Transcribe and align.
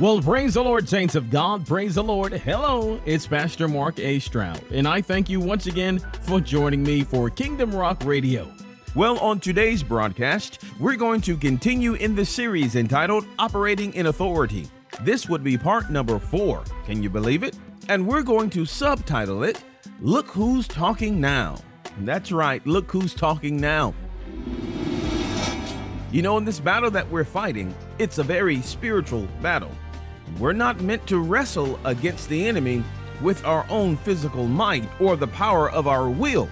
Well, 0.00 0.20
praise 0.20 0.54
the 0.54 0.64
Lord, 0.64 0.88
saints 0.88 1.14
of 1.14 1.30
God. 1.30 1.64
Praise 1.64 1.94
the 1.94 2.02
Lord. 2.02 2.32
Hello, 2.32 3.00
it's 3.06 3.28
Pastor 3.28 3.68
Mark 3.68 4.00
A. 4.00 4.18
Stroud, 4.18 4.60
and 4.72 4.88
I 4.88 5.00
thank 5.00 5.28
you 5.28 5.38
once 5.38 5.68
again 5.68 6.00
for 6.22 6.40
joining 6.40 6.82
me 6.82 7.04
for 7.04 7.30
Kingdom 7.30 7.72
Rock 7.72 8.02
Radio. 8.04 8.52
Well, 8.96 9.20
on 9.20 9.38
today's 9.38 9.84
broadcast, 9.84 10.64
we're 10.80 10.96
going 10.96 11.20
to 11.20 11.36
continue 11.36 11.94
in 11.94 12.16
the 12.16 12.24
series 12.24 12.74
entitled 12.74 13.24
Operating 13.38 13.94
in 13.94 14.06
Authority. 14.06 14.66
This 15.02 15.28
would 15.28 15.44
be 15.44 15.56
part 15.56 15.90
number 15.90 16.18
four. 16.18 16.64
Can 16.84 17.00
you 17.00 17.08
believe 17.08 17.44
it? 17.44 17.56
And 17.88 18.04
we're 18.04 18.22
going 18.22 18.50
to 18.50 18.66
subtitle 18.66 19.44
it 19.44 19.62
Look 20.00 20.26
Who's 20.26 20.66
Talking 20.66 21.20
Now. 21.20 21.58
That's 22.00 22.32
right, 22.32 22.66
look 22.66 22.90
who's 22.90 23.14
talking 23.14 23.60
now. 23.60 23.94
You 26.10 26.22
know, 26.22 26.36
in 26.36 26.44
this 26.44 26.58
battle 26.58 26.90
that 26.90 27.08
we're 27.10 27.22
fighting, 27.22 27.72
it's 28.00 28.18
a 28.18 28.24
very 28.24 28.60
spiritual 28.62 29.28
battle. 29.40 29.70
We're 30.38 30.52
not 30.52 30.80
meant 30.80 31.06
to 31.06 31.18
wrestle 31.18 31.78
against 31.84 32.28
the 32.28 32.46
enemy 32.46 32.82
with 33.22 33.44
our 33.44 33.64
own 33.68 33.96
physical 33.96 34.48
might 34.48 34.88
or 35.00 35.16
the 35.16 35.28
power 35.28 35.70
of 35.70 35.86
our 35.86 36.08
will, 36.08 36.48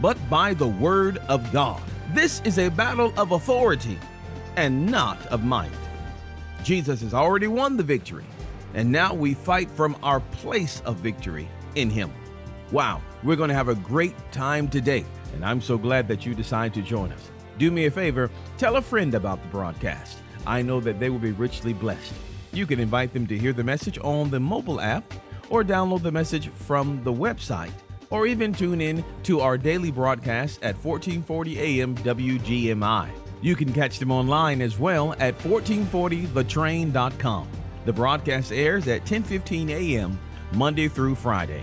but 0.00 0.16
by 0.30 0.54
the 0.54 0.66
word 0.66 1.18
of 1.28 1.52
God. 1.52 1.82
This 2.14 2.40
is 2.44 2.58
a 2.58 2.70
battle 2.70 3.12
of 3.18 3.32
authority 3.32 3.98
and 4.56 4.86
not 4.86 5.24
of 5.26 5.44
might. 5.44 5.70
Jesus 6.64 7.02
has 7.02 7.12
already 7.12 7.46
won 7.46 7.76
the 7.76 7.82
victory, 7.82 8.24
and 8.72 8.90
now 8.90 9.12
we 9.12 9.34
fight 9.34 9.70
from 9.70 9.96
our 10.02 10.20
place 10.20 10.80
of 10.86 10.96
victory 10.96 11.48
in 11.74 11.90
Him. 11.90 12.10
Wow, 12.72 13.02
we're 13.22 13.36
going 13.36 13.48
to 13.48 13.54
have 13.54 13.68
a 13.68 13.74
great 13.74 14.14
time 14.32 14.68
today, 14.68 15.04
and 15.34 15.44
I'm 15.44 15.60
so 15.60 15.76
glad 15.76 16.08
that 16.08 16.24
you 16.24 16.34
decided 16.34 16.74
to 16.74 16.82
join 16.82 17.12
us. 17.12 17.30
Do 17.58 17.70
me 17.70 17.86
a 17.86 17.90
favor, 17.90 18.30
tell 18.56 18.76
a 18.76 18.82
friend 18.82 19.14
about 19.14 19.42
the 19.42 19.48
broadcast. 19.48 20.18
I 20.46 20.62
know 20.62 20.80
that 20.80 20.98
they 20.98 21.10
will 21.10 21.18
be 21.18 21.32
richly 21.32 21.74
blessed. 21.74 22.14
You 22.52 22.66
can 22.66 22.80
invite 22.80 23.12
them 23.12 23.26
to 23.26 23.38
hear 23.38 23.52
the 23.52 23.64
message 23.64 23.98
on 24.02 24.30
the 24.30 24.40
mobile 24.40 24.80
app 24.80 25.12
or 25.50 25.62
download 25.62 26.02
the 26.02 26.12
message 26.12 26.48
from 26.48 27.02
the 27.04 27.12
website 27.12 27.72
or 28.10 28.26
even 28.26 28.52
tune 28.52 28.80
in 28.80 29.04
to 29.24 29.40
our 29.40 29.58
daily 29.58 29.90
broadcast 29.90 30.62
at 30.62 30.82
1440 30.82 31.60
AM 31.60 31.94
WGMI. 31.96 33.10
You 33.40 33.54
can 33.54 33.72
catch 33.72 33.98
them 33.98 34.10
online 34.10 34.60
as 34.60 34.78
well 34.78 35.14
at 35.20 35.38
1440thetrain.com. 35.38 37.48
The 37.84 37.92
broadcast 37.92 38.52
airs 38.52 38.88
at 38.88 39.04
10:15 39.04 39.70
a.m. 39.70 40.18
Monday 40.52 40.88
through 40.88 41.14
Friday. 41.14 41.62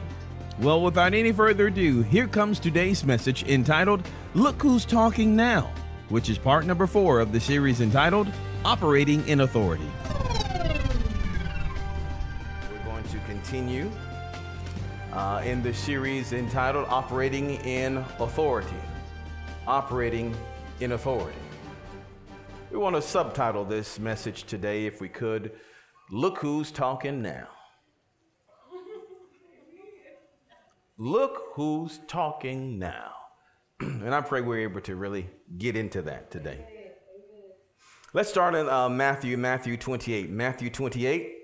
Well, 0.59 0.81
without 0.81 1.13
any 1.13 1.33
further 1.33 1.67
ado, 1.67 2.01
here 2.03 2.27
comes 2.27 2.59
today's 2.59 3.03
message 3.03 3.43
entitled 3.43 4.07
Look 4.35 4.61
Who's 4.61 4.85
Talking 4.85 5.35
Now, 5.35 5.69
which 6.07 6.29
is 6.29 6.37
part 6.37 6.65
number 6.65 6.87
4 6.87 7.19
of 7.19 7.33
the 7.33 7.39
series 7.39 7.81
entitled 7.81 8.31
Operating 8.63 9.27
in 9.27 9.41
Authority. 9.41 9.89
Continue 13.45 13.91
uh, 15.13 15.39
in 15.45 15.61
the 15.61 15.71
series 15.71 16.33
entitled 16.33 16.87
Operating 16.89 17.51
in 17.63 17.97
Authority. 18.17 18.75
Operating 19.67 20.35
in 20.79 20.93
Authority. 20.93 21.37
We 22.71 22.79
want 22.79 22.95
to 22.95 23.03
subtitle 23.03 23.63
this 23.63 23.99
message 23.99 24.45
today, 24.45 24.87
if 24.87 24.99
we 24.99 25.09
could 25.09 25.51
Look 26.09 26.39
Who's 26.39 26.71
Talking 26.71 27.21
Now. 27.21 27.47
Look 30.97 31.51
who's 31.53 31.99
talking 32.07 32.79
now. 32.79 33.11
and 33.79 34.15
I 34.15 34.21
pray 34.21 34.41
we're 34.41 34.61
able 34.61 34.81
to 34.81 34.95
really 34.95 35.29
get 35.57 35.75
into 35.75 36.01
that 36.03 36.31
today. 36.31 36.65
Let's 38.13 38.29
start 38.29 38.55
in 38.55 38.67
uh, 38.67 38.89
Matthew, 38.89 39.37
Matthew 39.37 39.77
28. 39.77 40.31
Matthew 40.31 40.69
28. 40.71 41.34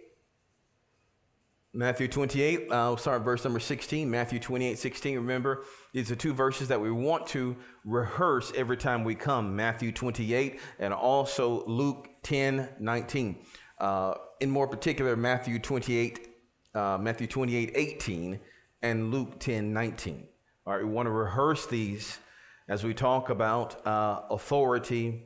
Matthew 1.73 2.09
28, 2.09 2.69
uh, 2.69 2.87
will 2.89 2.97
start 2.97 3.23
verse 3.23 3.45
number 3.45 3.59
16. 3.59 4.09
Matthew 4.09 4.39
28, 4.39 4.77
16. 4.77 5.15
Remember, 5.15 5.63
these 5.93 6.11
are 6.11 6.17
two 6.17 6.33
verses 6.33 6.67
that 6.67 6.81
we 6.81 6.91
want 6.91 7.25
to 7.27 7.55
rehearse 7.85 8.51
every 8.57 8.75
time 8.75 9.05
we 9.05 9.15
come 9.15 9.55
Matthew 9.55 9.93
28 9.93 10.59
and 10.79 10.93
also 10.93 11.65
Luke 11.65 12.09
10, 12.23 12.67
19. 12.77 13.45
Uh, 13.79 14.15
in 14.41 14.51
more 14.51 14.67
particular, 14.67 15.15
Matthew 15.15 15.59
28, 15.59 16.27
uh, 16.75 16.97
Matthew 16.99 17.27
28, 17.27 17.71
18 17.73 18.39
and 18.81 19.09
Luke 19.09 19.39
10, 19.39 19.71
19. 19.71 20.27
All 20.67 20.73
right, 20.73 20.83
we 20.83 20.89
want 20.91 21.05
to 21.05 21.11
rehearse 21.11 21.67
these 21.67 22.19
as 22.67 22.83
we 22.83 22.93
talk 22.93 23.29
about 23.29 23.85
uh, 23.87 24.23
authority, 24.29 25.23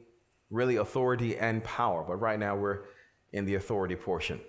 really 0.52 0.76
authority 0.76 1.38
and 1.40 1.64
power. 1.64 2.04
But 2.08 2.18
right 2.18 2.38
now 2.38 2.56
we're 2.56 2.84
in 3.34 3.46
the 3.46 3.56
authority 3.56 3.96
portion. 3.96 4.40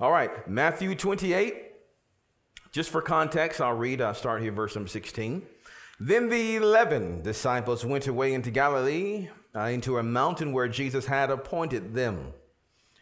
All 0.00 0.10
right, 0.10 0.48
Matthew 0.48 0.94
28. 0.94 1.56
Just 2.72 2.88
for 2.88 3.02
context, 3.02 3.60
I'll 3.60 3.74
read, 3.74 4.00
I'll 4.00 4.14
start 4.14 4.40
here, 4.40 4.50
verse 4.50 4.74
number 4.74 4.88
16. 4.88 5.42
Then 5.98 6.30
the 6.30 6.56
11 6.56 7.20
disciples 7.20 7.84
went 7.84 8.06
away 8.06 8.32
into 8.32 8.50
Galilee, 8.50 9.28
uh, 9.54 9.64
into 9.64 9.98
a 9.98 10.02
mountain 10.02 10.54
where 10.54 10.68
Jesus 10.68 11.04
had 11.04 11.30
appointed 11.30 11.92
them. 11.92 12.32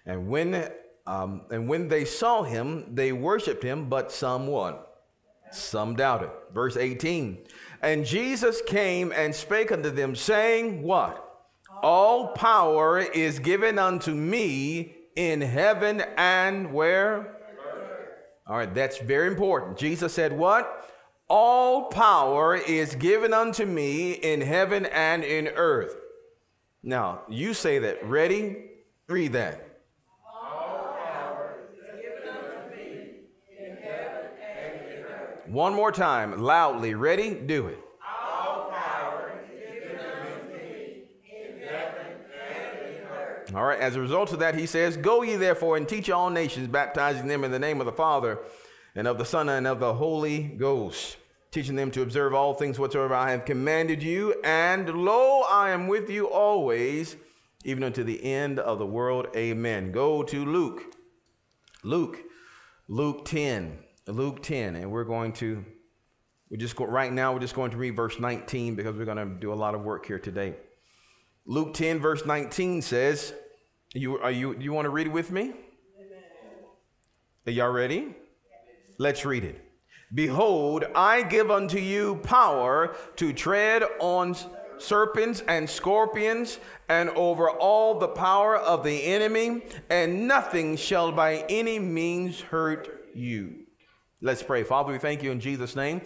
And 0.07 0.27
when, 0.27 0.73
um, 1.07 1.43
and 1.53 1.69
when 1.69 1.87
they 1.87 2.05
saw 2.05 2.43
him, 2.43 2.93
they 2.93 3.13
worshiped 3.13 3.63
him, 3.63 3.89
but 3.89 4.11
some 4.11 4.49
what? 4.49 5.05
Some 5.53 5.95
doubted. 5.95 6.31
Verse 6.53 6.77
18. 6.77 7.39
And 7.81 8.05
Jesus 8.05 8.61
came 8.67 9.13
and 9.13 9.33
spake 9.33 9.71
unto 9.71 9.91
them, 9.91 10.17
saying, 10.17 10.83
What? 10.83 11.25
All 11.81 12.33
power 12.33 12.99
is 12.99 13.39
given 13.39 13.79
unto 13.79 14.13
me 14.13 14.98
in 15.19 15.41
heaven 15.41 16.01
and 16.17 16.73
where? 16.73 17.35
All 18.47 18.57
right, 18.57 18.73
that's 18.73 18.99
very 18.99 19.27
important. 19.27 19.77
Jesus 19.77 20.15
said, 20.15 20.33
What? 20.33 20.89
All 21.29 21.89
power 21.91 22.55
is 22.57 22.95
given 22.95 23.35
unto 23.35 23.67
me 23.67 24.13
in 24.13 24.41
heaven 24.41 24.87
and 24.87 25.25
in 25.25 25.49
earth. 25.49 25.97
Now, 26.85 27.23
you 27.29 27.53
say 27.53 27.81
that. 27.81 28.03
Ready? 28.07 28.71
Read 29.09 29.33
that. 29.33 29.65
One 35.47 35.75
more 35.75 35.91
time, 35.91 36.41
loudly. 36.41 36.95
Ready? 36.95 37.35
Do 37.35 37.67
it. 37.67 37.79
All 43.55 43.65
right, 43.65 43.81
as 43.81 43.97
a 43.97 44.01
result 44.01 44.33
of 44.35 44.41
that, 44.41 44.57
he 44.57 44.67
says, 44.67 44.99
Go 44.99 45.23
ye 45.23 45.37
therefore 45.37 45.79
and 45.79 45.89
teach 45.89 46.11
all 46.11 46.29
nations, 46.29 46.69
baptizing 46.69 47.29
them 47.29 47.45
in 47.45 47.51
the 47.51 47.59
name 47.59 47.81
of 47.81 47.87
the 47.87 47.93
Father 47.93 48.41
and 48.95 49.09
of 49.09 49.17
the 49.17 49.25
Son 49.25 49.49
and 49.49 49.67
of 49.67 49.81
the 49.81 49.95
Holy 49.95 50.43
Ghost, 50.43 51.17
teaching 51.51 51.75
them 51.75 51.91
to 51.93 52.03
observe 52.03 52.35
all 52.35 52.53
things 52.53 52.79
whatsoever 52.79 53.15
I 53.15 53.31
have 53.31 53.47
commanded 53.47 54.03
you. 54.03 54.35
And 54.45 54.91
lo, 54.91 55.45
I 55.49 55.71
am 55.71 55.87
with 55.87 56.11
you 56.11 56.29
always, 56.29 57.17
even 57.65 57.85
unto 57.85 58.05
the 58.05 58.23
end 58.23 58.59
of 58.59 58.79
the 58.79 58.87
world. 58.87 59.29
Amen. 59.35 59.93
Go 59.93 60.23
to 60.25 60.45
Luke. 60.45 60.83
Luke, 61.83 62.19
Luke 62.87 63.25
10. 63.25 63.79
Luke 64.09 64.43
10. 64.43 64.77
And 64.77 64.91
we're 64.91 65.05
going 65.05 65.33
to, 65.35 65.65
we 66.51 66.59
just 66.59 66.77
go, 66.77 66.85
right 66.85 67.13
now, 67.13 67.33
we're 67.33 67.41
just 67.41 67.55
going 67.55 67.71
to 67.71 67.79
read 67.79 67.97
verse 67.97 68.21
19 68.21 68.75
because 68.75 68.95
we're 68.95 69.07
going 69.07 69.17
to 69.17 69.41
do 69.41 69.55
a 69.55 69.55
lot 69.55 69.75
of 69.75 69.81
work 69.81 70.05
here 70.05 70.19
today. 70.19 70.55
Luke 71.51 71.73
10, 71.73 71.99
verse 71.99 72.27
19 72.27 72.83
says, 72.83 73.33
you, 73.95 74.19
are 74.19 74.31
you, 74.31 74.55
you 74.61 74.71
want 74.75 74.85
to 74.85 74.91
read 74.91 75.07
it 75.07 75.13
with 75.15 75.33
me? 75.33 75.55
Are 77.47 77.51
y'all 77.51 77.71
ready? 77.71 78.15
Let's 78.99 79.25
read 79.25 79.45
it. 79.45 79.65
Behold, 80.13 80.85
I 80.95 81.23
give 81.23 81.51
unto 81.51 81.79
you 81.79 82.17
power 82.17 82.95
to 83.17 83.33
tread 83.33 83.83
on 83.99 84.37
serpents 84.77 85.43
and 85.49 85.69
scorpions 85.69 86.59
and 86.91 87.09
over 87.11 87.49
all 87.49 87.99
the 87.99 88.09
power 88.09 88.59
of 88.59 88.85
the 88.85 89.05
enemy, 89.05 89.63
and 89.89 90.29
nothing 90.29 90.77
shall 90.77 91.13
by 91.13 91.47
any 91.49 91.79
means 91.79 92.43
hurt 92.43 93.09
you. 93.15 93.65
Let's 94.21 94.43
pray. 94.43 94.65
Father, 94.65 94.93
we 94.93 94.99
thank 94.99 95.23
you 95.23 95.33
in 95.33 95.41
Jesus' 95.41 95.75
name 95.75 96.03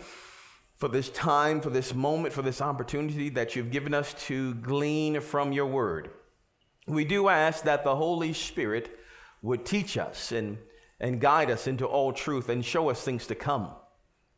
for 0.83 0.89
this 0.89 1.11
time, 1.11 1.61
for 1.61 1.71
this 1.71 1.95
moment, 1.95 2.35
for 2.35 2.43
this 2.43 2.61
opportunity 2.61 3.29
that 3.29 3.55
you've 3.55 3.71
given 3.71 3.95
us 3.95 4.15
to 4.15 4.53
glean 4.55 5.21
from 5.21 5.53
your 5.53 5.67
word. 5.67 6.11
We 6.89 7.05
do 7.05 7.29
ask 7.29 7.63
that 7.63 7.85
the 7.85 7.95
Holy 7.95 8.33
Spirit 8.33 8.99
would 9.43 9.65
teach 9.65 9.97
us 9.97 10.33
and, 10.33 10.59
and 10.99 11.21
guide 11.21 11.53
us 11.53 11.69
into 11.69 11.87
all 11.87 12.13
truth 12.13 12.49
and 12.49 12.65
show 12.65 12.91
us 12.91 13.01
things 13.01 13.29
to 13.29 13.37
come. 13.37 13.71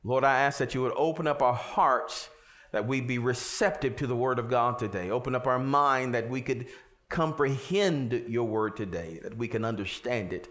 Lord, 0.02 0.22
I 0.22 0.40
ask 0.40 0.58
that 0.58 0.74
you 0.74 0.82
would 0.82 0.92
open 0.96 1.26
up 1.26 1.40
our 1.40 1.54
hearts 1.54 2.28
that 2.72 2.86
we 2.86 3.00
be 3.00 3.16
receptive 3.16 3.96
to 3.96 4.06
the 4.06 4.14
word 4.14 4.38
of 4.38 4.50
God 4.50 4.78
today. 4.78 5.10
Open 5.10 5.34
up 5.34 5.46
our 5.46 5.58
mind 5.58 6.14
that 6.14 6.28
we 6.28 6.42
could 6.42 6.66
comprehend 7.08 8.26
your 8.28 8.44
word 8.44 8.76
today, 8.76 9.18
that 9.22 9.38
we 9.38 9.48
can 9.48 9.64
understand 9.64 10.34
it 10.34 10.48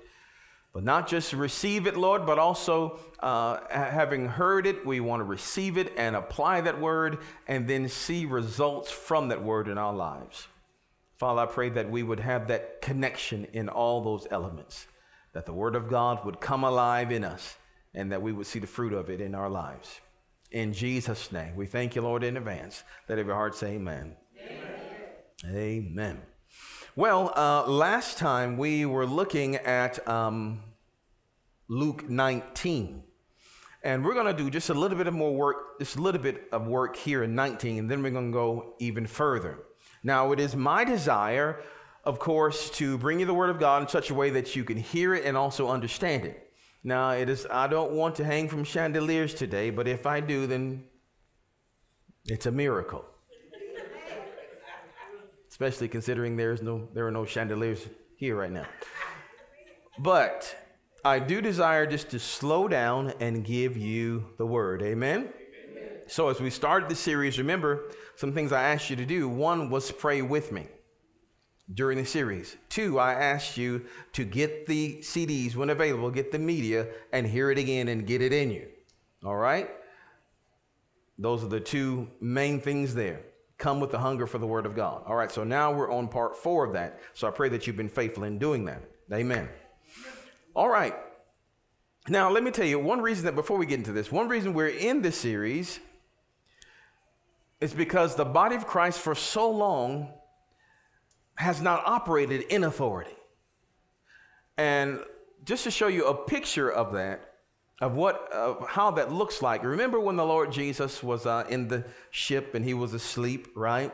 but 0.74 0.84
not 0.84 1.08
just 1.08 1.34
receive 1.34 1.86
it, 1.86 1.96
Lord, 1.96 2.26
but 2.26 2.40
also 2.40 3.00
uh, 3.20 3.60
having 3.70 4.28
heard 4.28 4.66
it, 4.66 4.86
we 4.86 5.00
want 5.00 5.20
to 5.20 5.26
receive 5.26 5.78
it 5.78 5.94
and 5.98 6.16
apply 6.16 6.62
that 6.62 6.82
word 6.82 7.20
and 7.48 7.68
then 7.68 7.88
see 7.88 8.26
results 8.26 8.90
from 8.90 9.28
that 9.28 9.44
word 9.44 9.68
in 9.68 9.78
our 9.78 9.94
lives. 9.94 10.48
Father, 11.18 11.42
I 11.42 11.46
pray 11.46 11.70
that 11.70 11.90
we 11.90 12.04
would 12.04 12.20
have 12.20 12.48
that 12.48 12.82
connection 12.82 13.46
in 13.54 13.70
all 13.70 14.02
those 14.04 14.28
elements. 14.32 14.88
that 15.34 15.46
the 15.48 15.54
Word 15.54 15.76
of 15.76 15.90
God 15.90 16.24
would 16.26 16.40
come 16.40 16.64
alive 16.64 17.12
in 17.12 17.24
us 17.24 17.58
and 17.94 18.12
that 18.12 18.22
we 18.22 18.32
would 18.32 18.46
see 18.46 18.60
the 18.60 18.68
fruit 18.68 18.94
of 18.94 19.10
it 19.10 19.20
in 19.20 19.34
our 19.34 19.50
lives. 19.50 20.00
In 20.52 20.74
Jesus' 20.74 21.32
name, 21.32 21.56
we 21.56 21.66
thank 21.66 21.96
you, 21.96 22.04
Lord, 22.04 22.24
in 22.24 22.38
advance. 22.38 22.84
Let 23.10 23.18
every 23.18 23.34
heart 23.34 23.56
say 23.56 23.76
amen. 23.76 24.16
Amen. 24.40 25.56
amen. 25.56 26.22
Well, 26.96 27.34
uh, 27.36 27.66
last 27.66 28.20
time 28.20 28.56
we 28.56 28.86
were 28.86 29.08
looking 29.08 29.56
at 29.56 30.08
um, 30.08 30.62
Luke 31.68 32.08
19. 32.08 33.02
And 33.84 34.06
we're 34.06 34.14
going 34.14 34.28
to 34.28 34.44
do 34.44 34.52
just 34.52 34.70
a 34.70 34.76
little 34.76 34.96
bit 34.96 35.08
of 35.08 35.16
more 35.16 35.34
work, 35.34 35.80
just 35.80 35.96
a 35.96 36.02
little 36.02 36.22
bit 36.22 36.48
of 36.52 36.68
work 36.68 36.96
here 36.96 37.24
in 37.24 37.34
19, 37.34 37.80
and 37.80 37.90
then 37.90 38.04
we're 38.04 38.12
going 38.12 38.32
to 38.32 38.32
go 38.32 38.76
even 38.78 39.08
further. 39.08 39.58
Now, 40.04 40.34
it 40.34 40.40
is 40.40 40.56
my 40.56 40.84
desire, 40.84 41.64
of 42.04 42.20
course, 42.20 42.70
to 42.78 43.00
bring 43.00 43.20
you 43.20 43.26
the 43.26 43.34
Word 43.34 43.50
of 43.50 43.60
God 43.60 43.82
in 43.82 43.88
such 43.88 44.12
a 44.12 44.14
way 44.14 44.30
that 44.30 44.56
you 44.56 44.64
can 44.64 44.78
hear 44.78 45.16
it 45.16 45.26
and 45.26 45.36
also 45.36 45.70
understand 45.70 46.26
it. 46.26 46.52
Now, 46.84 47.10
it 47.10 47.28
is, 47.28 47.48
I 47.50 47.66
don't 47.66 47.94
want 47.94 48.14
to 48.18 48.24
hang 48.24 48.48
from 48.48 48.64
chandeliers 48.64 49.34
today, 49.34 49.72
but 49.72 49.88
if 49.88 50.06
I 50.06 50.20
do, 50.20 50.46
then 50.46 50.84
it's 52.26 52.46
a 52.46 52.52
miracle. 52.52 53.04
Especially 55.64 55.88
considering 55.88 56.36
there's 56.36 56.62
no, 56.62 56.90
there 56.94 57.08
are 57.08 57.12
no 57.12 57.24
chandeliers 57.24 57.88
here 58.18 58.36
right 58.36 58.52
now. 58.52 58.66
But 59.98 60.54
I 61.06 61.20
do 61.20 61.40
desire 61.40 61.86
just 61.86 62.10
to 62.10 62.20
slow 62.20 62.68
down 62.68 63.14
and 63.22 63.46
give 63.46 63.78
you 63.78 64.26
the 64.38 64.46
word. 64.46 64.82
Amen? 64.82 65.30
Amen? 65.70 65.90
So, 66.08 66.28
as 66.28 66.42
we 66.42 66.50
started 66.50 66.90
the 66.90 66.96
series, 66.96 67.38
remember 67.38 67.92
some 68.18 68.34
things 68.34 68.52
I 68.52 68.62
asked 68.62 68.90
you 68.90 68.98
to 68.98 69.06
do. 69.06 69.30
One 69.30 69.70
was 69.70 69.90
pray 69.90 70.22
with 70.22 70.52
me 70.52 70.68
during 71.74 71.98
the 71.98 72.06
series. 72.06 72.58
Two, 72.68 73.00
I 73.00 73.14
asked 73.14 73.56
you 73.56 73.86
to 74.12 74.26
get 74.26 74.68
the 74.68 74.98
CDs 74.98 75.56
when 75.56 75.70
available, 75.70 76.12
get 76.12 76.34
the 76.34 76.40
media, 76.40 76.88
and 77.14 77.26
hear 77.26 77.52
it 77.52 77.58
again 77.58 77.88
and 77.88 78.06
get 78.06 78.22
it 78.22 78.34
in 78.34 78.52
you. 78.52 78.68
All 79.24 79.38
right? 79.38 79.70
Those 81.18 81.42
are 81.42 81.48
the 81.48 81.62
two 81.62 82.10
main 82.20 82.60
things 82.60 82.94
there. 82.94 83.22
Come 83.64 83.80
with 83.80 83.92
the 83.92 84.00
hunger 84.00 84.28
for 84.28 84.40
the 84.40 84.46
Word 84.46 84.66
of 84.66 84.76
God. 84.76 85.04
All 85.08 85.16
right, 85.16 85.32
so 85.32 85.46
now 85.46 85.72
we're 85.72 85.90
on 85.90 86.10
part 86.10 86.36
four 86.36 86.66
of 86.66 86.74
that. 86.74 87.00
So 87.14 87.30
I 87.30 87.32
pray 87.32 87.48
that 87.48 87.66
you've 87.66 87.78
been 87.78 87.88
faithful 87.88 88.26
in 88.26 88.38
doing 88.38 88.66
that. 88.66 88.82
Amen. 89.10 89.48
All 90.54 90.68
right. 90.68 90.94
Now, 92.10 92.30
let 92.30 92.44
me 92.44 92.52
tell 92.52 92.66
you 92.66 92.78
one 92.78 93.00
reason 93.00 93.24
that 93.24 93.36
before 93.36 93.58
we 93.58 93.66
get 93.66 93.80
into 93.80 93.94
this, 93.94 94.12
one 94.12 94.28
reason 94.28 94.54
we're 94.54 94.68
in 94.68 95.02
this 95.02 95.18
series 95.18 95.80
is 97.62 97.74
because 97.74 98.16
the 98.16 98.26
body 98.26 98.58
of 98.58 98.68
Christ 98.68 99.00
for 99.00 99.16
so 99.16 99.50
long 99.50 100.12
has 101.36 101.62
not 101.62 101.84
operated 101.86 102.42
in 102.50 102.66
authority. 102.66 103.16
And 104.58 105.00
just 105.46 105.64
to 105.64 105.72
show 105.72 105.88
you 105.88 106.08
a 106.08 106.14
picture 106.14 106.70
of 106.70 106.92
that, 106.96 107.33
of 107.82 107.96
what, 107.96 108.32
of 108.32 108.68
how 108.68 108.92
that 108.92 109.12
looks 109.12 109.42
like. 109.42 109.64
Remember 109.64 110.00
when 110.00 110.16
the 110.16 110.26
Lord 110.26 110.52
Jesus 110.52 111.04
was 111.04 111.26
uh, 111.26 111.46
in 111.50 111.68
the 111.68 111.86
ship 112.12 112.56
and 112.56 112.64
he 112.64 112.74
was 112.74 112.94
asleep, 112.94 113.48
right? 113.56 113.92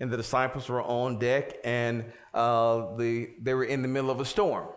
And 0.00 0.10
the 0.10 0.16
disciples 0.16 0.68
were 0.68 0.82
on 0.82 1.18
deck 1.18 1.56
and 1.64 2.04
uh, 2.32 2.96
the, 2.96 3.30
they 3.40 3.54
were 3.54 3.64
in 3.64 3.82
the 3.82 3.88
middle 3.88 4.10
of 4.10 4.20
a 4.20 4.24
storm 4.24 4.68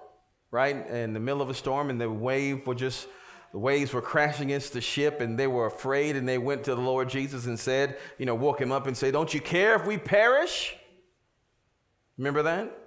right? 0.52 0.88
In 0.88 1.14
the 1.14 1.20
middle 1.20 1.42
of 1.42 1.50
a 1.50 1.54
storm, 1.54 1.90
and 1.90 2.00
the 2.00 2.10
wave 2.10 2.66
were 2.66 2.76
just 2.76 3.08
the 3.52 3.60
waves 3.60 3.94
were 3.94 4.02
crashing 4.02 4.48
against 4.48 4.74
the 4.74 4.82
ship, 4.82 5.22
and 5.22 5.38
they 5.38 5.48
were 5.48 5.66
afraid, 5.66 6.16
and 6.16 6.28
they 6.28 6.38
went 6.38 6.64
to 6.66 6.76
the 6.76 6.82
Lord 6.82 7.10
Jesus 7.10 7.48
and 7.48 7.60
said, 7.60 7.98
you 8.20 8.28
know, 8.28 8.36
woke 8.36 8.62
him 8.62 8.72
up 8.72 8.86
and 8.86 8.96
said, 8.96 9.14
Don't 9.14 9.34
you 9.34 9.42
care 9.42 9.76
if 9.76 9.86
we 9.86 9.98
perish? 9.98 10.76
Remember 12.18 12.44
that? 12.44 12.78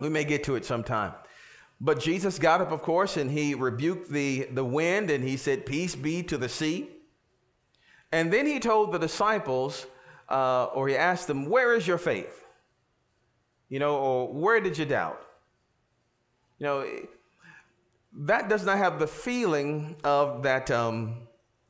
We 0.00 0.08
may 0.08 0.24
get 0.24 0.44
to 0.44 0.56
it 0.56 0.64
sometime. 0.64 1.12
But 1.80 1.98
Jesus 1.98 2.38
got 2.38 2.60
up, 2.60 2.72
of 2.72 2.82
course, 2.82 3.16
and 3.16 3.30
he 3.30 3.54
rebuked 3.54 4.10
the, 4.10 4.46
the 4.52 4.64
wind 4.64 5.10
and 5.10 5.24
he 5.24 5.36
said, 5.36 5.64
Peace 5.64 5.94
be 5.94 6.22
to 6.24 6.36
the 6.36 6.48
sea. 6.48 6.90
And 8.12 8.32
then 8.32 8.46
he 8.46 8.60
told 8.60 8.92
the 8.92 8.98
disciples, 8.98 9.86
uh, 10.28 10.64
or 10.66 10.88
he 10.88 10.96
asked 10.96 11.26
them, 11.26 11.48
Where 11.48 11.74
is 11.74 11.86
your 11.86 11.96
faith? 11.96 12.44
You 13.68 13.78
know, 13.78 13.96
or 13.96 14.32
where 14.32 14.60
did 14.60 14.76
you 14.76 14.84
doubt? 14.84 15.22
You 16.58 16.66
know, 16.66 16.86
that 18.12 18.48
does 18.48 18.66
not 18.66 18.76
have 18.76 18.98
the 18.98 19.06
feeling 19.06 19.96
of 20.04 20.42
that 20.42 20.70
um, 20.70 21.14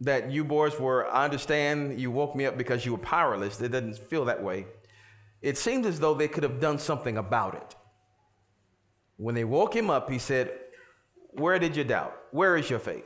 that 0.01 0.33
you 0.33 0.43
boys 0.45 0.81
were. 0.81 1.09
I 1.09 1.25
understand 1.25 2.01
you 2.01 2.11
woke 2.11 2.35
me 2.35 2.47
up 2.47 2.57
because 2.57 2.85
you 2.85 2.93
were 2.93 2.99
powerless. 2.99 3.61
It 3.61 3.69
doesn't 3.69 3.99
feel 3.99 4.25
that 4.25 4.43
way. 4.43 4.67
It 5.43 5.57
seems 5.57 5.87
as 5.87 6.01
though 6.01 6.15
they 6.15 6.29
could 6.29 6.43
have 6.43 6.59
done 6.59 6.79
something 6.79 7.19
about 7.19 7.55
it. 7.55 7.77
When 9.21 9.35
they 9.35 9.45
woke 9.45 9.77
him 9.77 9.91
up, 9.91 10.09
he 10.11 10.19
said, 10.19 10.51
"Where 11.33 11.59
did 11.59 11.77
you 11.77 11.85
doubt? 11.85 12.17
Where 12.31 12.57
is 12.57 12.71
your 12.71 12.79
faith? 12.79 13.05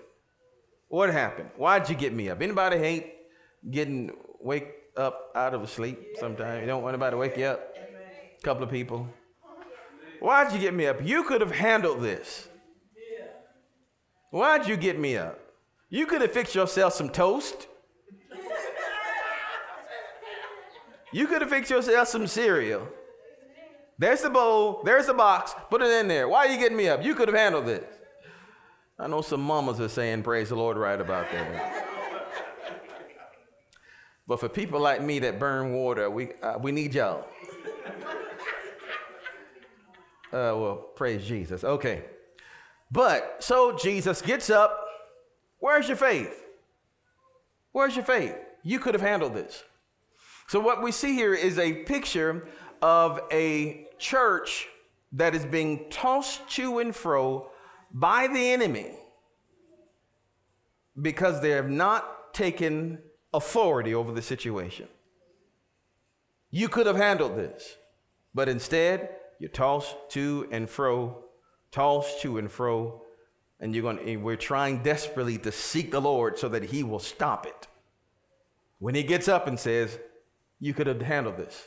What 0.87 1.11
happened? 1.11 1.51
Why'd 1.57 1.89
you 1.89 1.97
get 1.97 2.13
me 2.13 2.31
up? 2.31 2.41
Anybody 2.41 2.79
hate 2.79 3.15
getting 3.69 4.17
wake 4.39 4.69
up 4.97 5.33
out 5.35 5.55
of 5.55 5.63
a 5.65 5.67
sleep? 5.67 5.99
Sometimes 6.21 6.61
you 6.61 6.69
don't 6.69 6.85
want 6.85 6.95
anybody 6.95 7.15
to 7.15 7.17
wake 7.17 7.37
you 7.37 7.47
up. 7.47 7.77
A 7.77 8.43
couple 8.45 8.63
of 8.63 8.71
people." 8.71 9.09
Why'd 10.21 10.53
you 10.53 10.61
get 10.61 10.73
me 10.73 10.87
up? 10.87 11.03
You 11.03 11.25
could 11.25 11.41
have 11.41 11.51
handled 11.51 12.01
this. 12.01 12.49
Why'd 14.31 14.69
you 14.69 14.77
get 14.77 14.97
me 14.97 15.17
up? 15.17 15.41
You 15.89 16.07
could 16.07 16.23
have 16.23 16.31
fixed 16.31 16.55
yourself 16.55 16.93
some 16.93 17.09
toast. 17.09 17.67
You 21.13 21.27
could 21.27 21.41
have 21.43 21.51
fixed 21.51 21.73
yourself 21.73 22.07
some 22.07 22.29
cereal. 22.29 22.89
There's 23.99 24.23
the 24.23 24.31
bowl, 24.31 24.83
there's 24.85 25.07
the 25.07 25.15
box, 25.15 25.55
put 25.71 25.81
it 25.81 25.91
in 25.91 26.09
there. 26.09 26.29
Why 26.29 26.47
are 26.47 26.49
you 26.49 26.59
getting 26.59 26.77
me 26.77 26.89
up? 26.89 27.05
You 27.05 27.15
could 27.15 27.29
have 27.29 27.37
handled 27.37 27.67
this. 27.67 27.85
I 28.99 29.07
know 29.07 29.23
some 29.23 29.41
mamas 29.41 29.81
are 29.81 29.89
saying 29.89 30.23
praise 30.23 30.49
the 30.49 30.57
Lord 30.57 30.77
right 30.77 31.01
about 31.01 31.31
that. 31.31 31.87
but 34.27 34.41
for 34.41 34.49
people 34.49 34.81
like 34.81 35.03
me 35.03 35.21
that 35.21 35.39
burn 35.39 35.73
water, 35.73 36.11
we, 36.11 36.33
uh, 36.43 36.59
we 36.61 36.73
need 36.73 36.95
y'all. 36.95 37.27
Uh, 40.27 40.51
well, 40.57 40.77
praise 40.97 41.25
Jesus. 41.25 41.63
Okay. 41.63 42.03
But 42.91 43.37
so 43.39 43.77
Jesus 43.77 44.21
gets 44.21 44.51
up. 44.51 44.85
Where's 45.61 45.87
your 45.87 45.97
faith? 45.97 46.45
Where's 47.71 47.95
your 47.95 48.05
faith? 48.05 48.37
You 48.65 48.81
could 48.81 48.95
have 48.95 49.03
handled 49.03 49.35
this. 49.35 49.63
So, 50.47 50.61
what 50.61 50.83
we 50.83 50.93
see 50.93 51.15
here 51.15 51.35
is 51.35 51.59
a 51.59 51.73
picture 51.85 52.47
of 52.83 53.21
a 53.33 53.89
church 53.99 54.69
that 55.13 55.35
is 55.35 55.45
being 55.45 55.87
tossed 55.91 56.49
to 56.51 56.79
and 56.79 56.95
fro 56.95 57.51
by 57.93 58.27
the 58.27 58.53
enemy 58.53 58.91
because 61.01 61.41
they 61.41 61.51
have 61.51 61.71
not 61.71 62.35
taken 62.35 62.99
authority 63.33 63.95
over 63.95 64.13
the 64.13 64.23
situation. 64.23 64.89
You 66.51 66.69
could 66.69 66.87
have 66.87 66.97
handled 66.97 67.37
this, 67.37 67.77
but 68.35 68.49
instead, 68.49 69.09
you're 69.39 69.51
tossed 69.51 69.97
to 70.11 70.49
and 70.51 70.69
fro, 70.71 71.25
tossed 71.73 72.21
to 72.23 72.39
and 72.39 72.51
fro, 72.51 73.03
and 73.61 73.75
you're 73.75 73.83
going 73.83 74.05
to, 74.05 74.17
we're 74.17 74.37
trying 74.37 74.83
desperately 74.83 75.39
to 75.39 75.53
seek 75.53 75.91
the 75.91 76.01
Lord 76.01 76.39
so 76.39 76.49
that 76.49 76.65
He 76.65 76.83
will 76.83 76.99
stop 76.99 77.47
it. 77.47 77.67
When 78.79 78.95
He 78.95 79.03
gets 79.03 79.29
up 79.29 79.47
and 79.47 79.59
says, 79.59 79.99
You 80.61 80.75
could 80.75 80.87
have 80.87 81.03
handled 81.03 81.39
this, 81.39 81.67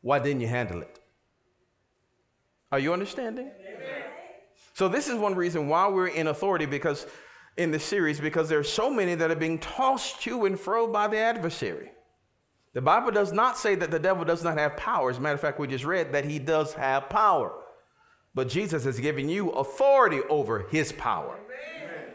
why 0.00 0.18
didn't 0.18 0.40
you 0.40 0.46
handle 0.46 0.82
it? 0.82 0.98
Are 2.70 2.78
you 2.78 2.92
understanding? 2.92 3.50
Amen. 3.60 4.02
So, 4.74 4.88
this 4.88 5.08
is 5.08 5.16
one 5.16 5.34
reason 5.34 5.68
why 5.68 5.88
we're 5.88 6.08
in 6.08 6.28
authority 6.28 6.66
because 6.66 7.06
in 7.56 7.72
the 7.72 7.80
series, 7.80 8.20
because 8.20 8.48
there 8.48 8.58
are 8.58 8.64
so 8.64 8.88
many 8.88 9.14
that 9.16 9.30
are 9.30 9.36
being 9.36 9.58
tossed 9.58 10.22
to 10.22 10.46
and 10.46 10.58
fro 10.58 10.86
by 10.86 11.08
the 11.08 11.18
adversary. 11.18 11.90
The 12.72 12.80
Bible 12.80 13.10
does 13.10 13.32
not 13.32 13.58
say 13.58 13.74
that 13.74 13.90
the 13.90 13.98
devil 13.98 14.24
does 14.24 14.44
not 14.44 14.56
have 14.56 14.76
power. 14.76 15.10
As 15.10 15.18
a 15.18 15.20
matter 15.20 15.34
of 15.34 15.40
fact, 15.40 15.58
we 15.58 15.66
just 15.66 15.84
read 15.84 16.12
that 16.12 16.24
he 16.24 16.38
does 16.38 16.74
have 16.74 17.08
power. 17.08 17.52
But 18.34 18.48
Jesus 18.48 18.84
has 18.84 19.00
given 19.00 19.28
you 19.28 19.50
authority 19.50 20.20
over 20.28 20.68
his 20.70 20.92
power. 20.92 21.34
Amen. 21.34 22.14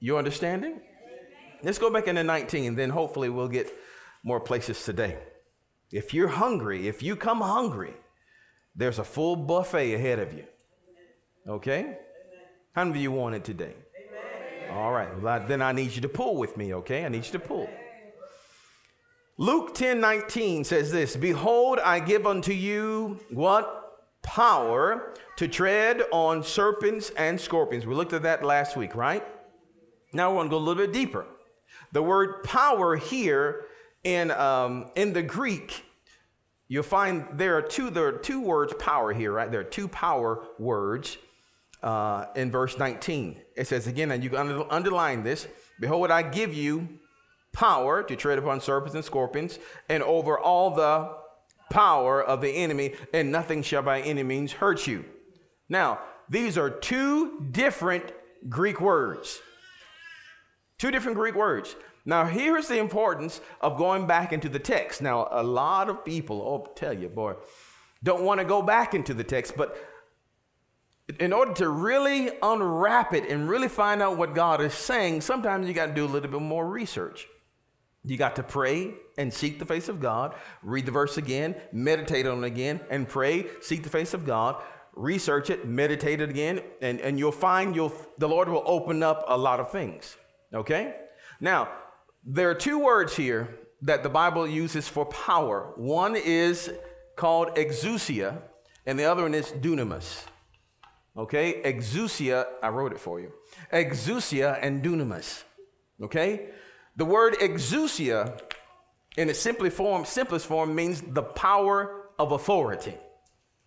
You 0.00 0.18
understanding? 0.18 0.80
Let's 1.62 1.78
go 1.78 1.92
back 1.92 2.08
into 2.08 2.24
19, 2.24 2.74
then 2.74 2.90
hopefully 2.90 3.28
we'll 3.28 3.46
get 3.46 3.72
more 4.24 4.40
places 4.40 4.84
today. 4.84 5.18
If 5.92 6.14
you're 6.14 6.28
hungry, 6.28 6.88
if 6.88 7.02
you 7.02 7.14
come 7.14 7.40
hungry, 7.40 7.94
there's 8.74 8.98
a 8.98 9.04
full 9.04 9.36
buffet 9.36 9.94
ahead 9.94 10.18
of 10.18 10.32
you. 10.32 10.44
Okay? 11.46 11.98
How 12.72 12.84
many 12.84 12.98
of 12.98 13.02
you 13.02 13.12
want 13.12 13.34
it 13.34 13.44
today? 13.44 13.74
All 14.72 14.92
right. 14.92 15.20
Well, 15.20 15.44
then 15.46 15.60
I 15.60 15.72
need 15.72 15.94
you 15.94 16.00
to 16.00 16.08
pull 16.08 16.36
with 16.36 16.56
me, 16.56 16.72
okay? 16.74 17.04
I 17.04 17.08
need 17.08 17.26
you 17.26 17.32
to 17.32 17.38
pull. 17.38 17.68
Luke 19.36 19.74
10 19.74 20.00
19 20.00 20.64
says 20.64 20.90
this 20.90 21.14
Behold, 21.14 21.78
I 21.78 22.00
give 22.00 22.26
unto 22.26 22.52
you 22.52 23.20
what? 23.30 23.78
Power 24.22 25.14
to 25.36 25.48
tread 25.48 26.02
on 26.12 26.42
serpents 26.42 27.10
and 27.16 27.38
scorpions. 27.40 27.84
We 27.84 27.94
looked 27.94 28.12
at 28.12 28.22
that 28.22 28.44
last 28.44 28.76
week, 28.76 28.94
right? 28.94 29.26
Now 30.12 30.30
we're 30.30 30.36
going 30.36 30.48
to 30.48 30.50
go 30.50 30.58
a 30.58 30.64
little 30.64 30.86
bit 30.86 30.92
deeper. 30.92 31.26
The 31.90 32.02
word 32.02 32.44
power 32.44 32.96
here 32.96 33.66
in, 34.04 34.30
um, 34.30 34.90
in 34.94 35.12
the 35.12 35.22
Greek, 35.22 35.84
you'll 36.68 36.82
find 36.82 37.26
there 37.34 37.56
are 37.56 37.62
two 37.62 37.90
there 37.90 38.06
are 38.06 38.12
two 38.12 38.40
words 38.40 38.72
power 38.78 39.12
here, 39.12 39.32
right? 39.32 39.50
There 39.50 39.60
are 39.60 39.64
two 39.64 39.88
power 39.88 40.44
words. 40.58 41.18
uh, 41.82 42.26
in 42.36 42.50
verse 42.50 42.78
19. 42.78 43.40
It 43.56 43.66
says 43.66 43.86
again, 43.86 44.10
and 44.12 44.22
you 44.22 44.30
can 44.30 44.64
underline 44.70 45.22
this 45.22 45.48
Behold, 45.80 46.12
I 46.12 46.22
give 46.22 46.54
you 46.54 47.00
power 47.52 48.02
to 48.04 48.16
tread 48.16 48.38
upon 48.38 48.60
serpents 48.60 48.94
and 48.94 49.04
scorpions, 49.04 49.58
and 49.88 50.02
over 50.02 50.38
all 50.38 50.70
the 50.70 51.10
power 51.70 52.22
of 52.22 52.40
the 52.40 52.50
enemy, 52.50 52.94
and 53.12 53.32
nothing 53.32 53.62
shall 53.62 53.82
by 53.82 54.00
any 54.02 54.22
means 54.22 54.52
hurt 54.52 54.86
you. 54.86 55.04
Now, 55.68 55.98
these 56.28 56.56
are 56.56 56.70
two 56.70 57.40
different 57.50 58.12
Greek 58.48 58.80
words. 58.80 59.40
Two 60.78 60.90
different 60.90 61.18
Greek 61.18 61.34
words. 61.34 61.74
Now, 62.04 62.24
here's 62.24 62.68
the 62.68 62.78
importance 62.78 63.40
of 63.60 63.78
going 63.78 64.06
back 64.06 64.32
into 64.32 64.48
the 64.48 64.58
text. 64.58 65.02
Now, 65.02 65.28
a 65.30 65.42
lot 65.42 65.88
of 65.88 66.04
people, 66.04 66.42
oh, 66.42 66.72
tell 66.74 66.92
you, 66.92 67.08
boy, 67.08 67.34
don't 68.02 68.24
want 68.24 68.40
to 68.40 68.44
go 68.44 68.60
back 68.62 68.94
into 68.94 69.14
the 69.14 69.22
text, 69.22 69.54
but 69.56 69.76
in 71.20 71.32
order 71.32 71.52
to 71.54 71.68
really 71.68 72.30
unwrap 72.42 73.12
it 73.14 73.28
and 73.28 73.48
really 73.48 73.68
find 73.68 74.02
out 74.02 74.16
what 74.16 74.34
God 74.34 74.60
is 74.60 74.74
saying, 74.74 75.20
sometimes 75.20 75.68
you 75.68 75.74
got 75.74 75.86
to 75.86 75.94
do 75.94 76.04
a 76.04 76.06
little 76.06 76.30
bit 76.30 76.40
more 76.40 76.66
research. 76.66 77.26
You 78.04 78.16
got 78.16 78.34
to 78.36 78.42
pray 78.42 78.94
and 79.16 79.32
seek 79.32 79.60
the 79.60 79.64
face 79.64 79.88
of 79.88 80.00
God, 80.00 80.34
read 80.62 80.86
the 80.86 80.92
verse 80.92 81.18
again, 81.18 81.54
meditate 81.72 82.26
on 82.26 82.42
it 82.42 82.46
again, 82.46 82.80
and 82.90 83.08
pray, 83.08 83.46
seek 83.60 83.84
the 83.84 83.90
face 83.90 84.12
of 84.12 84.26
God, 84.26 84.60
research 84.94 85.50
it, 85.50 85.68
meditate 85.68 86.20
it 86.20 86.28
again, 86.28 86.62
and, 86.80 87.00
and 87.00 87.18
you'll 87.18 87.30
find 87.30 87.76
you'll 87.76 87.92
the 88.18 88.28
Lord 88.28 88.48
will 88.48 88.64
open 88.66 89.04
up 89.04 89.24
a 89.28 89.38
lot 89.38 89.60
of 89.60 89.70
things. 89.70 90.16
Okay? 90.52 90.96
Now, 91.40 91.68
there 92.24 92.50
are 92.50 92.54
two 92.54 92.78
words 92.78 93.16
here 93.16 93.58
that 93.82 94.02
the 94.02 94.08
Bible 94.08 94.46
uses 94.46 94.88
for 94.88 95.04
power. 95.06 95.72
One 95.76 96.14
is 96.16 96.72
called 97.16 97.56
exousia, 97.56 98.40
and 98.86 98.98
the 98.98 99.04
other 99.04 99.22
one 99.22 99.34
is 99.34 99.46
dunamis. 99.46 100.24
Okay? 101.16 101.60
Exousia, 101.62 102.46
I 102.62 102.68
wrote 102.68 102.92
it 102.92 103.00
for 103.00 103.20
you. 103.20 103.32
Exousia 103.72 104.58
and 104.62 104.82
dunamis. 104.82 105.42
Okay? 106.00 106.48
The 106.96 107.04
word 107.04 107.34
exousia 107.34 108.40
in 109.16 109.28
its 109.28 109.38
simply 109.38 109.70
form, 109.70 110.04
simplest 110.04 110.46
form 110.46 110.74
means 110.74 111.02
the 111.02 111.22
power 111.22 112.06
of 112.18 112.32
authority. 112.32 112.94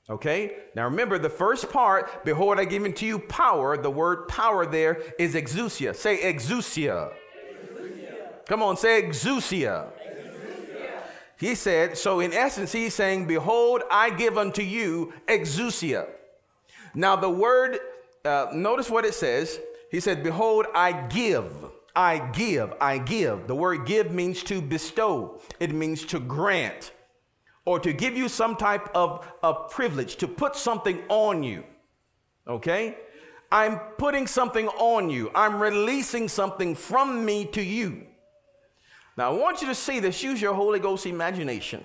Okay? 0.09 0.57
Now 0.75 0.85
remember 0.85 1.17
the 1.17 1.29
first 1.29 1.69
part, 1.69 2.23
behold, 2.25 2.59
I 2.59 2.65
give 2.65 2.83
unto 2.83 3.05
you 3.05 3.19
power. 3.19 3.77
The 3.77 3.89
word 3.89 4.27
power 4.27 4.65
there 4.65 5.01
is 5.19 5.35
exousia. 5.35 5.95
Say 5.95 6.21
exousia. 6.21 7.11
Come 8.47 8.61
on, 8.61 8.77
say 8.77 9.01
exousia. 9.01 9.89
exousia. 9.89 11.01
He 11.37 11.55
said, 11.55 11.97
so 11.97 12.19
in 12.19 12.33
essence, 12.33 12.71
he's 12.71 12.93
saying, 12.93 13.27
Behold, 13.27 13.83
I 13.91 14.09
give 14.09 14.37
unto 14.37 14.61
you 14.61 15.13
exousia. 15.27 16.07
Now 16.93 17.15
the 17.15 17.29
word, 17.29 17.79
uh, 18.23 18.47
notice 18.53 18.89
what 18.89 19.05
it 19.05 19.13
says. 19.13 19.59
He 19.91 19.99
said, 19.99 20.23
Behold, 20.23 20.65
I 20.73 20.91
give. 21.07 21.51
I 21.95 22.19
give, 22.33 22.73
I 22.81 22.97
give. 22.97 23.47
The 23.47 23.55
word 23.55 23.85
give 23.85 24.11
means 24.11 24.43
to 24.43 24.61
bestow, 24.61 25.39
it 25.59 25.73
means 25.73 26.05
to 26.07 26.19
grant 26.19 26.91
or 27.65 27.79
to 27.79 27.91
give 27.93 28.15
you 28.15 28.29
some 28.29 28.55
type 28.55 28.89
of, 28.93 29.27
of 29.41 29.69
privilege, 29.71 30.17
to 30.17 30.27
put 30.27 30.55
something 30.55 31.01
on 31.09 31.41
you. 31.41 31.63
Okay? 32.47 32.97
I'm 33.51 33.79
putting 33.97 34.27
something 34.27 34.67
on 34.67 35.09
you, 35.09 35.31
I'm 35.33 35.59
releasing 35.59 36.27
something 36.27 36.75
from 36.75 37.25
me 37.25 37.45
to 37.45 37.61
you. 37.61 38.05
Now, 39.17 39.31
I 39.31 39.33
want 39.33 39.61
you 39.61 39.67
to 39.67 39.75
see 39.75 39.99
this. 39.99 40.21
Use 40.21 40.41
your 40.41 40.53
Holy 40.53 40.79
Ghost 40.79 41.05
imagination. 41.05 41.83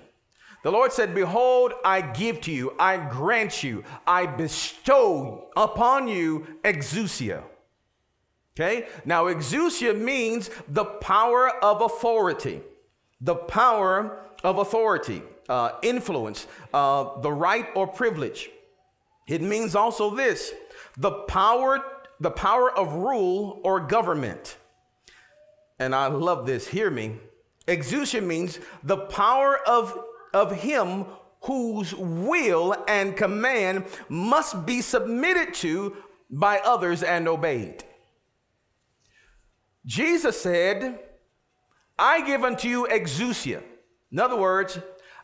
The 0.62 0.70
Lord 0.70 0.92
said, 0.92 1.14
Behold, 1.14 1.72
I 1.84 2.00
give 2.00 2.40
to 2.42 2.52
you, 2.52 2.74
I 2.78 2.96
grant 2.96 3.62
you, 3.62 3.82
I 4.06 4.26
bestow 4.26 5.48
upon 5.56 6.08
you 6.08 6.46
exousia. 6.64 7.42
Okay? 8.54 8.88
Now, 9.04 9.26
exousia 9.26 9.98
means 9.98 10.50
the 10.68 10.84
power 10.84 11.48
of 11.64 11.80
authority. 11.80 12.60
The 13.22 13.36
power 13.36 14.26
of 14.42 14.58
authority, 14.58 15.22
uh, 15.48 15.72
influence, 15.82 16.46
uh, 16.74 17.20
the 17.20 17.32
right 17.32 17.66
or 17.74 17.86
privilege. 17.86 18.50
It 19.26 19.42
means 19.42 19.74
also 19.74 20.14
this 20.14 20.52
the 20.96 21.10
power, 21.10 21.82
the 22.18 22.30
power 22.30 22.70
of 22.76 22.94
rule 22.94 23.60
or 23.62 23.80
government. 23.80 24.56
And 25.80 25.94
I 25.94 26.08
love 26.08 26.46
this, 26.46 26.68
hear 26.68 26.90
me. 26.90 27.16
Exousia 27.66 28.22
means 28.22 28.60
the 28.84 28.98
power 28.98 29.58
of, 29.66 29.98
of 30.34 30.52
him 30.52 31.06
whose 31.42 31.94
will 31.94 32.76
and 32.86 33.16
command 33.16 33.86
must 34.10 34.66
be 34.66 34.82
submitted 34.82 35.54
to 35.54 35.96
by 36.28 36.58
others 36.58 37.02
and 37.02 37.26
obeyed. 37.26 37.82
Jesus 39.86 40.38
said, 40.38 41.00
I 41.98 42.26
give 42.26 42.44
unto 42.44 42.68
you 42.68 42.86
exousia. 42.90 43.62
In 44.12 44.18
other 44.18 44.36
words, 44.36 44.78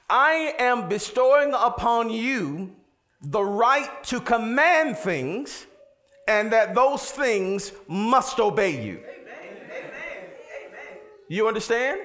I 0.08 0.54
am 0.58 0.88
bestowing 0.88 1.52
upon 1.52 2.08
you 2.08 2.74
the 3.20 3.44
right 3.44 4.02
to 4.04 4.20
command 4.20 4.96
things 4.96 5.66
and 6.26 6.50
that 6.52 6.74
those 6.74 7.10
things 7.10 7.72
must 7.88 8.40
obey 8.40 8.82
you. 8.82 9.00
You 11.28 11.48
understand? 11.48 12.00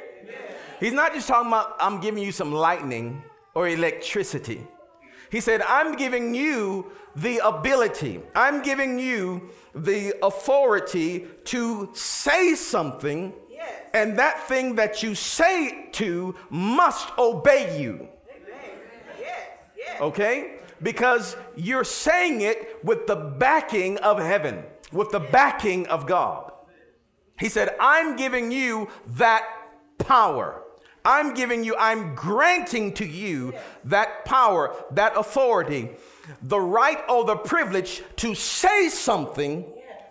He's 0.80 0.94
not 0.94 1.13
just 1.13 1.28
talking 1.28 1.48
about, 1.48 1.75
I'm 1.80 2.00
giving 2.00 2.24
you 2.24 2.32
some 2.32 2.51
lightning 2.51 3.24
or 3.54 3.68
electricity. 3.68 4.66
He 5.30 5.40
said, 5.40 5.62
I'm 5.62 5.96
giving 5.96 6.34
you 6.34 6.92
the 7.16 7.40
ability, 7.46 8.22
I'm 8.36 8.63
giving 8.63 8.98
you 8.98 9.50
the 9.75 10.13
authority 10.24 11.28
to 11.46 11.90
say 11.94 12.56
something, 12.56 13.34
yes. 13.50 13.70
and 13.94 14.18
that 14.18 14.48
thing 14.48 14.75
that 14.75 15.04
you 15.04 15.13
say 15.13 15.90
to 15.92 16.36
must 16.50 17.10
obey 17.18 17.80
you. 17.82 18.08
Yes. 19.20 19.48
Yes. 19.78 20.01
Okay? 20.01 20.60
Because 20.82 21.36
you're 21.56 21.84
saying 21.84 22.42
it 22.42 22.84
with 22.84 23.08
the 23.08 23.16
backing 23.16 23.98
of 24.00 24.20
heaven, 24.20 24.63
with 24.92 25.12
the 25.12 25.20
backing 25.20 25.86
of 25.88 26.08
God. 26.08 26.50
He 27.42 27.50
said, 27.50 27.76
I'm 27.80 28.16
giving 28.16 28.52
you 28.52 28.88
that 29.18 29.44
power. 29.98 30.62
I'm 31.04 31.34
giving 31.34 31.64
you, 31.64 31.76
I'm 31.76 32.14
granting 32.14 32.94
to 32.94 33.06
you 33.06 33.56
that 33.86 34.26
power, 34.26 34.76
that 34.92 35.18
authority, 35.18 35.90
the 36.44 36.60
right 36.60 37.00
or 37.10 37.26
the 37.26 37.36
privilege 37.36 38.04
to 38.18 38.36
say 38.36 38.90
something 38.90 39.66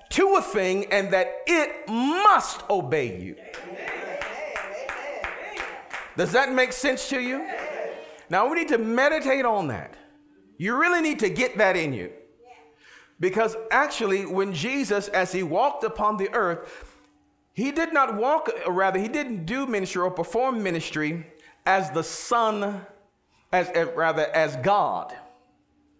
to 0.08 0.34
a 0.34 0.42
thing 0.42 0.86
and 0.86 1.12
that 1.12 1.28
it 1.46 1.88
must 1.88 2.68
obey 2.68 3.20
you. 3.20 3.36
Does 6.16 6.32
that 6.32 6.52
make 6.52 6.72
sense 6.72 7.08
to 7.10 7.20
you? 7.20 7.48
Now 8.28 8.48
we 8.48 8.58
need 8.58 8.68
to 8.68 8.78
meditate 8.78 9.44
on 9.44 9.68
that. 9.68 9.94
You 10.58 10.76
really 10.76 11.00
need 11.00 11.20
to 11.20 11.30
get 11.30 11.58
that 11.58 11.76
in 11.76 11.92
you. 11.92 12.10
Because 13.20 13.54
actually, 13.70 14.26
when 14.26 14.52
Jesus, 14.52 15.06
as 15.08 15.30
he 15.30 15.44
walked 15.44 15.84
upon 15.84 16.16
the 16.16 16.32
earth, 16.34 16.89
he 17.52 17.72
did 17.72 17.92
not 17.92 18.16
walk, 18.16 18.50
or 18.66 18.72
rather, 18.72 18.98
he 18.98 19.08
didn't 19.08 19.44
do 19.44 19.66
ministry 19.66 20.02
or 20.02 20.10
perform 20.10 20.62
ministry 20.62 21.26
as 21.66 21.90
the 21.90 22.02
Son, 22.02 22.86
as, 23.52 23.68
as 23.70 23.88
rather 23.94 24.26
as 24.34 24.56
God, 24.56 25.14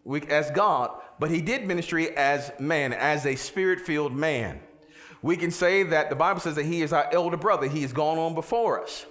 we, 0.04 0.23
as 0.23 0.50
God, 0.50 0.90
but 1.19 1.30
he 1.30 1.42
did 1.42 1.66
ministry 1.66 2.16
as 2.16 2.50
man, 2.59 2.92
as 2.92 3.26
a 3.26 3.35
spirit-filled 3.37 4.14
man. 4.14 4.61
We 5.23 5.37
can 5.37 5.50
say 5.50 5.83
that 5.83 6.09
the 6.09 6.16
Bible 6.16 6.40
says 6.40 6.54
that 6.54 6.64
he 6.64 6.80
is 6.80 6.95
our 6.95 7.07
elder 7.12 7.37
brother. 7.37 7.69
He 7.69 7.83
has 7.83 7.92
gone 7.92 8.16
on 8.16 8.35
before 8.35 8.83
us. 8.83 9.04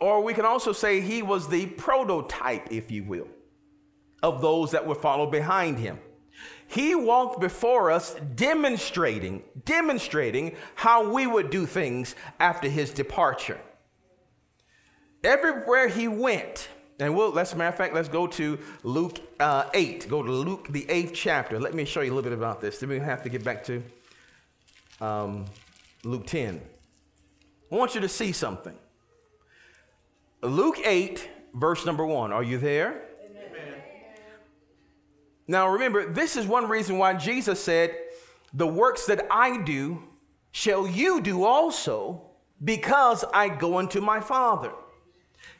Or 0.00 0.22
we 0.22 0.32
can 0.32 0.44
also 0.44 0.72
say 0.72 1.00
he 1.00 1.22
was 1.22 1.48
the 1.48 1.66
prototype, 1.66 2.70
if 2.70 2.92
you 2.92 3.02
will, 3.02 3.26
of 4.22 4.40
those 4.40 4.70
that 4.70 4.86
would 4.86 4.98
follow 4.98 5.28
behind 5.28 5.78
him. 5.78 5.98
He 6.74 6.96
walked 6.96 7.40
before 7.40 7.92
us 7.92 8.16
demonstrating, 8.34 9.44
demonstrating 9.64 10.56
how 10.74 11.08
we 11.08 11.24
would 11.24 11.50
do 11.50 11.66
things 11.66 12.16
after 12.40 12.68
his 12.68 12.90
departure. 12.90 13.60
Everywhere 15.22 15.86
he 15.86 16.08
went, 16.08 16.68
and 16.98 17.14
we'll, 17.14 17.30
let's, 17.30 17.54
matter 17.54 17.68
of 17.68 17.76
fact, 17.76 17.94
let's 17.94 18.08
go 18.08 18.26
to 18.26 18.58
Luke 18.82 19.20
uh, 19.38 19.70
8. 19.72 20.08
Go 20.08 20.24
to 20.24 20.32
Luke, 20.32 20.66
the 20.68 20.84
eighth 20.90 21.12
chapter. 21.14 21.60
Let 21.60 21.74
me 21.74 21.84
show 21.84 22.00
you 22.00 22.12
a 22.12 22.14
little 22.14 22.28
bit 22.28 22.36
about 22.36 22.60
this. 22.60 22.80
Then 22.80 22.88
we 22.88 22.98
have 22.98 23.22
to 23.22 23.28
get 23.28 23.44
back 23.44 23.62
to 23.64 23.80
um, 25.00 25.44
Luke 26.02 26.26
10. 26.26 26.60
I 27.70 27.74
want 27.76 27.94
you 27.94 28.00
to 28.00 28.08
see 28.08 28.32
something. 28.32 28.74
Luke 30.42 30.78
8, 30.84 31.30
verse 31.54 31.86
number 31.86 32.04
1. 32.04 32.32
Are 32.32 32.42
you 32.42 32.58
there? 32.58 33.00
Now 35.46 35.68
remember, 35.68 36.12
this 36.12 36.36
is 36.36 36.46
one 36.46 36.68
reason 36.68 36.98
why 36.98 37.14
Jesus 37.14 37.62
said, 37.62 37.96
The 38.52 38.66
works 38.66 39.06
that 39.06 39.26
I 39.30 39.62
do 39.62 40.02
shall 40.52 40.86
you 40.86 41.20
do 41.20 41.44
also, 41.44 42.22
because 42.62 43.24
I 43.34 43.48
go 43.48 43.78
unto 43.78 44.00
my 44.00 44.20
Father. 44.20 44.72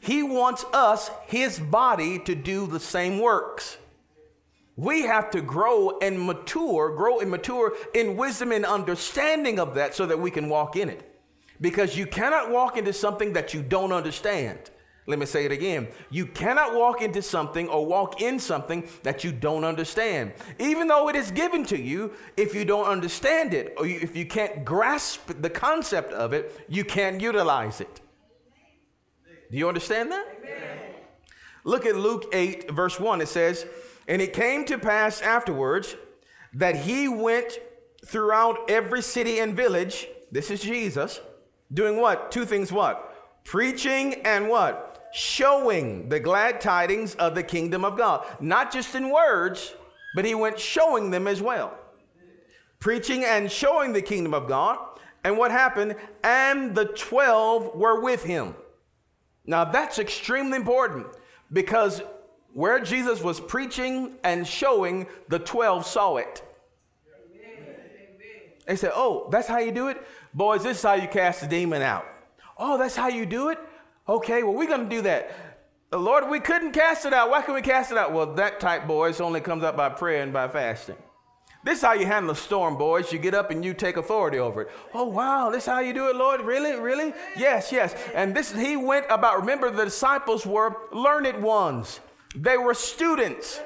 He 0.00 0.22
wants 0.22 0.64
us, 0.72 1.10
his 1.26 1.58
body, 1.58 2.18
to 2.20 2.34
do 2.34 2.66
the 2.66 2.80
same 2.80 3.18
works. 3.18 3.78
We 4.76 5.02
have 5.02 5.30
to 5.30 5.40
grow 5.40 5.98
and 6.00 6.20
mature, 6.20 6.94
grow 6.94 7.20
and 7.20 7.30
mature 7.30 7.74
in 7.94 8.16
wisdom 8.16 8.52
and 8.52 8.66
understanding 8.66 9.58
of 9.58 9.74
that 9.74 9.94
so 9.94 10.06
that 10.06 10.18
we 10.18 10.30
can 10.30 10.48
walk 10.48 10.76
in 10.76 10.88
it. 10.88 11.10
Because 11.60 11.96
you 11.96 12.06
cannot 12.06 12.50
walk 12.50 12.76
into 12.76 12.92
something 12.92 13.32
that 13.34 13.54
you 13.54 13.62
don't 13.62 13.92
understand. 13.92 14.70
Let 15.06 15.18
me 15.18 15.26
say 15.26 15.44
it 15.44 15.52
again. 15.52 15.88
You 16.10 16.26
cannot 16.26 16.74
walk 16.74 17.02
into 17.02 17.20
something 17.20 17.68
or 17.68 17.84
walk 17.84 18.22
in 18.22 18.38
something 18.38 18.88
that 19.02 19.22
you 19.22 19.32
don't 19.32 19.64
understand. 19.64 20.32
Even 20.58 20.88
though 20.88 21.08
it 21.08 21.16
is 21.16 21.30
given 21.30 21.64
to 21.66 21.78
you, 21.78 22.12
if 22.38 22.54
you 22.54 22.64
don't 22.64 22.86
understand 22.86 23.52
it 23.52 23.74
or 23.76 23.86
if 23.86 24.16
you 24.16 24.24
can't 24.24 24.64
grasp 24.64 25.30
the 25.40 25.50
concept 25.50 26.12
of 26.12 26.32
it, 26.32 26.58
you 26.68 26.84
can't 26.84 27.20
utilize 27.20 27.82
it. 27.82 28.00
Do 29.50 29.58
you 29.58 29.68
understand 29.68 30.10
that? 30.10 30.26
Amen. 30.40 30.78
Look 31.64 31.84
at 31.84 31.96
Luke 31.96 32.26
8, 32.32 32.70
verse 32.70 32.98
1. 32.98 33.20
It 33.20 33.28
says, 33.28 33.66
And 34.08 34.22
it 34.22 34.32
came 34.32 34.64
to 34.66 34.78
pass 34.78 35.20
afterwards 35.20 35.96
that 36.54 36.76
he 36.76 37.08
went 37.08 37.58
throughout 38.06 38.70
every 38.70 39.02
city 39.02 39.38
and 39.38 39.54
village. 39.54 40.06
This 40.32 40.50
is 40.50 40.60
Jesus. 40.60 41.20
Doing 41.72 42.00
what? 42.00 42.30
Two 42.30 42.44
things 42.44 42.72
what? 42.72 43.42
Preaching 43.44 44.14
and 44.24 44.48
what? 44.48 44.93
Showing 45.14 46.08
the 46.08 46.18
glad 46.18 46.60
tidings 46.60 47.14
of 47.14 47.36
the 47.36 47.42
kingdom 47.42 47.84
of 47.84 47.96
God. 47.96 48.26
Not 48.40 48.72
just 48.72 48.96
in 48.96 49.10
words, 49.10 49.72
but 50.16 50.24
he 50.24 50.34
went 50.34 50.58
showing 50.58 51.10
them 51.10 51.28
as 51.28 51.40
well. 51.40 51.78
Preaching 52.80 53.24
and 53.24 53.50
showing 53.50 53.92
the 53.92 54.02
kingdom 54.02 54.34
of 54.34 54.48
God. 54.48 54.76
And 55.22 55.38
what 55.38 55.52
happened? 55.52 55.94
And 56.24 56.74
the 56.74 56.86
12 56.86 57.76
were 57.76 58.00
with 58.00 58.24
him. 58.24 58.56
Now 59.46 59.64
that's 59.64 60.00
extremely 60.00 60.56
important 60.56 61.06
because 61.52 62.02
where 62.52 62.80
Jesus 62.80 63.22
was 63.22 63.38
preaching 63.38 64.16
and 64.24 64.44
showing, 64.44 65.06
the 65.28 65.38
12 65.38 65.86
saw 65.86 66.16
it. 66.16 66.42
They 68.66 68.74
said, 68.74 68.92
Oh, 68.94 69.28
that's 69.30 69.46
how 69.46 69.58
you 69.58 69.70
do 69.70 69.88
it? 69.88 70.02
Boys, 70.32 70.64
this 70.64 70.78
is 70.78 70.82
how 70.82 70.94
you 70.94 71.06
cast 71.06 71.40
the 71.40 71.46
demon 71.46 71.82
out. 71.82 72.06
Oh, 72.58 72.78
that's 72.78 72.96
how 72.96 73.08
you 73.08 73.26
do 73.26 73.50
it? 73.50 73.58
Okay, 74.08 74.42
well, 74.42 74.54
we're 74.54 74.68
going 74.68 74.88
to 74.88 74.96
do 74.96 75.02
that. 75.02 75.34
Uh, 75.92 75.98
Lord, 75.98 76.28
we 76.28 76.38
couldn't 76.38 76.72
cast 76.72 77.06
it 77.06 77.14
out. 77.14 77.30
Why 77.30 77.40
can 77.40 77.54
we 77.54 77.62
cast 77.62 77.90
it 77.90 77.96
out? 77.96 78.12
Well, 78.12 78.34
that 78.34 78.60
type, 78.60 78.86
boys, 78.86 79.20
only 79.20 79.40
comes 79.40 79.64
out 79.64 79.76
by 79.76 79.88
prayer 79.88 80.22
and 80.22 80.32
by 80.32 80.48
fasting. 80.48 80.96
This 81.64 81.78
is 81.78 81.84
how 81.84 81.94
you 81.94 82.04
handle 82.04 82.32
a 82.32 82.36
storm, 82.36 82.76
boys. 82.76 83.10
You 83.10 83.18
get 83.18 83.32
up 83.32 83.50
and 83.50 83.64
you 83.64 83.72
take 83.72 83.96
authority 83.96 84.38
over 84.38 84.62
it. 84.62 84.70
Oh, 84.92 85.04
wow, 85.04 85.48
this 85.48 85.62
is 85.62 85.66
how 85.66 85.80
you 85.80 85.94
do 85.94 86.10
it, 86.10 86.16
Lord? 86.16 86.42
Really? 86.42 86.78
Really? 86.78 87.14
Yes, 87.38 87.72
yes. 87.72 87.94
And 88.14 88.36
this, 88.36 88.52
he 88.52 88.76
went 88.76 89.06
about, 89.08 89.40
remember, 89.40 89.70
the 89.70 89.84
disciples 89.84 90.44
were 90.44 90.76
learned 90.92 91.42
ones, 91.42 92.00
they 92.36 92.58
were 92.58 92.74
students. 92.74 93.60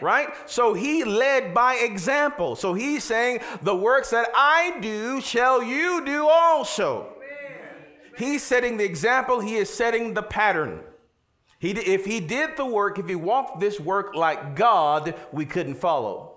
Right? 0.00 0.28
So 0.46 0.74
he 0.74 1.02
led 1.02 1.52
by 1.52 1.74
example. 1.74 2.54
So 2.54 2.72
he's 2.72 3.02
saying, 3.02 3.40
The 3.62 3.74
works 3.74 4.10
that 4.10 4.28
I 4.32 4.78
do 4.80 5.20
shall 5.20 5.60
you 5.60 6.04
do 6.06 6.28
also. 6.28 7.17
He's 8.18 8.42
setting 8.42 8.76
the 8.76 8.84
example, 8.84 9.38
he 9.40 9.56
is 9.56 9.72
setting 9.72 10.12
the 10.12 10.22
pattern. 10.22 10.80
He, 11.60 11.70
if 11.70 12.04
he 12.04 12.18
did 12.18 12.56
the 12.56 12.66
work, 12.66 12.98
if 12.98 13.08
he 13.08 13.14
walked 13.14 13.60
this 13.60 13.78
work 13.78 14.14
like 14.14 14.56
God, 14.56 15.14
we 15.32 15.44
couldn't 15.44 15.76
follow. 15.76 16.34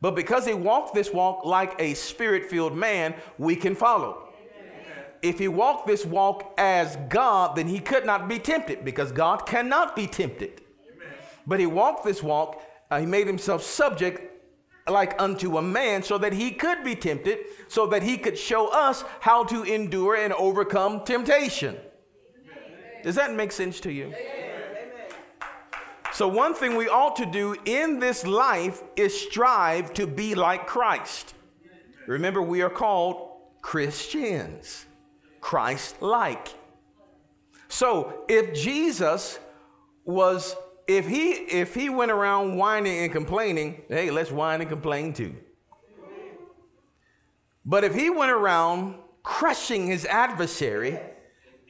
But 0.00 0.14
because 0.14 0.46
he 0.46 0.54
walked 0.54 0.94
this 0.94 1.12
walk 1.12 1.44
like 1.44 1.74
a 1.78 1.94
spirit 1.94 2.46
filled 2.46 2.76
man, 2.76 3.14
we 3.38 3.56
can 3.56 3.74
follow. 3.74 4.28
Amen. 4.28 5.04
If 5.22 5.38
he 5.38 5.48
walked 5.48 5.86
this 5.86 6.04
walk 6.04 6.54
as 6.58 6.96
God, 7.08 7.56
then 7.56 7.66
he 7.66 7.78
could 7.78 8.04
not 8.06 8.28
be 8.28 8.38
tempted 8.38 8.84
because 8.84 9.12
God 9.12 9.46
cannot 9.46 9.96
be 9.96 10.06
tempted. 10.06 10.60
Amen. 10.94 11.14
But 11.46 11.60
he 11.60 11.66
walked 11.66 12.04
this 12.04 12.22
walk, 12.22 12.62
uh, 12.90 13.00
he 13.00 13.06
made 13.06 13.26
himself 13.26 13.62
subject 13.62 14.35
like 14.88 15.20
unto 15.20 15.58
a 15.58 15.62
man 15.62 16.02
so 16.02 16.18
that 16.18 16.32
he 16.32 16.50
could 16.50 16.84
be 16.84 16.94
tempted, 16.94 17.38
so 17.68 17.86
that 17.86 18.02
he 18.02 18.16
could 18.16 18.38
show 18.38 18.68
us 18.68 19.04
how 19.20 19.44
to 19.44 19.62
endure 19.62 20.16
and 20.16 20.32
overcome 20.34 21.04
temptation. 21.04 21.76
Does 23.02 23.14
that 23.16 23.34
make 23.34 23.52
sense 23.52 23.80
to 23.80 23.92
you? 23.92 24.12
So, 26.12 26.26
one 26.26 26.54
thing 26.54 26.76
we 26.76 26.88
ought 26.88 27.16
to 27.16 27.26
do 27.26 27.54
in 27.66 27.98
this 27.98 28.26
life 28.26 28.82
is 28.96 29.18
strive 29.18 29.92
to 29.94 30.06
be 30.06 30.34
like 30.34 30.66
Christ. 30.66 31.34
Remember, 32.06 32.40
we 32.40 32.62
are 32.62 32.70
called 32.70 33.32
Christians, 33.60 34.86
Christ 35.40 36.00
like. 36.00 36.48
So, 37.68 38.24
if 38.28 38.54
Jesus 38.54 39.38
was 40.04 40.56
if 40.86 41.06
he 41.06 41.30
if 41.32 41.74
he 41.74 41.88
went 41.88 42.10
around 42.10 42.56
whining 42.56 42.98
and 43.04 43.12
complaining, 43.12 43.82
hey, 43.88 44.10
let's 44.10 44.30
whine 44.30 44.60
and 44.60 44.70
complain 44.70 45.12
too. 45.12 45.34
But 47.64 47.82
if 47.82 47.94
he 47.94 48.10
went 48.10 48.30
around 48.30 48.96
crushing 49.24 49.88
his 49.88 50.04
adversary 50.04 51.00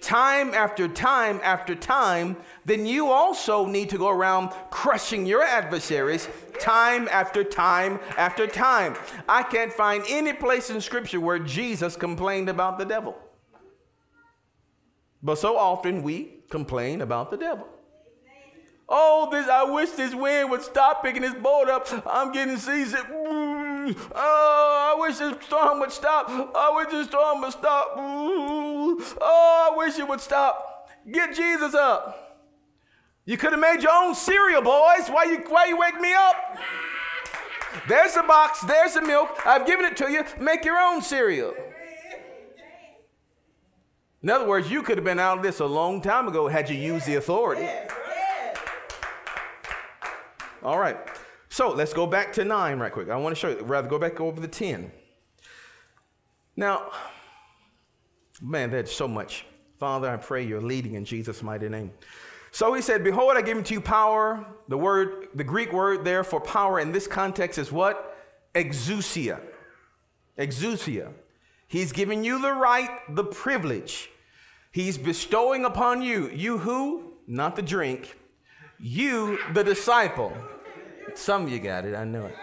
time 0.02 0.52
after 0.52 0.86
time 0.86 1.40
after 1.42 1.74
time, 1.74 2.36
then 2.66 2.84
you 2.84 3.08
also 3.08 3.64
need 3.64 3.88
to 3.88 3.96
go 3.96 4.10
around 4.10 4.50
crushing 4.70 5.24
your 5.24 5.42
adversaries 5.42 6.28
time 6.60 7.08
after 7.10 7.42
time 7.42 7.98
after 8.18 8.46
time. 8.46 8.94
I 9.26 9.42
can't 9.42 9.72
find 9.72 10.04
any 10.08 10.34
place 10.34 10.68
in 10.68 10.80
scripture 10.82 11.18
where 11.18 11.38
Jesus 11.38 11.96
complained 11.96 12.50
about 12.50 12.78
the 12.78 12.84
devil. 12.84 13.16
But 15.22 15.38
so 15.38 15.56
often 15.56 16.02
we 16.02 16.42
complain 16.50 17.00
about 17.00 17.30
the 17.30 17.38
devil. 17.38 17.66
Oh, 18.88 19.28
this! 19.32 19.48
I 19.48 19.64
wish 19.64 19.90
this 19.90 20.14
wind 20.14 20.50
would 20.50 20.62
stop 20.62 21.02
picking 21.02 21.22
this 21.22 21.34
boat 21.34 21.68
up. 21.68 21.88
I'm 22.06 22.32
getting 22.32 22.56
seasick. 22.56 23.04
Mm. 23.04 23.96
Oh, 24.14 24.94
I 24.96 25.00
wish 25.00 25.18
this 25.18 25.34
storm 25.44 25.80
would 25.80 25.90
stop. 25.90 26.28
I 26.28 26.72
wish 26.76 26.92
this 26.92 27.08
storm 27.08 27.40
would 27.40 27.52
stop. 27.52 27.96
Mm. 27.96 29.16
Oh, 29.20 29.70
I 29.72 29.76
wish 29.76 29.98
it 29.98 30.08
would 30.08 30.20
stop. 30.20 30.88
Get 31.10 31.34
Jesus 31.34 31.74
up. 31.74 32.22
You 33.24 33.36
could 33.36 33.50
have 33.50 33.60
made 33.60 33.82
your 33.82 33.92
own 33.92 34.14
cereal, 34.14 34.62
boys. 34.62 35.08
Why 35.08 35.24
you 35.24 35.38
why 35.48 35.66
you 35.66 35.76
wake 35.76 36.00
me 36.00 36.14
up? 36.14 36.58
There's 37.88 38.14
the 38.14 38.22
box. 38.22 38.60
There's 38.60 38.94
the 38.94 39.02
milk. 39.02 39.44
I've 39.44 39.66
given 39.66 39.84
it 39.84 39.96
to 39.98 40.10
you. 40.10 40.24
Make 40.40 40.64
your 40.64 40.78
own 40.78 41.02
cereal. 41.02 41.52
In 44.22 44.30
other 44.30 44.46
words, 44.46 44.70
you 44.70 44.82
could 44.82 44.96
have 44.96 45.04
been 45.04 45.18
out 45.18 45.38
of 45.38 45.42
this 45.42 45.60
a 45.60 45.66
long 45.66 46.00
time 46.00 46.26
ago 46.28 46.48
had 46.48 46.70
you 46.70 46.76
used 46.76 47.06
the 47.06 47.16
authority. 47.16 47.68
All 50.66 50.80
right. 50.80 50.98
So 51.48 51.70
let's 51.70 51.92
go 51.92 52.08
back 52.08 52.32
to 52.32 52.44
nine 52.44 52.80
right 52.80 52.90
quick. 52.90 53.08
I 53.08 53.16
want 53.16 53.36
to 53.36 53.38
show 53.38 53.50
you, 53.50 53.62
rather 53.62 53.86
go 53.86 54.00
back 54.00 54.20
over 54.20 54.40
the 54.40 54.48
10. 54.48 54.90
Now, 56.56 56.90
man, 58.42 58.72
there's 58.72 58.90
so 58.90 59.06
much. 59.06 59.46
Father, 59.78 60.10
I 60.10 60.16
pray 60.16 60.44
you're 60.44 60.60
leading 60.60 60.94
in 60.94 61.04
Jesus' 61.04 61.40
mighty 61.40 61.68
name. 61.68 61.92
So 62.50 62.74
he 62.74 62.82
said, 62.82 63.04
Behold, 63.04 63.36
I 63.36 63.42
give 63.42 63.62
to 63.62 63.74
you 63.74 63.80
power. 63.80 64.44
The 64.66 64.76
word, 64.76 65.28
the 65.36 65.44
Greek 65.44 65.72
word 65.72 66.04
there 66.04 66.24
for 66.24 66.40
power 66.40 66.80
in 66.80 66.90
this 66.90 67.06
context 67.06 67.60
is 67.60 67.70
what? 67.70 68.18
Exousia. 68.56 69.38
Exousia. 70.36 71.12
He's 71.68 71.92
giving 71.92 72.24
you 72.24 72.42
the 72.42 72.52
right, 72.52 72.90
the 73.14 73.24
privilege. 73.24 74.10
He's 74.72 74.98
bestowing 74.98 75.64
upon 75.64 76.02
you. 76.02 76.28
You 76.30 76.58
who? 76.58 77.12
Not 77.28 77.54
the 77.54 77.62
drink. 77.62 78.16
You, 78.80 79.38
the 79.54 79.62
disciple. 79.62 80.32
Some 81.14 81.44
of 81.44 81.50
you 81.50 81.58
got 81.58 81.84
it, 81.84 81.94
I 81.94 82.04
know 82.04 82.26
it. 82.26 82.36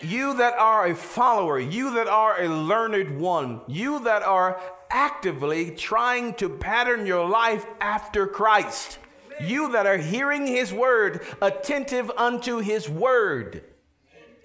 You 0.00 0.34
that 0.34 0.54
are 0.54 0.86
a 0.86 0.94
follower, 0.94 1.60
you 1.60 1.94
that 1.94 2.08
are 2.08 2.40
a 2.40 2.48
learned 2.48 3.20
one, 3.20 3.60
you 3.68 4.00
that 4.00 4.22
are 4.22 4.60
actively 4.90 5.70
trying 5.70 6.34
to 6.34 6.48
pattern 6.48 7.06
your 7.06 7.28
life 7.28 7.64
after 7.80 8.26
Christ, 8.26 8.98
you 9.40 9.72
that 9.72 9.86
are 9.86 9.96
hearing 9.96 10.46
his 10.46 10.72
word, 10.72 11.24
attentive 11.40 12.10
unto 12.16 12.58
his 12.58 12.88
word, 12.88 13.62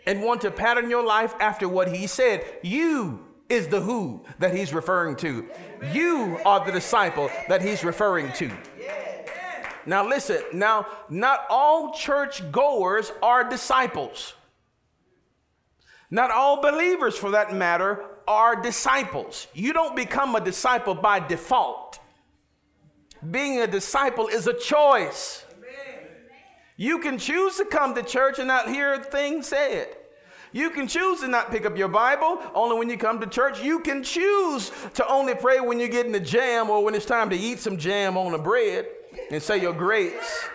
and 0.06 0.22
want 0.22 0.42
to 0.42 0.52
pattern 0.52 0.90
your 0.90 1.04
life 1.04 1.34
after 1.40 1.68
what 1.68 1.94
he 1.94 2.08
said, 2.08 2.46
you 2.62 3.26
is 3.50 3.68
the 3.68 3.82
who 3.82 4.24
that 4.40 4.56
he's 4.56 4.74
referring 4.74 5.16
to. 5.18 5.48
You 5.94 6.40
are 6.46 6.66
the 6.66 6.72
disciple 6.72 7.30
that 7.48 7.62
he's 7.62 7.84
referring 7.84 8.32
to. 8.34 8.52
Now, 9.88 10.06
listen, 10.06 10.44
now, 10.54 10.86
not 11.10 11.46
all 11.50 11.94
church 11.94 12.52
goers 12.52 13.10
are 13.24 13.50
disciples. 13.50 14.34
Not 16.12 16.30
all 16.30 16.62
believers, 16.62 17.18
for 17.18 17.32
that 17.32 17.54
matter, 17.54 18.04
are 18.28 18.62
disciples. 18.62 19.48
You 19.54 19.72
don't 19.72 19.96
become 19.96 20.36
a 20.36 20.42
disciple 20.42 20.94
by 20.94 21.22
default. 21.22 22.00
Being 23.32 23.62
a 23.62 23.68
disciple 23.68 24.28
is 24.28 24.48
a 24.48 24.54
choice. 24.54 25.46
You 26.76 27.00
can 27.00 27.18
choose 27.18 27.56
to 27.56 27.66
come 27.66 27.96
to 27.96 28.04
church 28.04 28.40
and 28.40 28.48
not 28.48 28.70
hear 28.70 29.02
things 29.02 29.48
said. 29.48 29.88
You 30.52 30.70
can 30.70 30.88
choose 30.88 31.22
to 31.22 31.30
not 31.30 31.50
pick 31.50 31.66
up 31.66 31.78
your 31.78 31.88
Bible 31.88 32.42
only 32.54 32.78
when 32.78 32.90
you 32.90 32.98
come 32.98 33.22
to 33.22 33.28
church. 33.28 33.64
You 33.64 33.80
can 33.80 34.04
choose 34.04 34.72
to 34.96 35.08
only 35.08 35.34
pray 35.34 35.62
when 35.62 35.80
you 35.80 35.88
get 35.88 36.06
in 36.06 36.12
the 36.12 36.20
jam 36.20 36.70
or 36.70 36.84
when 36.84 36.94
it's 36.94 37.06
time 37.06 37.30
to 37.30 37.38
eat 37.38 37.60
some 37.60 37.78
jam 37.78 38.18
on 38.18 38.34
the 38.34 38.38
bread 38.38 38.86
and 39.32 39.42
say 39.42 39.62
your 39.62 39.74
grace. 39.74 40.48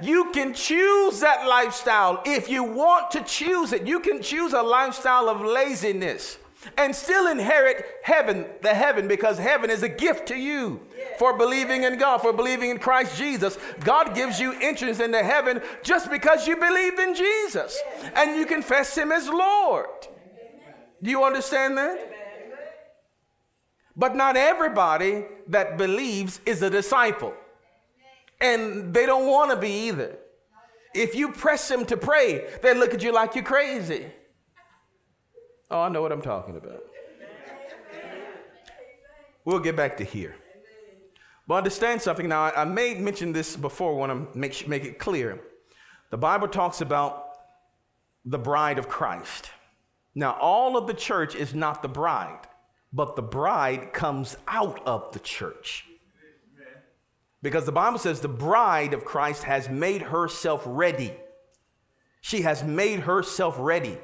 You 0.00 0.30
can 0.32 0.54
choose 0.54 1.20
that 1.20 1.46
lifestyle 1.46 2.22
if 2.24 2.48
you 2.48 2.62
want 2.62 3.10
to 3.12 3.22
choose 3.22 3.72
it. 3.72 3.86
You 3.86 4.00
can 4.00 4.22
choose 4.22 4.52
a 4.52 4.62
lifestyle 4.62 5.28
of 5.28 5.40
laziness 5.40 6.38
and 6.76 6.94
still 6.94 7.28
inherit 7.28 7.84
heaven, 8.02 8.46
the 8.62 8.74
heaven, 8.74 9.08
because 9.08 9.38
heaven 9.38 9.70
is 9.70 9.82
a 9.82 9.88
gift 9.88 10.26
to 10.28 10.36
you 10.36 10.80
for 11.18 11.36
believing 11.36 11.84
in 11.84 11.98
God, 11.98 12.18
for 12.18 12.32
believing 12.32 12.70
in 12.70 12.78
Christ 12.78 13.16
Jesus. 13.16 13.58
God 13.80 14.14
gives 14.14 14.40
you 14.40 14.52
entrance 14.60 15.00
into 15.00 15.22
heaven 15.22 15.60
just 15.82 16.10
because 16.10 16.46
you 16.46 16.56
believe 16.56 16.98
in 16.98 17.14
Jesus 17.14 17.78
and 18.14 18.36
you 18.36 18.46
confess 18.46 18.96
Him 18.96 19.12
as 19.12 19.28
Lord. 19.28 19.86
Do 21.02 21.10
you 21.10 21.24
understand 21.24 21.78
that? 21.78 22.17
But 23.98 24.14
not 24.14 24.36
everybody 24.36 25.24
that 25.48 25.76
believes 25.76 26.40
is 26.46 26.62
a 26.62 26.70
disciple. 26.70 27.34
And 28.40 28.94
they 28.94 29.04
don't 29.04 29.26
want 29.26 29.50
to 29.50 29.56
be 29.56 29.88
either. 29.88 30.16
If 30.94 31.16
you 31.16 31.32
press 31.32 31.68
them 31.68 31.84
to 31.86 31.96
pray, 31.96 32.48
they 32.62 32.74
look 32.74 32.94
at 32.94 33.02
you 33.02 33.12
like 33.12 33.34
you're 33.34 33.44
crazy. 33.44 34.06
Oh, 35.70 35.82
I 35.82 35.88
know 35.88 36.00
what 36.00 36.12
I'm 36.12 36.22
talking 36.22 36.56
about. 36.56 36.84
We'll 39.44 39.58
get 39.58 39.76
back 39.76 39.96
to 39.96 40.04
here. 40.04 40.36
But 41.48 41.56
understand 41.56 42.00
something. 42.00 42.28
Now, 42.28 42.44
I, 42.44 42.64
may 42.64 42.94
mention 42.94 43.32
this 43.32 43.56
before. 43.56 43.92
I 43.92 43.96
want 43.96 44.32
to 44.32 44.38
make, 44.38 44.68
make 44.68 44.84
it 44.84 44.98
clear. 44.98 45.40
The 46.10 46.18
Bible 46.18 46.48
talks 46.48 46.82
about 46.82 47.24
the 48.24 48.38
bride 48.38 48.78
of 48.78 48.88
Christ. 48.88 49.50
Now, 50.14 50.32
all 50.40 50.76
of 50.76 50.86
the 50.86 50.94
church 50.94 51.34
is 51.34 51.54
not 51.54 51.82
the 51.82 51.88
bride, 51.88 52.46
but 52.92 53.16
the 53.16 53.22
bride 53.22 53.92
comes 53.92 54.36
out 54.46 54.80
of 54.86 55.12
the 55.12 55.18
church. 55.18 55.84
Because 57.42 57.64
the 57.64 57.72
Bible 57.72 57.98
says 57.98 58.20
the 58.20 58.28
bride 58.28 58.94
of 58.94 59.04
Christ 59.04 59.44
has 59.44 59.68
made 59.68 60.02
herself 60.02 60.62
ready. 60.66 61.14
She 62.20 62.42
has 62.42 62.64
made 62.64 63.00
herself 63.00 63.56
ready. 63.58 63.96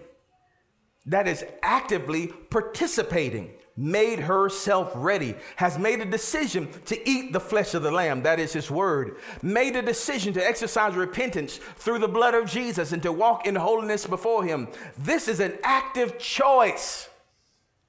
That 1.07 1.27
is 1.27 1.45
actively 1.63 2.29
participating, 2.29 3.51
made 3.77 4.21
herself 4.21 4.93
ready, 4.95 5.35
has 5.57 5.79
made 5.79 6.01
a 6.01 6.07
decision 6.07 6.69
to 6.87 7.09
eat 7.09 7.33
the 7.33 7.41
flesh 7.41 7.75
of 7.75 7.83
the 7.83 7.91
Lamb, 7.91 8.23
that 8.23 8.39
is 8.39 8.53
His 8.53 8.71
word, 8.71 9.17
made 9.43 9.77
a 9.77 9.83
decision 9.83 10.33
to 10.35 10.47
exercise 10.47 10.95
repentance 10.95 11.59
through 11.77 11.99
the 11.99 12.09
blood 12.09 12.35
of 12.35 12.49
Jesus 12.49 12.93
and 12.93 13.03
to 13.03 13.13
walk 13.13 13.47
in 13.47 13.57
holiness 13.57 14.07
before 14.07 14.45
Him. 14.45 14.69
This 14.97 15.29
is 15.29 15.41
an 15.41 15.59
active 15.63 16.19
choice. 16.19 17.09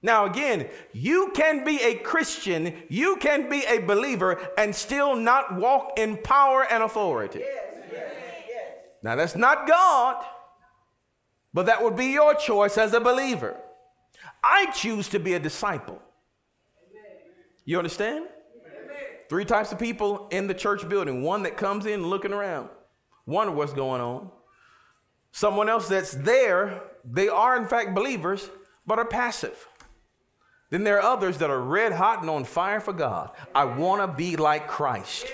Now, 0.05 0.25
again, 0.25 0.67
you 0.93 1.31
can 1.33 1.63
be 1.63 1.81
a 1.81 1.95
Christian, 1.95 2.83
you 2.89 3.15
can 3.15 3.49
be 3.49 3.65
a 3.65 3.79
believer, 3.79 4.39
and 4.55 4.73
still 4.75 5.15
not 5.15 5.55
walk 5.55 5.97
in 5.97 6.17
power 6.17 6.63
and 6.69 6.83
authority. 6.83 7.39
Yes, 7.39 7.85
yes, 7.91 8.13
yes. 8.47 8.73
Now, 9.01 9.15
that's 9.15 9.35
not 9.35 9.67
God, 9.67 10.23
but 11.55 11.65
that 11.65 11.83
would 11.83 11.95
be 11.95 12.05
your 12.05 12.35
choice 12.35 12.77
as 12.77 12.93
a 12.93 12.99
believer. 12.99 13.57
I 14.43 14.67
choose 14.67 15.09
to 15.09 15.19
be 15.19 15.33
a 15.33 15.39
disciple. 15.39 15.99
You 17.65 17.79
understand? 17.79 18.27
Three 19.27 19.43
types 19.43 19.71
of 19.71 19.79
people 19.79 20.27
in 20.29 20.45
the 20.45 20.53
church 20.53 20.87
building 20.87 21.23
one 21.23 21.41
that 21.43 21.57
comes 21.57 21.87
in 21.87 22.05
looking 22.05 22.31
around, 22.31 22.69
wonder 23.25 23.51
what's 23.51 23.73
going 23.73 24.01
on. 24.01 24.29
Someone 25.31 25.67
else 25.67 25.87
that's 25.87 26.11
there, 26.11 26.83
they 27.03 27.27
are 27.27 27.57
in 27.57 27.67
fact 27.67 27.95
believers, 27.95 28.47
but 28.85 28.99
are 28.99 29.05
passive. 29.05 29.67
Then 30.75 30.83
there 30.83 30.97
are 30.97 31.13
others 31.13 31.37
that 31.37 31.49
are 31.49 31.61
red 31.61 31.93
hot 31.93 32.19
and 32.19 32.29
on 32.29 32.43
fire 32.43 32.81
for 32.81 32.91
God. 32.91 33.31
I 33.55 33.63
want 33.63 34.01
to 34.01 34.13
be 34.13 34.35
like 34.35 34.67
Christ. 34.67 35.25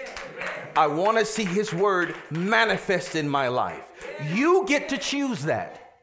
I 0.76 0.86
want 0.86 1.18
to 1.18 1.26
see 1.26 1.46
his 1.46 1.74
word 1.74 2.14
manifest 2.30 3.16
in 3.16 3.28
my 3.28 3.48
life. 3.48 3.92
You 4.32 4.66
get 4.68 4.88
to 4.90 5.00
choose 5.00 5.46
that. 5.46 5.96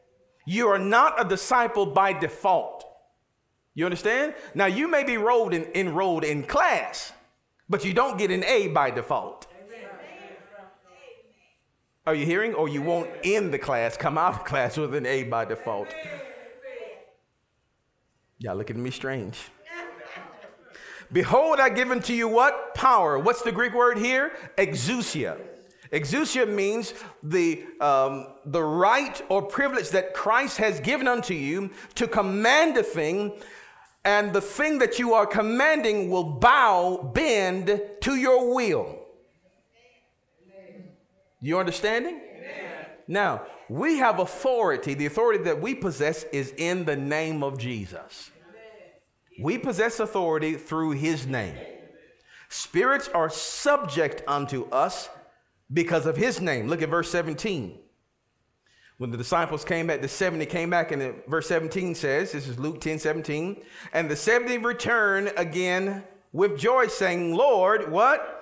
You 0.45 0.67
are 0.67 0.77
not 0.77 1.25
a 1.25 1.29
disciple 1.29 1.85
by 1.85 2.11
default. 2.11 2.83
You 3.75 3.85
understand? 3.85 4.35
Now 4.55 4.65
you 4.65 4.89
may 4.89 5.05
be 5.05 5.13
enrolled 5.13 5.53
in, 5.53 5.69
enrolled 5.73 6.25
in 6.25 6.43
class, 6.43 7.13
but 7.69 7.85
you 7.85 7.93
don't 7.93 8.17
get 8.17 8.31
an 8.31 8.43
A 8.43 8.67
by 8.67 8.91
default. 8.91 9.47
Are 12.05 12.13
you 12.13 12.25
hearing? 12.25 12.55
Or 12.55 12.67
you 12.67 12.81
won't 12.81 13.09
end 13.23 13.53
the 13.53 13.59
class, 13.59 13.95
come 13.95 14.17
out 14.17 14.33
of 14.33 14.43
class 14.43 14.75
with 14.75 14.93
an 14.95 15.05
A 15.05 15.23
by 15.23 15.45
default. 15.45 15.87
Y'all 18.41 18.55
looking 18.55 18.77
at 18.77 18.81
me 18.81 18.89
strange. 18.89 19.37
Behold, 21.11 21.59
I 21.59 21.67
give 21.69 21.91
unto 21.91 22.13
you 22.13 22.29
what? 22.29 22.73
Power. 22.73 23.19
What's 23.19 23.41
the 23.41 23.51
Greek 23.51 23.73
word 23.73 23.97
here? 23.97 24.31
Exousia. 24.57 25.37
Exousia 25.91 26.47
means 26.47 26.93
the, 27.21 27.65
um, 27.81 28.27
the 28.45 28.63
right 28.63 29.21
or 29.27 29.41
privilege 29.41 29.89
that 29.89 30.13
Christ 30.13 30.57
has 30.57 30.79
given 30.79 31.07
unto 31.07 31.33
you 31.33 31.71
to 31.95 32.07
command 32.07 32.77
a 32.77 32.83
thing, 32.83 33.33
and 34.05 34.31
the 34.31 34.39
thing 34.39 34.77
that 34.79 34.99
you 34.99 35.13
are 35.13 35.25
commanding 35.25 36.09
will 36.09 36.23
bow, 36.23 37.11
bend 37.13 37.81
to 38.01 38.15
your 38.15 38.53
will. 38.53 38.99
You 41.41 41.59
understanding? 41.59 42.21
Amen. 42.37 42.85
Now, 43.07 43.41
we 43.69 43.99
have 43.99 44.19
authority. 44.19 44.95
The 44.95 45.05
authority 45.05 45.43
that 45.43 45.61
we 45.61 45.75
possess 45.75 46.23
is 46.25 46.53
in 46.57 46.85
the 46.85 46.95
name 46.95 47.43
of 47.43 47.57
Jesus. 47.57 48.31
We 49.39 49.57
possess 49.57 49.99
authority 49.99 50.55
through 50.55 50.91
his 50.91 51.25
name. 51.25 51.55
Spirits 52.49 53.07
are 53.09 53.29
subject 53.29 54.23
unto 54.27 54.67
us 54.69 55.07
because 55.71 56.07
of 56.07 56.17
his 56.17 56.41
name. 56.41 56.67
Look 56.67 56.81
at 56.81 56.89
verse 56.89 57.09
17. 57.11 57.77
When 58.97 59.11
the 59.11 59.17
disciples 59.17 59.63
came 59.63 59.87
back, 59.87 60.01
the 60.01 60.09
70 60.09 60.45
came 60.47 60.69
back, 60.69 60.91
and 60.91 61.23
verse 61.27 61.47
17 61.47 61.95
says, 61.95 62.33
This 62.33 62.49
is 62.49 62.59
Luke 62.59 62.81
10 62.81 62.99
17. 62.99 63.63
And 63.93 64.09
the 64.09 64.15
70 64.15 64.57
returned 64.57 65.31
again 65.37 66.03
with 66.33 66.57
joy, 66.57 66.87
saying, 66.87 67.33
Lord, 67.33 67.89
what? 67.89 68.38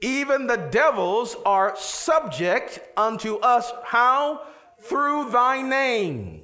Even 0.00 0.46
the 0.46 0.56
devils 0.56 1.36
are 1.44 1.76
subject 1.76 2.80
unto 2.96 3.36
us. 3.36 3.72
How? 3.84 4.42
Through 4.82 5.30
thy 5.30 5.62
name. 5.62 6.42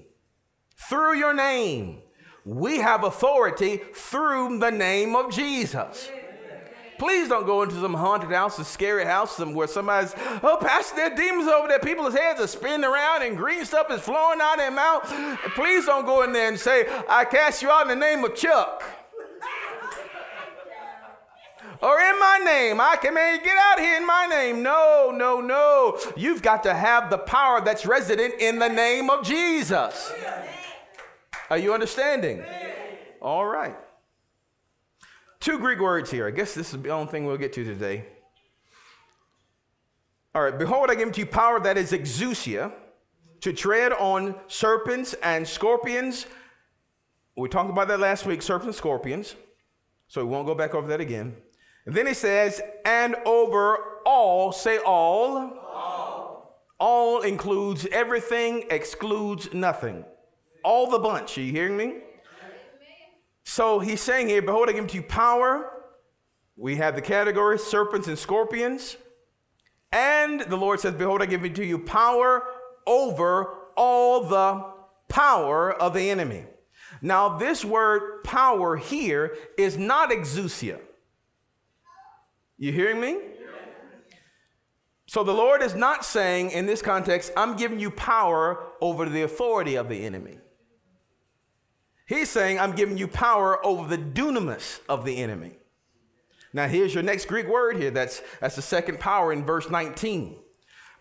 Through 0.88 1.18
your 1.18 1.34
name. 1.34 2.02
We 2.44 2.78
have 2.78 3.02
authority 3.02 3.80
through 3.94 4.58
the 4.58 4.70
name 4.70 5.16
of 5.16 5.32
Jesus. 5.32 6.10
Please 6.98 7.28
don't 7.28 7.44
go 7.44 7.62
into 7.62 7.74
some 7.74 7.92
haunted 7.92 8.30
house, 8.30 8.58
a 8.58 8.64
scary 8.64 9.04
house 9.04 9.38
where 9.38 9.66
somebody's, 9.66 10.14
oh, 10.42 10.56
Pastor, 10.60 10.96
there 10.96 11.14
demons 11.14 11.48
over 11.48 11.68
there. 11.68 11.78
People's 11.78 12.14
heads 12.14 12.40
are 12.40 12.46
spinning 12.46 12.84
around 12.84 13.22
and 13.22 13.36
green 13.36 13.64
stuff 13.64 13.90
is 13.90 14.00
flowing 14.00 14.40
out 14.40 14.54
of 14.54 14.58
their 14.58 14.70
mouth. 14.70 15.04
Please 15.54 15.84
don't 15.84 16.06
go 16.06 16.22
in 16.22 16.32
there 16.32 16.48
and 16.48 16.58
say, 16.58 16.86
I 17.08 17.24
cast 17.24 17.60
you 17.62 17.70
out 17.70 17.82
in 17.82 17.88
the 17.88 17.96
name 17.96 18.24
of 18.24 18.34
Chuck 18.34 18.82
or 21.82 22.00
in 22.00 22.18
my 22.18 22.40
name. 22.44 22.80
I 22.80 22.96
command 22.96 23.40
you, 23.40 23.44
get 23.44 23.56
out 23.56 23.78
here 23.78 23.96
in 23.96 24.06
my 24.06 24.26
name. 24.26 24.62
No, 24.62 25.12
no, 25.14 25.40
no. 25.40 25.98
You've 26.16 26.42
got 26.42 26.62
to 26.64 26.74
have 26.74 27.10
the 27.10 27.18
power 27.18 27.60
that's 27.60 27.86
resident 27.86 28.34
in 28.40 28.58
the 28.58 28.68
name 28.68 29.10
of 29.10 29.24
Jesus. 29.24 30.12
Are 31.50 31.58
you 31.58 31.72
understanding? 31.74 32.42
All 33.20 33.46
right. 33.46 33.76
Two 35.40 35.58
Greek 35.58 35.80
words 35.80 36.10
here. 36.10 36.26
I 36.26 36.30
guess 36.30 36.54
this 36.54 36.74
is 36.74 36.82
the 36.82 36.90
only 36.90 37.10
thing 37.10 37.24
we'll 37.24 37.36
get 37.36 37.52
to 37.54 37.64
today. 37.64 38.04
All 40.34 40.42
right. 40.42 40.58
Behold, 40.58 40.90
I 40.90 40.94
give 40.94 41.12
to 41.12 41.20
you 41.20 41.26
power 41.26 41.60
that 41.60 41.76
is 41.76 41.92
exousia 41.92 42.72
to 43.40 43.52
tread 43.52 43.92
on 43.92 44.34
serpents 44.48 45.14
and 45.22 45.46
scorpions. 45.46 46.26
We 47.36 47.48
talked 47.48 47.70
about 47.70 47.88
that 47.88 48.00
last 48.00 48.26
week, 48.26 48.42
serpents 48.42 48.66
and 48.66 48.74
scorpions. 48.74 49.36
So 50.08 50.24
we 50.24 50.30
won't 50.30 50.46
go 50.46 50.54
back 50.54 50.74
over 50.74 50.88
that 50.88 51.00
again. 51.00 51.36
Then 51.86 52.08
he 52.08 52.14
says, 52.14 52.60
and 52.84 53.14
over 53.24 53.78
all, 54.04 54.50
say 54.50 54.78
all. 54.78 55.36
All, 55.72 56.66
all 56.78 57.22
includes 57.22 57.86
everything, 57.92 58.64
excludes 58.70 59.54
nothing. 59.54 60.04
All 60.64 60.90
the 60.90 60.98
bunch. 60.98 61.38
Are 61.38 61.42
you 61.42 61.52
hearing 61.52 61.76
me? 61.76 61.94
So 63.44 63.78
he's 63.78 64.00
saying 64.00 64.26
here, 64.28 64.42
Behold, 64.42 64.68
I 64.68 64.72
give 64.72 64.88
to 64.88 64.96
you 64.96 65.02
power. 65.02 65.70
We 66.56 66.76
have 66.76 66.96
the 66.96 67.02
categories 67.02 67.62
serpents 67.62 68.08
and 68.08 68.18
scorpions. 68.18 68.96
And 69.92 70.40
the 70.40 70.56
Lord 70.56 70.80
says, 70.80 70.94
Behold, 70.94 71.22
I 71.22 71.26
give 71.26 71.42
to 71.54 71.64
you 71.64 71.78
power 71.78 72.42
over 72.86 73.54
all 73.76 74.24
the 74.24 74.64
power 75.08 75.72
of 75.72 75.94
the 75.94 76.10
enemy. 76.10 76.44
Now, 77.00 77.38
this 77.38 77.64
word 77.64 78.24
power 78.24 78.76
here 78.76 79.36
is 79.56 79.78
not 79.78 80.10
exousia. 80.10 80.80
You 82.58 82.72
hearing 82.72 83.00
me? 83.00 83.18
So 85.06 85.22
the 85.22 85.32
Lord 85.32 85.62
is 85.62 85.74
not 85.74 86.04
saying 86.04 86.50
in 86.50 86.66
this 86.66 86.82
context, 86.82 87.32
I'm 87.36 87.56
giving 87.56 87.78
you 87.78 87.90
power 87.90 88.66
over 88.80 89.08
the 89.08 89.22
authority 89.22 89.76
of 89.76 89.88
the 89.88 90.04
enemy. 90.04 90.38
He's 92.06 92.30
saying, 92.30 92.58
I'm 92.58 92.72
giving 92.72 92.98
you 92.98 93.08
power 93.08 93.64
over 93.64 93.88
the 93.88 94.02
dunamis 94.02 94.80
of 94.88 95.04
the 95.04 95.16
enemy. 95.18 95.58
Now, 96.52 96.66
here's 96.68 96.94
your 96.94 97.02
next 97.02 97.26
Greek 97.26 97.48
word 97.48 97.76
here. 97.76 97.90
That's, 97.90 98.22
that's 98.40 98.56
the 98.56 98.62
second 98.62 98.98
power 98.98 99.32
in 99.32 99.44
verse 99.44 99.68
19. 99.68 100.36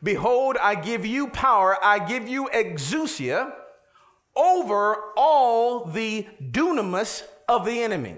Behold, 0.04 0.58
I 0.62 0.76
give 0.76 1.06
you 1.06 1.28
power, 1.30 1.78
I 1.84 2.06
give 2.06 2.28
you 2.28 2.48
exousia 2.54 3.54
over 4.36 4.98
all 5.16 5.86
the 5.86 6.28
dunamis 6.52 7.24
of 7.48 7.66
the 7.66 7.82
enemy. 7.82 8.18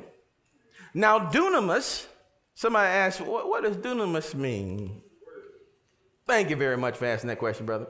Now, 0.93 1.19
dunamis, 1.19 2.07
somebody 2.57 2.87
asked, 2.87 3.21
what, 3.21 3.47
what 3.47 3.61
does 3.63 3.77
dunamis 3.77 4.33
mean? 4.33 5.03
Thank 6.25 6.49
you 6.49 6.55
very 6.55 6.75
much 6.75 6.97
for 6.97 7.05
asking 7.05 7.27
that 7.27 7.37
question, 7.37 7.67
brother. 7.67 7.85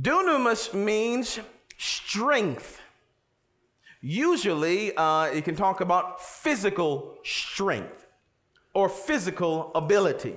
Dunamis 0.00 0.72
means 0.72 1.38
strength. 1.76 2.80
Usually, 4.00 4.96
uh, 4.96 5.24
it 5.24 5.44
can 5.44 5.54
talk 5.54 5.82
about 5.82 6.22
physical 6.22 7.18
strength 7.22 8.06
or 8.72 8.88
physical 8.88 9.70
ability. 9.74 10.36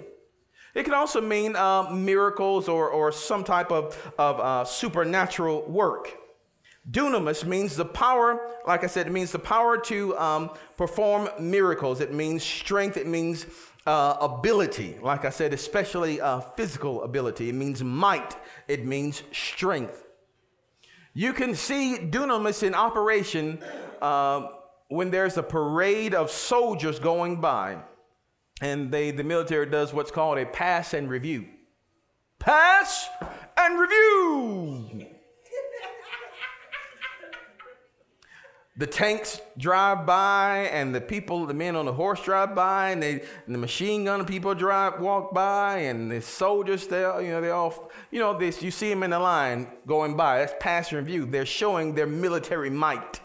It 0.76 0.84
can 0.84 0.94
also 0.94 1.22
mean 1.22 1.56
uh, 1.56 1.90
miracles 1.90 2.68
or, 2.68 2.90
or 2.90 3.14
some 3.14 3.46
type 3.46 3.72
of, 3.72 4.14
of 4.20 4.40
uh, 4.42 4.66
supernatural 4.66 5.64
work. 5.64 6.18
Dunamis 6.90 7.46
means 7.46 7.76
the 7.76 7.86
power, 7.86 8.40
like 8.66 8.84
I 8.84 8.88
said, 8.88 9.08
it 9.08 9.12
means 9.12 9.32
the 9.32 9.40
power 9.40 9.78
to 9.78 10.18
um, 10.18 10.52
perform 10.78 11.30
miracles. 11.40 12.00
It 12.00 12.14
means 12.14 12.44
strength. 12.44 12.96
It 12.96 13.08
means 13.08 13.46
uh, 13.86 14.18
ability, 14.22 14.98
like 15.02 15.26
I 15.26 15.30
said, 15.30 15.54
especially 15.54 16.22
uh, 16.22 16.40
physical 16.40 17.04
ability. 17.04 17.50
It 17.50 17.56
means 17.56 17.84
might. 17.84 18.38
It 18.68 18.86
means 18.86 19.24
strength. 19.34 20.06
You 21.14 21.34
can 21.34 21.56
see 21.56 21.98
dunamis 22.00 22.64
in 22.64 22.74
operation 22.74 23.60
uh, 24.02 24.48
when 24.88 25.10
there's 25.10 25.38
a 25.38 25.44
parade 25.44 26.14
of 26.14 26.32
soldiers 26.32 27.00
going 27.00 27.42
by, 27.42 27.78
and 28.62 28.92
they, 28.92 29.12
the 29.12 29.24
military 29.24 29.66
does 29.66 29.94
what's 29.94 30.12
called 30.12 30.38
a 30.38 30.46
pass 30.46 30.94
and 30.94 31.10
review. 31.10 31.48
Pass 32.40 33.10
and 33.58 33.80
review. 33.80 35.17
The 38.78 38.86
tanks 38.86 39.42
drive 39.58 40.06
by 40.06 40.70
and 40.72 40.94
the 40.94 41.02
people 41.02 41.48
the 41.48 41.54
men 41.54 41.76
on 41.76 41.86
the 41.86 41.94
horse 41.94 42.24
drive 42.24 42.54
by 42.54 42.92
and, 42.92 43.02
they, 43.02 43.14
and 43.46 43.56
the 43.56 43.58
machine 43.58 44.06
gun 44.06 44.24
people 44.24 44.54
drive 44.54 45.00
walk 45.00 45.34
by 45.34 45.80
and 45.80 46.12
the 46.12 46.22
soldiers 46.22 46.86
they 46.86 47.02
you 47.02 47.32
know 47.32 47.42
they 47.42 47.50
all 47.50 47.92
you 48.12 48.20
know 48.20 48.38
this 48.38 48.62
you 48.62 48.70
see 48.70 48.90
them 48.90 49.02
in 49.02 49.10
the 49.10 49.20
line 49.20 49.68
going 49.88 50.16
by. 50.16 50.40
That's 50.40 50.54
passing 50.60 50.98
review 50.98 51.26
they're 51.26 51.46
showing 51.46 51.96
their 51.96 52.08
military 52.08 52.70
might. 52.70 53.20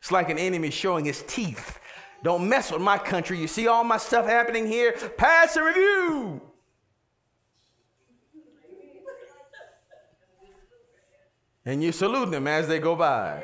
It's 0.00 0.10
like 0.10 0.30
an 0.30 0.38
enemy 0.38 0.70
showing 0.70 1.04
his 1.04 1.22
teeth. 1.26 1.78
Don't 2.22 2.48
mess 2.48 2.72
with 2.72 2.80
my 2.80 2.98
country. 2.98 3.38
You 3.38 3.46
see 3.46 3.68
all 3.68 3.84
my 3.84 3.98
stuff 3.98 4.26
happening 4.26 4.66
here? 4.66 4.92
Pass 4.92 5.56
and 5.56 5.66
review 5.66 6.40
and 11.66 11.82
you 11.82 11.92
salute 11.92 12.30
them 12.30 12.46
as 12.46 12.68
they 12.68 12.78
go 12.78 12.94
by 12.94 13.42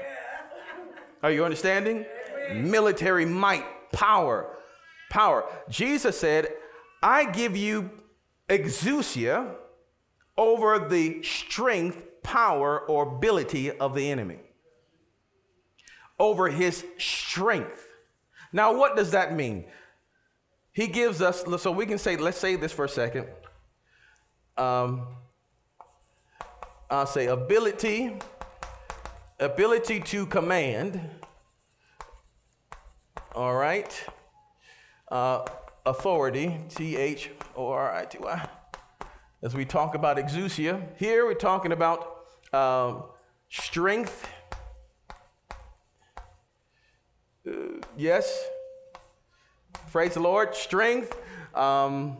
are 1.22 1.30
you 1.30 1.44
understanding? 1.44 2.06
Military 2.54 3.26
might, 3.26 3.64
power, 3.92 4.56
power. 5.10 5.44
Jesus 5.68 6.18
said, 6.18 6.48
I 7.02 7.30
give 7.30 7.56
you 7.56 7.90
exousia 8.48 9.54
over 10.36 10.88
the 10.88 11.22
strength, 11.22 12.02
power, 12.22 12.80
or 12.80 13.16
ability 13.16 13.70
of 13.70 13.94
the 13.94 14.10
enemy. 14.10 14.38
Over 16.18 16.48
his 16.48 16.84
strength. 16.98 17.86
Now, 18.52 18.76
what 18.76 18.96
does 18.96 19.12
that 19.12 19.34
mean? 19.34 19.66
He 20.72 20.86
gives 20.86 21.20
us, 21.20 21.44
so 21.58 21.70
we 21.70 21.86
can 21.86 21.98
say, 21.98 22.16
let's 22.16 22.38
say 22.38 22.56
this 22.56 22.72
for 22.72 22.84
a 22.84 22.88
second. 22.88 23.26
Um, 24.56 25.06
I'll 26.90 27.06
say 27.06 27.26
ability 27.26 28.18
ability 29.40 30.00
to 30.00 30.26
command, 30.26 31.00
all 33.34 33.54
right, 33.54 34.04
uh, 35.10 35.46
authority, 35.86 36.60
T 36.68 36.96
H 36.96 37.30
O 37.56 37.68
R 37.68 37.92
I 37.94 38.04
T 38.04 38.18
Y. 38.20 38.48
As 39.42 39.54
we 39.54 39.64
talk 39.64 39.94
about 39.94 40.18
exousia, 40.18 40.86
here 40.98 41.24
we're 41.24 41.32
talking 41.32 41.72
about 41.72 42.26
um, 42.52 43.04
strength. 43.48 44.28
Uh, 47.48 47.80
yes, 47.96 48.44
praise 49.90 50.14
the 50.14 50.20
Lord, 50.20 50.54
strength. 50.54 51.16
Um, 51.54 52.18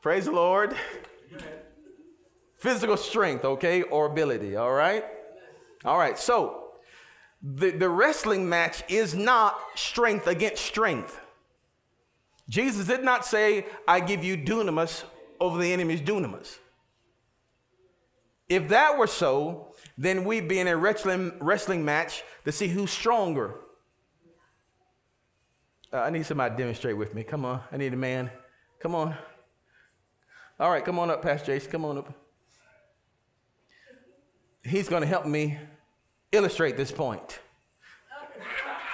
praise 0.00 0.26
the 0.26 0.32
Lord. 0.32 0.76
Physical 2.56 2.96
strength, 2.96 3.44
okay, 3.44 3.82
or 3.82 4.06
ability, 4.06 4.56
all 4.56 4.72
right? 4.72 5.04
All 5.84 5.98
right, 5.98 6.18
so 6.18 6.64
the, 7.42 7.70
the 7.70 7.88
wrestling 7.88 8.48
match 8.48 8.82
is 8.88 9.14
not 9.14 9.58
strength 9.74 10.26
against 10.26 10.64
strength. 10.64 11.20
Jesus 12.48 12.86
did 12.86 13.04
not 13.04 13.24
say, 13.24 13.66
I 13.86 14.00
give 14.00 14.24
you 14.24 14.36
dunamis 14.36 15.04
over 15.40 15.58
the 15.58 15.72
enemy's 15.72 16.00
dunamis. 16.00 16.58
If 18.48 18.68
that 18.68 18.98
were 18.98 19.06
so, 19.06 19.74
then 19.96 20.24
we'd 20.24 20.48
be 20.48 20.58
in 20.58 20.68
a 20.68 20.76
wrestling, 20.76 21.32
wrestling 21.40 21.84
match 21.84 22.22
to 22.44 22.52
see 22.52 22.68
who's 22.68 22.90
stronger. 22.90 23.54
Uh, 25.92 25.98
I 25.98 26.10
need 26.10 26.26
somebody 26.26 26.54
to 26.54 26.58
demonstrate 26.58 26.96
with 26.96 27.14
me. 27.14 27.24
Come 27.24 27.44
on. 27.44 27.60
I 27.72 27.76
need 27.76 27.92
a 27.92 27.96
man. 27.96 28.30
Come 28.80 28.94
on. 28.94 29.16
All 30.60 30.70
right, 30.70 30.84
come 30.84 30.98
on 30.98 31.10
up, 31.10 31.22
Pastor 31.22 31.54
Jason. 31.54 31.70
Come 31.70 31.84
on 31.84 31.98
up. 31.98 32.12
He's 34.62 34.88
going 34.88 35.02
to 35.02 35.06
help 35.06 35.26
me 35.26 35.58
illustrate 36.34 36.76
this 36.76 36.92
point. 36.92 37.40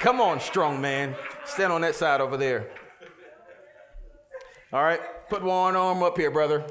Come 0.01 0.21
on, 0.21 0.41
strong 0.41 0.81
man. 0.81 1.15
Stand 1.45 1.73
on 1.73 1.81
that 1.83 1.95
side 1.95 2.21
over 2.21 2.37
there. 2.37 2.71
All 4.73 4.83
right, 4.83 5.01
put 5.29 5.43
one 5.43 5.77
arm 5.77 6.03
up 6.03 6.17
here, 6.17 6.31
brother. 6.31 6.65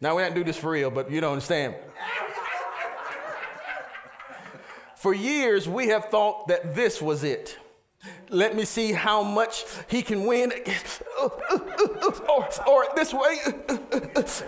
Now, 0.00 0.16
we 0.16 0.22
don't 0.22 0.34
do 0.34 0.42
this 0.42 0.56
for 0.56 0.70
real, 0.70 0.90
but 0.90 1.10
you 1.10 1.20
don't 1.20 1.32
understand. 1.32 1.76
For 4.96 5.14
years, 5.14 5.68
we 5.68 5.88
have 5.88 6.06
thought 6.06 6.48
that 6.48 6.74
this 6.74 7.00
was 7.00 7.24
it. 7.24 7.58
Let 8.30 8.56
me 8.56 8.64
see 8.64 8.92
how 8.92 9.22
much 9.22 9.64
he 9.88 10.02
can 10.02 10.24
win. 10.26 10.52
Or, 11.20 12.48
or 12.66 12.86
this 12.96 13.12
way. 13.12 13.36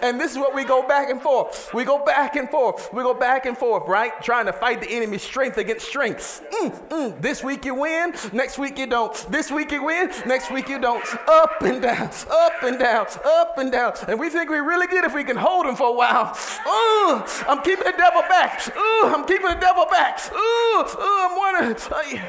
And 0.03 0.19
this 0.19 0.33
is 0.33 0.39
what 0.39 0.55
we 0.55 0.65
go 0.65 0.89
back 0.89 1.11
and 1.11 1.21
forth. 1.21 1.71
We 1.75 1.85
go 1.85 2.05
back 2.05 2.35
and 2.37 2.49
forth. 2.49 2.89
We 2.93 3.03
go 3.03 3.15
back 3.15 3.47
and 3.47 3.57
forth, 3.57 3.87
right? 3.87 4.13
Trying 4.23 4.47
to 4.47 4.53
fight 4.53 4.81
the 4.81 4.91
enemy's 4.91 5.23
strength 5.23 5.59
against 5.59 5.87
strength. 5.87 6.45
Mm, 6.51 6.89
mm. 6.89 7.23
This 7.23 7.45
week 7.45 7.65
you 7.65 7.75
win, 7.75 8.15
next 8.33 8.59
week 8.59 8.79
you 8.79 8.87
don't. 8.87 9.15
This 9.31 9.51
week 9.51 9.71
you 9.71 9.85
win, 9.85 10.11
next 10.27 10.51
week 10.51 10.69
you 10.69 10.79
don't. 10.79 11.05
Up 11.29 11.63
and 11.63 11.83
down, 11.83 12.11
up 12.31 12.63
and 12.63 12.79
down, 12.79 13.07
up 13.25 13.59
and 13.59 13.71
down. 13.71 13.93
And 14.09 14.19
we 14.19 14.31
think 14.31 14.51
we're 14.51 14.67
really 14.67 14.87
good 14.87 15.05
if 15.05 15.15
we 15.15 15.25
can 15.25 15.37
hold 15.37 15.67
him 15.67 15.77
for 15.77 15.89
a 15.89 15.93
while. 15.93 16.37
Ooh, 16.67 17.23
I'm 17.47 17.63
keeping 17.63 17.85
the 17.85 17.95
devil 17.97 18.23
back. 18.23 18.67
Ooh, 18.75 19.13
I'm 19.15 19.27
keeping 19.27 19.49
the 19.49 19.61
devil 19.61 19.87
back. 19.91 20.19
Ooh, 20.33 20.37
ooh 20.37 20.87
I'm 20.99 21.37
wondering. 21.37 22.21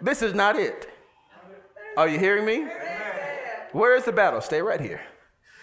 This 0.00 0.22
is 0.22 0.34
not 0.34 0.56
it. 0.56 0.88
Are 1.96 2.08
you 2.08 2.18
hearing 2.18 2.44
me? 2.44 2.66
Where 3.72 3.96
is 3.96 4.04
the 4.04 4.12
battle? 4.12 4.40
Stay 4.40 4.60
right 4.60 4.80
here. 4.80 5.00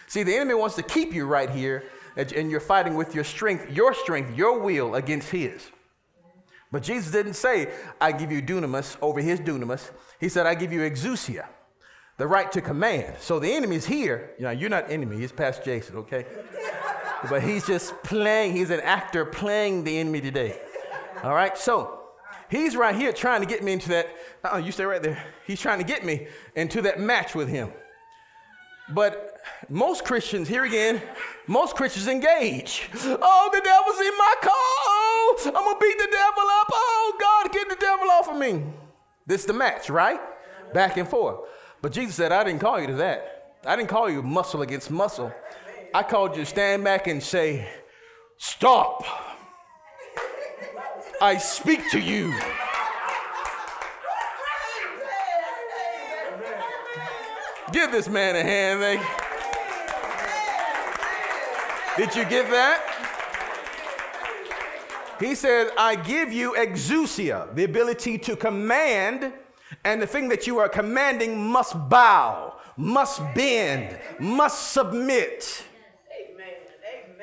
See, 0.07 0.23
the 0.23 0.35
enemy 0.35 0.53
wants 0.53 0.75
to 0.75 0.83
keep 0.83 1.13
you 1.13 1.25
right 1.25 1.49
here, 1.49 1.83
and 2.15 2.51
you're 2.51 2.59
fighting 2.59 2.95
with 2.95 3.15
your 3.15 3.23
strength, 3.23 3.71
your 3.71 3.93
strength, 3.93 4.37
your 4.37 4.59
will 4.59 4.95
against 4.95 5.29
his. 5.29 5.69
But 6.71 6.83
Jesus 6.83 7.11
didn't 7.11 7.35
say, 7.35 7.71
I 8.01 8.11
give 8.11 8.31
you 8.31 8.41
dunamis 8.41 8.97
over 9.01 9.21
his 9.21 9.39
dunamis. 9.39 9.91
He 10.19 10.29
said, 10.29 10.45
I 10.47 10.55
give 10.55 10.73
you 10.73 10.81
exousia, 10.81 11.45
the 12.17 12.27
right 12.27 12.51
to 12.51 12.61
command. 12.61 13.15
So 13.19 13.39
the 13.39 13.51
enemy's 13.51 13.85
here. 13.85 14.31
You 14.37 14.45
know, 14.45 14.51
you're 14.51 14.69
not 14.69 14.89
enemy, 14.89 15.17
he's 15.17 15.31
Pastor 15.31 15.63
Jason, 15.63 15.97
okay? 15.97 16.25
but 17.29 17.43
he's 17.43 17.65
just 17.65 17.93
playing, 18.03 18.53
he's 18.53 18.69
an 18.69 18.81
actor 18.81 19.23
playing 19.25 19.83
the 19.83 19.97
enemy 19.97 20.21
today. 20.21 20.59
All 21.23 21.33
right, 21.33 21.57
so 21.57 22.02
He's 22.53 22.75
right 22.75 22.93
here 22.93 23.11
trying 23.11 23.41
to 23.41 23.47
get 23.47 23.63
me 23.63 23.73
into 23.73 23.89
that. 23.89 24.07
Oh, 24.43 24.57
you 24.57 24.71
stay 24.71 24.85
right 24.85 25.01
there. 25.01 25.23
He's 25.47 25.59
trying 25.59 25.79
to 25.79 25.83
get 25.83 26.05
me 26.05 26.27
into 26.55 26.83
that 26.83 26.99
match 26.99 27.33
with 27.33 27.49
him. 27.49 27.71
But 28.89 29.41
most 29.69 30.05
Christians, 30.05 30.47
here 30.47 30.63
again, 30.63 31.01
most 31.47 31.75
Christians 31.75 32.07
engage. 32.07 32.87
Oh, 32.93 33.49
the 33.51 33.59
devil's 33.59 33.99
in 33.99 34.15
my 34.19 34.35
car. 34.43 34.51
Oh, 34.53 35.41
I'm 35.47 35.51
going 35.51 35.75
to 35.75 35.79
beat 35.79 35.97
the 35.97 36.11
devil 36.11 36.43
up. 36.43 36.67
Oh, 36.71 37.17
God, 37.19 37.51
get 37.51 37.69
the 37.69 37.75
devil 37.75 38.07
off 38.11 38.29
of 38.29 38.37
me. 38.37 38.63
This 39.25 39.41
is 39.41 39.47
the 39.47 39.53
match, 39.53 39.89
right? 39.89 40.19
Back 40.75 40.97
and 40.97 41.07
forth. 41.07 41.39
But 41.81 41.91
Jesus 41.91 42.13
said, 42.13 42.31
I 42.31 42.43
didn't 42.43 42.61
call 42.61 42.79
you 42.79 42.85
to 42.85 42.95
that. 42.97 43.55
I 43.65 43.75
didn't 43.75 43.89
call 43.89 44.11
you 44.11 44.21
muscle 44.21 44.61
against 44.61 44.91
muscle. 44.91 45.33
I 45.91 46.03
called 46.03 46.35
you 46.35 46.43
to 46.43 46.45
stand 46.45 46.83
back 46.83 47.07
and 47.07 47.23
say, 47.23 47.67
Stop. 48.37 49.03
I 51.23 51.37
speak 51.37 51.89
to 51.91 52.01
you. 52.01 52.33
Give 57.71 57.93
this 57.93 58.09
man 58.09 58.35
a 58.35 58.43
hand. 58.43 58.81
Thank 58.81 59.01
Did 61.95 62.13
you 62.17 62.29
get 62.29 62.49
that? 62.51 62.81
He 65.17 65.33
said, 65.33 65.69
I 65.77 65.95
give 65.95 66.33
you 66.33 66.55
exousia, 66.57 67.55
the 67.55 67.63
ability 67.63 68.17
to 68.17 68.35
command, 68.35 69.31
and 69.85 70.01
the 70.01 70.07
thing 70.07 70.27
that 70.27 70.45
you 70.45 70.57
are 70.57 70.67
commanding 70.67 71.41
must 71.41 71.73
bow, 71.87 72.57
must 72.75 73.21
bend, 73.33 73.97
must 74.19 74.73
submit. 74.73 75.63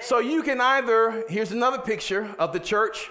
So 0.00 0.20
you 0.20 0.42
can 0.42 0.58
either, 0.58 1.22
here's 1.28 1.52
another 1.52 1.80
picture 1.80 2.34
of 2.38 2.54
the 2.54 2.60
church 2.60 3.10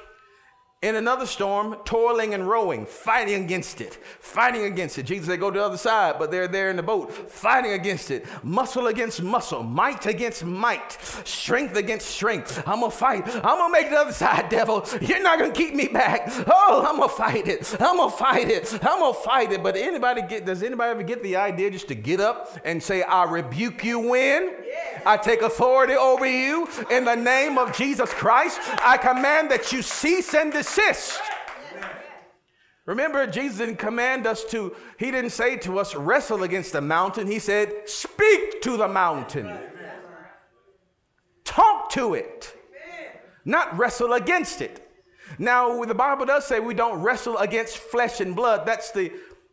in 0.82 0.96
another 0.96 1.26
storm, 1.26 1.76
toiling 1.84 2.34
and 2.34 2.48
rowing, 2.48 2.86
fighting 2.86 3.44
against 3.44 3.82
it, 3.82 3.96
fighting 3.96 4.64
against 4.64 4.98
it. 4.98 5.04
Jesus 5.04 5.28
they 5.28 5.36
Go 5.36 5.52
to 5.52 5.60
the 5.60 5.66
other 5.66 5.78
side, 5.78 6.16
but 6.18 6.32
they're 6.32 6.48
there 6.48 6.70
in 6.70 6.78
the 6.78 6.84
boat, 6.84 7.12
fighting 7.30 7.74
against 7.74 8.12
it. 8.12 8.26
Muscle 8.44 8.88
against 8.88 9.22
muscle, 9.22 9.62
might 9.62 10.06
against 10.06 10.46
might, 10.46 10.94
strength 11.26 11.76
against 11.76 12.10
strength. 12.10 12.64
I'm 12.66 12.80
gonna 12.80 12.92
fight. 12.92 13.28
I'm 13.28 13.58
gonna 13.58 13.74
make 13.74 13.90
the 13.90 13.98
other 13.98 14.14
side, 14.14 14.48
devil. 14.48 14.86
You're 15.02 15.22
not 15.22 15.38
gonna 15.38 15.52
keep 15.52 15.76
me 15.76 15.88
back. 15.88 16.32
Oh, 16.48 16.86
I'm 16.88 16.98
gonna 16.98 17.10
fight 17.10 17.50
it. 17.50 17.76
I'm 17.82 17.98
gonna 17.98 18.12
fight 18.12 18.50
it. 18.50 18.74
I'm 18.76 19.00
gonna 19.00 19.14
fight 19.14 19.52
it. 19.52 19.62
But 19.62 19.76
anybody 19.76 20.22
get, 20.22 20.46
does 20.46 20.64
anybody 20.64 20.92
ever 20.92 21.04
get 21.04 21.22
the 21.24 21.36
idea 21.36 21.72
just 21.72 21.90
to 21.90 21.96
get 21.96 22.22
up 22.22 22.58
and 22.64 22.82
say, 22.82 23.02
I 23.02 23.26
rebuke 23.26 23.84
you 23.84 24.00
when? 24.00 24.56
I 25.06 25.18
take 25.18 25.42
authority 25.42 25.94
over 25.94 26.26
you 26.26 26.68
in 26.90 27.06
the 27.06 27.16
name 27.16 27.58
of 27.58 27.76
Jesus 27.76 28.14
Christ. 28.14 28.60
I 28.82 28.98
command 28.98 29.52
that 29.52 29.72
you 29.72 29.82
cease 29.82 30.34
and 30.34 30.54
Remember, 32.86 33.28
Jesus 33.28 33.60
didn't 33.60 33.78
command 33.78 34.26
us 34.26 34.44
to, 34.46 34.76
he 34.98 35.12
didn't 35.12 35.30
say 35.30 35.58
to 35.58 35.78
us, 35.78 35.94
wrestle 35.94 36.42
against 36.42 36.74
the 36.74 36.82
mountain. 36.82 37.28
He 37.28 37.38
said, 37.38 37.88
speak 37.88 38.64
to 38.64 38.78
the 38.78 38.88
mountain, 38.88 39.60
talk 41.44 41.92
to 41.92 42.16
it, 42.16 42.52
not 43.46 43.78
wrestle 43.78 44.14
against 44.14 44.62
it. 44.62 44.90
Now, 45.38 45.84
the 45.86 45.94
Bible 45.94 46.26
does 46.26 46.48
say 46.48 46.60
we 46.60 46.74
don't 46.74 47.00
wrestle 47.00 47.38
against 47.38 47.78
flesh 47.78 48.22
and 48.22 48.36
blood. 48.36 48.66
That's 48.66 48.90
the, 48.92 49.12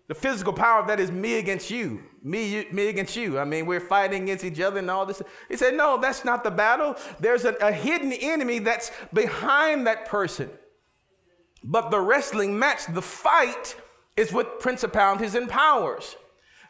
the 0.09 0.15
physical 0.15 0.55
power 0.55 0.87
that 0.87 0.99
is 0.99 1.11
me 1.11 1.37
against 1.37 1.71
you, 1.71 2.03
me, 2.23 2.67
me 2.73 2.89
against 2.89 3.17
you. 3.17 3.39
I 3.39 3.45
mean, 3.45 3.67
we're 3.67 3.81
fighting 3.81 4.23
against 4.23 4.47
each 4.47 4.61
other 4.61 4.79
and 4.79 4.91
all 4.91 5.05
this. 5.05 5.21
He 5.51 5.59
said, 5.59 5.75
no, 5.75 6.01
that's 6.01 6.25
not 6.25 6.43
the 6.43 6.51
battle. 6.51 6.97
There's 7.21 7.45
a, 7.45 7.53
a 7.61 7.71
hidden 7.71 8.15
enemy 8.15 8.61
that's 8.61 8.91
behind 9.13 9.87
that 9.87 10.07
person. 10.07 10.49
But 11.69 11.91
the 11.91 12.01
wrestling 12.01 12.57
match, 12.57 12.87
the 12.87 13.03
fight, 13.03 13.75
is 14.17 14.33
with 14.33 14.61
principalities 14.61 15.35
and 15.35 15.49
powers. 15.49 16.17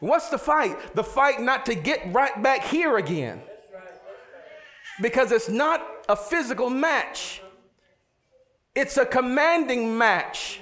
What's 0.01 0.31
the 0.31 0.39
fight? 0.39 0.95
The 0.95 1.05
fight 1.05 1.41
not 1.41 1.67
to 1.67 1.75
get 1.75 2.13
right 2.15 2.43
back 2.43 2.65
here 2.65 2.97
again. 2.97 3.43
Because 5.03 5.33
it's 5.33 5.51
not 5.51 5.87
a 6.09 6.17
physical 6.17 6.71
match, 6.71 7.43
it's 8.75 8.97
a 8.97 9.05
commanding 9.05 9.97
match. 9.99 10.61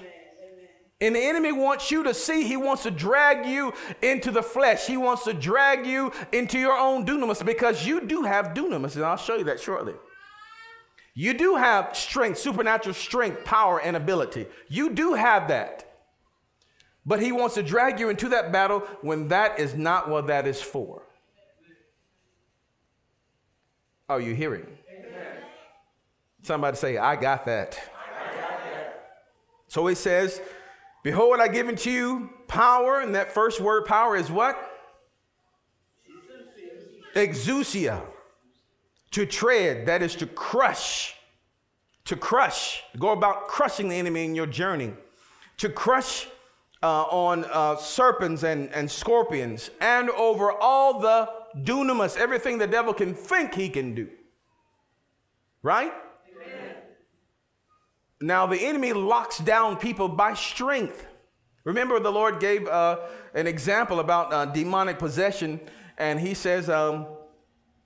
And 1.01 1.15
the 1.15 1.21
enemy 1.21 1.53
wants 1.53 1.91
you 1.91 2.03
to 2.05 2.15
see, 2.15 2.45
he 2.45 2.57
wants 2.57 2.85
to 2.85 2.91
drag 2.91 3.47
you 3.47 3.73
into 4.01 4.31
the 4.31 4.43
flesh. 4.43 4.87
He 4.87 4.97
wants 4.97 5.25
to 5.25 5.33
drag 5.35 5.87
you 5.87 6.13
into 6.33 6.59
your 6.59 6.77
own 6.77 7.05
dunamis 7.05 7.45
because 7.45 7.87
you 7.87 8.01
do 8.01 8.23
have 8.23 8.55
dunamis, 8.55 8.97
and 8.97 9.05
I'll 9.05 9.17
show 9.17 9.37
you 9.37 9.45
that 9.45 9.61
shortly. 9.61 9.95
You 11.15 11.33
do 11.33 11.55
have 11.55 11.97
strength, 11.97 12.39
supernatural 12.39 12.95
strength, 12.95 13.45
power, 13.45 13.81
and 13.81 13.97
ability. 13.97 14.47
You 14.69 14.91
do 14.91 15.15
have 15.15 15.49
that. 15.49 15.85
But 17.07 17.21
he 17.21 17.31
wants 17.31 17.55
to 17.55 17.63
drag 17.63 18.01
you 18.01 18.09
into 18.09 18.31
that 18.31 18.51
battle 18.51 18.81
when 19.01 19.29
that 19.29 19.61
is 19.61 19.75
not 19.75 20.09
what 20.09 20.27
that 20.27 20.47
is 20.47 20.61
for. 20.61 21.03
Are 24.09 24.21
you 24.21 24.35
hearing? 24.35 24.67
Amen. 24.91 25.37
Somebody 26.43 26.77
say, 26.77 26.97
I 26.99 27.15
got 27.17 27.47
that. 27.47 27.79
I 27.79 28.41
got 28.41 28.65
that. 28.65 29.21
So 29.69 29.87
he 29.87 29.95
says, 29.95 30.41
Behold, 31.05 31.39
I 31.39 31.49
give 31.49 31.69
unto 31.69 31.91
you 31.91 32.31
power, 32.49 33.01
and 33.01 33.15
that 33.15 33.33
first 33.33 33.61
word 33.61 33.85
power 33.85 34.17
is 34.17 34.31
what? 34.31 34.57
Exousia 37.15 38.03
to 39.15 39.25
tread, 39.25 39.87
that 39.87 40.03
is 40.03 40.17
to 40.17 40.27
crush, 40.27 41.15
to 42.05 42.17
crush, 42.17 42.83
go 42.99 43.11
about 43.11 43.47
crushing 43.47 43.89
the 43.89 43.95
enemy 43.95 44.25
in 44.25 44.35
your 44.35 44.47
journey, 44.47 44.93
to 45.57 45.69
crush 45.69 46.27
uh, 46.83 47.05
on 47.05 47.45
uh, 47.53 47.77
serpents 47.77 48.43
and, 48.43 48.73
and 48.75 48.91
scorpions, 48.91 49.71
and 49.81 50.11
over 50.11 50.51
all 50.51 50.99
the 50.99 51.31
dunamis, 51.59 52.17
everything 52.17 52.59
the 52.59 52.67
devil 52.67 52.93
can 52.93 53.15
think 53.15 53.55
he 53.55 53.69
can 53.69 53.95
do. 53.95 54.09
Right? 55.63 55.93
Amen. 56.35 56.75
Now, 58.21 58.47
the 58.49 58.59
enemy 58.59 58.93
locks 58.93 59.39
down 59.39 59.77
people 59.77 60.09
by 60.09 60.35
strength. 60.35 61.07
Remember, 61.63 62.01
the 62.01 62.11
Lord 62.11 62.41
gave 62.41 62.67
uh, 62.67 62.99
an 63.33 63.47
example 63.47 64.01
about 64.01 64.33
uh, 64.33 64.47
demonic 64.47 64.99
possession, 64.99 65.61
and 65.99 66.19
he 66.19 66.35
says, 66.35 66.69
um, 66.69 67.07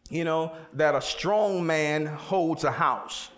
you 0.09 0.25
know, 0.25 0.53
that 0.75 0.95
a 0.95 1.01
strong 1.01 1.67
man 1.67 2.07
holds 2.07 2.65
a 2.65 2.71
house 2.71 3.31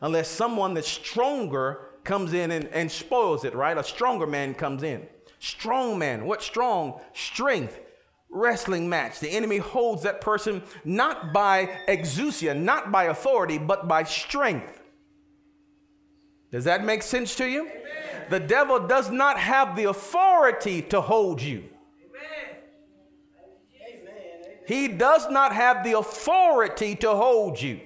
unless 0.00 0.28
someone 0.28 0.74
that's 0.74 0.88
stronger 0.88 1.80
comes 2.04 2.32
in 2.32 2.50
and, 2.50 2.66
and 2.68 2.90
spoils 2.90 3.44
it, 3.44 3.54
right? 3.54 3.76
A 3.76 3.84
stronger 3.84 4.26
man 4.26 4.54
comes 4.54 4.82
in. 4.82 5.06
Strong 5.38 5.98
man. 5.98 6.24
What 6.24 6.42
strong? 6.42 7.00
Strength. 7.12 7.80
Wrestling 8.30 8.88
match. 8.88 9.20
The 9.20 9.30
enemy 9.30 9.58
holds 9.58 10.02
that 10.02 10.20
person 10.20 10.62
not 10.84 11.32
by 11.32 11.66
exousia, 11.88 12.56
not 12.58 12.90
by 12.90 13.04
authority, 13.04 13.58
but 13.58 13.88
by 13.88 14.04
strength. 14.04 14.82
Does 16.50 16.64
that 16.64 16.84
make 16.84 17.02
sense 17.02 17.34
to 17.36 17.46
you? 17.46 17.62
Amen. 17.62 18.26
The 18.30 18.40
devil 18.40 18.86
does 18.86 19.10
not 19.10 19.38
have 19.38 19.76
the 19.76 19.84
authority 19.84 20.82
to 20.82 21.00
hold 21.00 21.42
you. 21.42 21.64
He 24.66 24.88
does 24.88 25.28
not 25.30 25.52
have 25.52 25.84
the 25.84 25.98
authority 25.98 26.96
to 26.96 27.14
hold 27.14 27.60
you. 27.60 27.80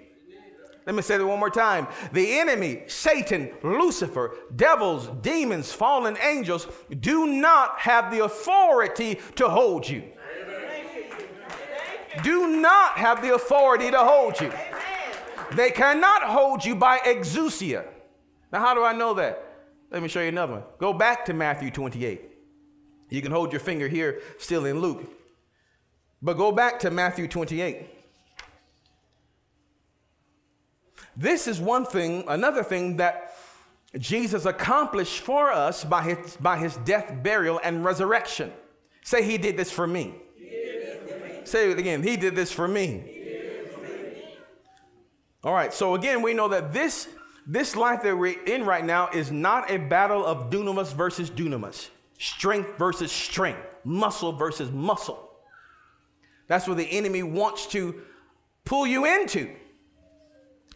Let 0.87 0.97
me 0.97 1.03
say 1.03 1.19
that 1.19 1.27
one 1.27 1.39
more 1.39 1.51
time. 1.51 1.87
The 2.13 2.39
enemy, 2.39 2.85
Satan, 2.87 3.51
Lucifer, 3.63 4.35
devils, 4.57 5.09
demons, 5.21 5.73
fallen 5.73 6.17
angels 6.23 6.67
do 7.01 7.27
not 7.27 7.79
have 7.79 8.11
the 8.11 8.25
authority 8.25 9.21
to 9.37 9.49
hold 9.49 9.89
you. 9.89 10.03
Do 12.25 12.57
not 12.57 12.99
have 12.99 13.23
the 13.23 13.35
authority 13.35 13.91
to 13.91 13.99
hold 13.99 14.41
you. 14.41 14.51
They 15.53 15.71
cannot 15.71 16.23
hold 16.23 16.65
you 16.65 16.75
by 16.75 16.99
exousia. 16.99 17.85
Now, 18.53 18.61
how 18.61 18.75
do 18.75 18.83
I 18.83 18.93
know 18.93 19.15
that? 19.15 19.47
Let 19.91 20.03
me 20.03 20.09
show 20.09 20.21
you 20.21 20.29
another 20.29 20.55
one. 20.55 20.63
Go 20.79 20.93
back 20.93 21.25
to 21.27 21.35
Matthew 21.35 21.71
28. 21.71 22.23
You 23.11 23.23
can 23.23 23.33
hold 23.33 23.53
your 23.53 23.61
finger 23.61 23.87
here, 23.87 24.23
still 24.39 24.67
in 24.67 24.81
Luke. 24.81 25.05
But 26.23 26.37
go 26.37 26.53
back 26.53 26.81
to 26.81 26.91
Matthew 26.91 27.29
28. 27.29 27.87
This 31.17 31.47
is 31.47 31.61
one 31.61 31.85
thing, 31.85 32.25
another 32.29 32.63
thing 32.63 32.99
that 32.99 33.35
Jesus 33.99 34.45
accomplished 34.47 35.21
for 35.21 35.51
us 35.51 35.85
by 35.85 36.03
his, 36.03 36.37
by 36.37 36.59
his 36.59 36.77
death, 36.79 37.23
burial, 37.23 37.61
and 37.63 37.85
resurrection. 37.85 38.53
Say, 39.03 39.25
He 39.25 39.39
did 39.39 39.57
this 39.57 39.71
for 39.71 39.87
me. 39.87 40.15
Say 41.45 41.71
it 41.71 41.79
again. 41.79 42.03
He 42.03 42.17
did 42.17 42.37
this 42.37 42.53
for 42.53 42.69
me. 42.69 43.03
For 43.75 43.81
me. 43.81 44.23
All 45.43 45.55
right. 45.55 45.73
So 45.75 45.95
again, 45.95 46.23
we 46.23 46.35
know 46.35 46.49
that 46.49 46.73
this 46.73 47.09
this 47.47 47.75
life 47.75 48.03
that 48.03 48.17
we're 48.17 48.41
in 48.45 48.65
right 48.65 48.85
now 48.85 49.09
is 49.09 49.33
not 49.33 49.71
a 49.71 49.79
battle 49.79 50.25
of 50.25 50.51
dunamis 50.51 50.95
versus 50.95 51.31
dunamis, 51.31 51.89
strength 52.19 52.79
versus 52.79 53.11
strength, 53.11 53.67
muscle 53.83 54.33
versus 54.33 54.71
muscle. 54.71 55.30
That's 56.51 56.67
what 56.67 56.79
the 56.79 56.91
enemy 56.91 57.23
wants 57.23 57.67
to 57.69 58.03
pull 58.65 58.85
you 58.85 59.05
into. 59.05 59.55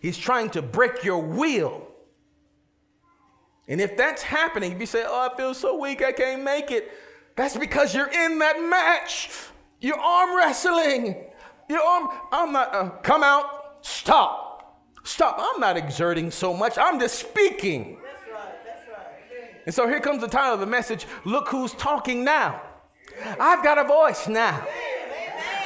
He's 0.00 0.16
trying 0.16 0.50
to 0.50 0.62
break 0.62 1.02
your 1.02 1.18
will. 1.18 1.88
And 3.66 3.80
if 3.80 3.96
that's 3.96 4.22
happening, 4.22 4.70
if 4.70 4.78
you 4.78 4.86
say, 4.86 5.02
Oh, 5.04 5.28
I 5.28 5.36
feel 5.36 5.52
so 5.52 5.76
weak, 5.76 6.00
I 6.00 6.12
can't 6.12 6.44
make 6.44 6.70
it, 6.70 6.92
that's 7.34 7.56
because 7.56 7.92
you're 7.92 8.06
in 8.06 8.38
that 8.38 8.62
match. 8.62 9.30
You're 9.80 9.98
arm 9.98 10.36
wrestling. 10.36 11.24
Your 11.68 11.82
arm, 11.82 12.08
I'm 12.30 12.52
not, 12.52 12.72
uh, 12.72 12.90
come 13.02 13.24
out, 13.24 13.84
stop. 13.84 14.78
Stop. 15.02 15.40
I'm 15.40 15.60
not 15.60 15.76
exerting 15.76 16.30
so 16.30 16.54
much, 16.54 16.78
I'm 16.78 17.00
just 17.00 17.18
speaking. 17.18 17.98
That's 18.00 18.32
right, 18.32 18.64
that's 18.64 18.88
right. 18.88 19.56
And 19.66 19.74
so 19.74 19.88
here 19.88 19.98
comes 19.98 20.20
the 20.20 20.28
title 20.28 20.54
of 20.54 20.60
the 20.60 20.66
message 20.66 21.04
Look 21.24 21.48
Who's 21.48 21.72
Talking 21.72 22.22
Now. 22.22 22.62
I've 23.40 23.64
got 23.64 23.78
a 23.78 23.84
voice 23.84 24.28
now. 24.28 24.64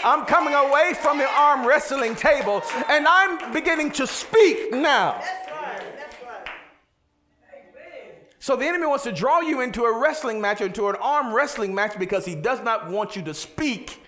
I'm 0.05 0.25
coming 0.27 0.55
away 0.55 0.95
from 0.95 1.19
the 1.19 1.29
arm 1.29 1.67
wrestling 1.67 2.15
table 2.15 2.63
and 2.89 3.07
I'm 3.07 3.53
beginning 3.53 3.91
to 3.93 4.07
speak 4.07 4.73
now. 4.73 5.21
That's 5.21 5.51
right. 5.51 5.97
That's 5.97 6.17
right. 6.23 6.49
So 8.39 8.57
the 8.57 8.67
enemy 8.67 8.87
wants 8.87 9.05
to 9.05 9.13
draw 9.13 9.41
you 9.41 9.61
into 9.61 9.85
a 9.85 9.99
wrestling 9.99 10.41
match, 10.41 10.61
or 10.61 10.67
into 10.67 10.89
an 10.89 10.97
arm 10.97 11.35
wrestling 11.35 11.75
match, 11.75 11.99
because 11.99 12.25
he 12.25 12.35
does 12.35 12.63
not 12.63 12.89
want 12.89 13.17
you 13.17 13.23
to 13.23 13.35
speak. 13.35 14.03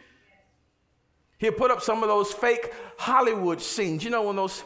He'll 1.38 1.53
put 1.53 1.70
up 1.70 1.82
some 1.82 2.03
of 2.03 2.09
those 2.09 2.32
fake 2.32 2.72
Hollywood 2.99 3.61
scenes. 3.61 4.05
You 4.05 4.11
know, 4.11 4.22
when 4.22 4.36
those, 4.36 4.62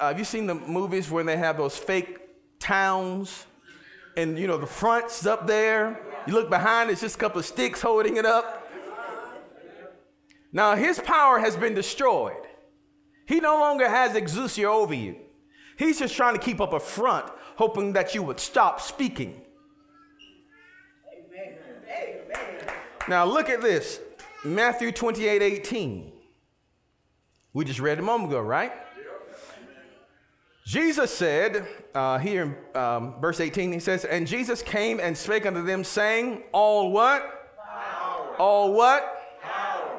uh, 0.00 0.08
have 0.08 0.18
you 0.18 0.24
seen 0.24 0.46
the 0.46 0.54
movies 0.54 1.10
where 1.10 1.22
they 1.24 1.36
have 1.36 1.58
those 1.58 1.76
fake 1.76 2.18
towns 2.58 3.46
and, 4.16 4.38
you 4.38 4.46
know, 4.46 4.56
the 4.56 4.66
front's 4.66 5.26
up 5.26 5.46
there? 5.46 6.00
You 6.26 6.32
look 6.32 6.48
behind, 6.48 6.90
it's 6.90 7.02
just 7.02 7.16
a 7.16 7.18
couple 7.18 7.40
of 7.40 7.44
sticks 7.46 7.82
holding 7.82 8.16
it 8.16 8.24
up. 8.24 8.63
Now, 10.54 10.76
his 10.76 11.00
power 11.00 11.40
has 11.40 11.56
been 11.56 11.74
destroyed. 11.74 12.46
He 13.26 13.40
no 13.40 13.58
longer 13.58 13.88
has 13.88 14.12
exousia 14.12 14.66
over 14.66 14.94
you. 14.94 15.16
He's 15.76 15.98
just 15.98 16.14
trying 16.14 16.34
to 16.34 16.40
keep 16.40 16.60
up 16.60 16.72
a 16.72 16.78
front, 16.78 17.26
hoping 17.56 17.92
that 17.94 18.14
you 18.14 18.22
would 18.22 18.38
stop 18.38 18.80
speaking. 18.80 19.42
Amen. 21.12 21.58
Amen. 21.90 22.74
Now, 23.08 23.24
look 23.24 23.50
at 23.50 23.60
this. 23.62 23.98
Matthew 24.44 24.92
28 24.92 25.42
18. 25.42 26.12
We 27.52 27.64
just 27.64 27.80
read 27.80 27.98
a 27.98 28.02
moment 28.02 28.30
ago, 28.30 28.40
right? 28.40 28.72
Jesus 30.64 31.10
said, 31.10 31.66
uh, 31.94 32.18
here 32.18 32.42
in 32.74 32.80
um, 32.80 33.20
verse 33.20 33.40
18, 33.40 33.72
he 33.72 33.80
says, 33.80 34.04
And 34.04 34.26
Jesus 34.26 34.62
came 34.62 35.00
and 35.00 35.16
spake 35.18 35.46
unto 35.46 35.62
them, 35.62 35.82
saying, 35.82 36.44
All 36.52 36.92
what? 36.92 37.56
Power. 37.56 38.36
All 38.38 38.72
what? 38.72 39.13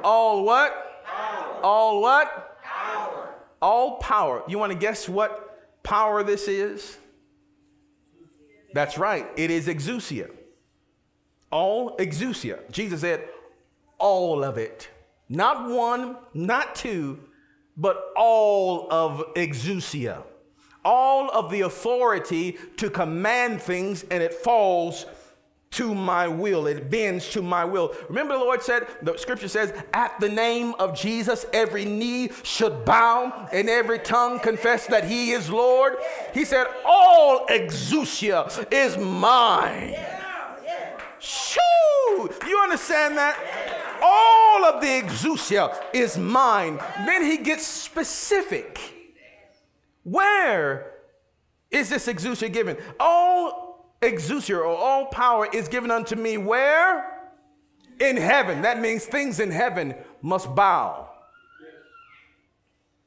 All 0.05 0.43
what? 0.43 1.03
Power. 1.03 1.59
All 1.63 1.99
what? 1.99 2.61
Power. 2.63 3.35
All 3.59 3.97
power. 3.97 4.43
You 4.47 4.59
want 4.59 4.71
to 4.71 4.77
guess 4.77 5.09
what 5.09 5.81
power 5.81 6.21
this 6.21 6.47
is? 6.47 6.95
That's 8.75 8.99
right. 8.99 9.25
It 9.35 9.49
is 9.49 9.67
exousia. 9.67 10.29
All 11.49 11.97
exousia. 11.97 12.59
Jesus 12.71 13.01
said, 13.01 13.27
all 13.97 14.43
of 14.43 14.59
it. 14.59 14.89
Not 15.27 15.71
one, 15.71 16.17
not 16.35 16.75
two, 16.75 17.19
but 17.75 18.11
all 18.15 18.87
of 18.93 19.33
exousia. 19.33 20.21
All 20.83 21.31
of 21.31 21.49
the 21.49 21.61
authority 21.61 22.59
to 22.77 22.91
command 22.91 23.59
things, 23.59 24.03
and 24.11 24.21
it 24.21 24.35
falls 24.35 25.07
to 25.75 25.93
my 25.93 26.27
will. 26.27 26.67
It 26.67 26.89
bends 26.89 27.29
to 27.31 27.41
my 27.41 27.65
will. 27.65 27.93
Remember, 28.07 28.33
the 28.33 28.39
Lord 28.39 28.63
said, 28.63 28.87
the 29.01 29.17
scripture 29.17 29.47
says, 29.47 29.73
at 29.93 30.19
the 30.19 30.29
name 30.29 30.73
of 30.79 30.97
Jesus, 30.97 31.45
every 31.53 31.85
knee 31.85 32.31
should 32.43 32.85
bow 32.85 33.47
and 33.51 33.69
every 33.69 33.99
tongue 33.99 34.39
confess 34.39 34.87
that 34.87 35.05
he 35.05 35.31
is 35.31 35.49
Lord. 35.49 35.97
He 36.33 36.45
said, 36.45 36.67
all 36.85 37.45
exousia 37.47 38.71
is 38.71 38.97
mine. 38.97 39.95
Shoo! 41.19 42.29
You 42.47 42.59
understand 42.63 43.17
that? 43.17 43.37
All 44.01 44.65
of 44.65 44.81
the 44.81 44.87
exousia 44.87 45.75
is 45.93 46.17
mine. 46.17 46.79
Then 47.05 47.23
he 47.23 47.37
gets 47.37 47.65
specific. 47.65 48.79
Where 50.03 50.93
is 51.71 51.89
this 51.89 52.07
exousia 52.07 52.53
given? 52.53 52.77
All 52.99 53.64
exousia 54.01 54.57
or 54.57 54.65
all 54.65 55.05
power 55.07 55.47
is 55.53 55.67
given 55.67 55.91
unto 55.91 56.15
me 56.15 56.37
where? 56.37 57.11
In 57.99 58.17
heaven. 58.17 58.61
That 58.61 58.79
means 58.79 59.05
things 59.05 59.39
in 59.39 59.51
heaven 59.51 59.95
must 60.21 60.53
bow. 60.53 61.09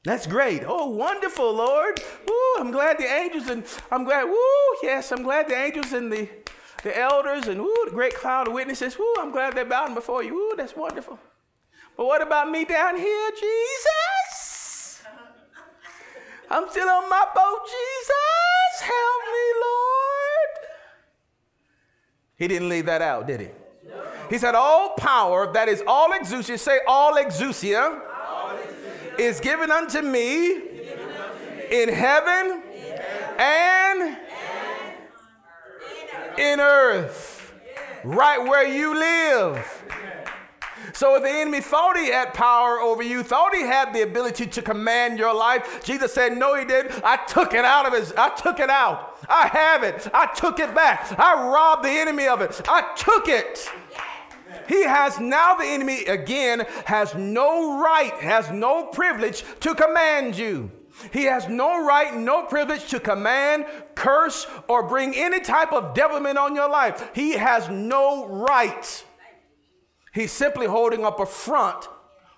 That's 0.03 0.25
great. 0.25 0.63
Oh, 0.65 0.89
wonderful, 0.89 1.53
Lord. 1.53 2.01
Woo, 2.27 2.55
I'm 2.57 2.71
glad 2.71 2.97
the 2.97 3.05
angels 3.05 3.49
and 3.49 3.63
I'm 3.91 4.05
glad, 4.05 4.23
woo, 4.23 4.75
yes, 4.81 5.11
I'm 5.11 5.23
glad 5.23 5.49
the 5.49 5.55
angels 5.55 5.93
and 5.93 6.11
the 6.11 6.27
the 6.83 6.97
elders 6.97 7.47
and 7.47 7.61
woo, 7.61 7.75
the 7.85 7.91
great 7.91 8.15
cloud 8.15 8.47
of 8.47 8.53
witnesses. 8.53 8.97
Woo, 8.97 9.13
I'm 9.19 9.31
glad 9.31 9.53
they're 9.53 9.65
bowing 9.65 9.93
before 9.93 10.23
you. 10.23 10.33
Woo, 10.33 10.53
that's 10.55 10.75
wonderful. 10.75 11.19
But 11.97 12.05
what 12.05 12.21
about 12.21 12.49
me 12.49 12.63
down 12.63 12.97
here, 12.97 13.31
Jesus? 13.31 15.03
I'm 16.49 16.69
still 16.69 16.87
on 16.87 17.09
my 17.09 17.27
boat, 17.35 17.59
Jesus. 17.65 18.81
Help 18.81 19.21
me, 19.33 19.61
Lord. 19.61 19.88
He 22.39 22.47
didn't 22.47 22.69
leave 22.69 22.85
that 22.85 23.01
out, 23.01 23.27
did 23.27 23.41
he? 23.41 23.49
He 24.29 24.37
said, 24.37 24.55
All 24.55 24.91
power, 24.97 25.51
that 25.53 25.67
is 25.67 25.83
all 25.85 26.11
exousia, 26.11 26.57
say 26.57 26.79
all 26.87 27.15
exousia, 27.15 27.99
all 28.27 28.51
exousia. 28.51 29.19
is 29.19 29.39
given 29.41 29.69
unto 29.69 30.01
me, 30.01 30.53
given 30.53 30.99
unto 31.11 31.57
me. 31.57 31.81
in 31.83 31.89
heaven, 31.89 32.63
in 32.73 32.97
heaven. 32.97 34.17
and 36.37 36.39
in 36.39 36.59
earth, 36.61 37.53
right 38.05 38.41
where 38.41 38.65
you 38.67 38.95
live. 38.95 39.78
So 40.93 41.15
if 41.15 41.23
the 41.23 41.29
enemy 41.29 41.61
thought 41.61 41.97
he 41.97 42.07
had 42.07 42.33
power 42.33 42.79
over 42.79 43.03
you, 43.03 43.23
thought 43.23 43.53
he 43.53 43.61
had 43.61 43.93
the 43.93 44.01
ability 44.01 44.47
to 44.47 44.61
command 44.61 45.19
your 45.19 45.33
life, 45.33 45.83
Jesus 45.83 46.13
said, 46.13 46.37
No, 46.37 46.55
he 46.55 46.65
didn't. 46.65 47.03
I 47.03 47.17
took 47.25 47.53
it 47.53 47.65
out 47.65 47.85
of 47.85 47.93
his, 47.93 48.13
I 48.13 48.29
took 48.29 48.59
it 48.59 48.69
out. 48.69 49.17
I 49.27 49.47
have 49.47 49.83
it. 49.83 50.07
I 50.13 50.27
took 50.27 50.59
it 50.59 50.73
back. 50.73 51.13
I 51.19 51.33
robbed 51.49 51.83
the 51.83 51.89
enemy 51.89 52.27
of 52.27 52.41
it. 52.41 52.61
I 52.67 52.93
took 52.95 53.27
it. 53.27 53.69
He 54.67 54.83
has 54.83 55.19
now 55.19 55.55
the 55.55 55.65
enemy 55.65 56.05
again 56.05 56.65
has 56.85 57.13
no 57.15 57.81
right, 57.81 58.13
has 58.13 58.49
no 58.51 58.85
privilege 58.87 59.43
to 59.61 59.75
command 59.75 60.37
you. 60.37 60.71
He 61.11 61.23
has 61.23 61.47
no 61.47 61.85
right, 61.85 62.15
no 62.15 62.45
privilege 62.45 62.87
to 62.89 62.99
command, 62.99 63.65
curse, 63.95 64.47
or 64.67 64.83
bring 64.83 65.15
any 65.15 65.39
type 65.39 65.71
of 65.71 65.93
devilment 65.93 66.37
on 66.37 66.55
your 66.55 66.69
life. 66.69 67.11
He 67.13 67.31
has 67.33 67.69
no 67.69 68.27
right. 68.27 69.05
He's 70.13 70.31
simply 70.31 70.67
holding 70.67 71.05
up 71.05 71.19
a 71.19 71.25
front, 71.25 71.87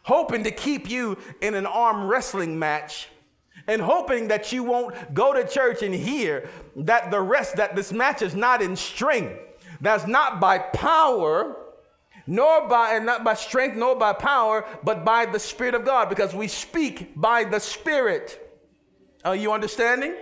hoping 0.04 0.44
to 0.44 0.52
keep 0.52 0.90
you 0.90 1.18
in 1.42 1.56
an 1.56 1.66
arm 1.66 2.08
wrestling 2.08 2.58
match 2.58 3.08
and 3.68 3.82
hoping 3.82 4.28
that 4.30 4.52
you 4.52 4.64
won't 4.64 5.14
go 5.14 5.34
to 5.34 5.48
church 5.48 5.84
and 5.84 5.94
hear 5.94 6.50
that 6.76 7.12
the 7.12 7.22
rest 7.22 7.56
that 7.58 7.76
this 7.76 7.92
match 7.92 8.22
is 8.22 8.36
not 8.36 8.62
in 8.62 8.76
strength. 8.76 9.40
That's 9.80 10.08
not 10.08 10.40
by 10.40 10.60
power, 10.60 11.58
nor 12.28 12.68
by 12.68 12.96
and 12.96 13.06
not 13.06 13.24
by 13.24 13.34
strength, 13.34 13.76
nor 13.76 13.96
by 13.96 14.14
power, 14.14 14.66
but 14.84 15.06
by 15.06 15.26
the 15.26 15.40
Spirit 15.40 15.76
of 15.76 15.86
God, 15.86 16.10
because 16.10 16.34
we 16.34 16.48
speak 16.48 17.14
by 17.16 17.44
the 17.44 17.60
Spirit. 17.60 18.48
Are 19.24 19.36
you 19.36 19.52
understanding? 19.52 20.16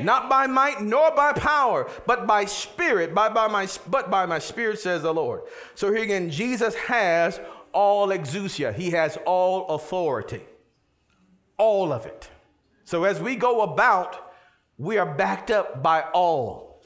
Not 0.00 0.28
by 0.28 0.46
might 0.46 0.80
nor 0.80 1.10
by 1.14 1.32
power, 1.32 1.90
but 2.06 2.26
by 2.26 2.44
spirit, 2.44 3.14
by, 3.14 3.28
by 3.28 3.48
my 3.48 3.68
but 3.88 4.10
by 4.10 4.26
my 4.26 4.38
spirit, 4.38 4.78
says 4.78 5.02
the 5.02 5.12
Lord. 5.12 5.42
So 5.74 5.92
here 5.92 6.02
again, 6.02 6.30
Jesus 6.30 6.74
has 6.74 7.40
all 7.72 8.08
exousia. 8.08 8.74
He 8.74 8.90
has 8.90 9.18
all 9.26 9.66
authority. 9.68 10.42
All 11.56 11.92
of 11.92 12.06
it. 12.06 12.30
So 12.84 13.04
as 13.04 13.20
we 13.20 13.36
go 13.36 13.62
about, 13.62 14.32
we 14.78 14.98
are 14.98 15.14
backed 15.14 15.50
up 15.50 15.82
by 15.82 16.02
all. 16.14 16.82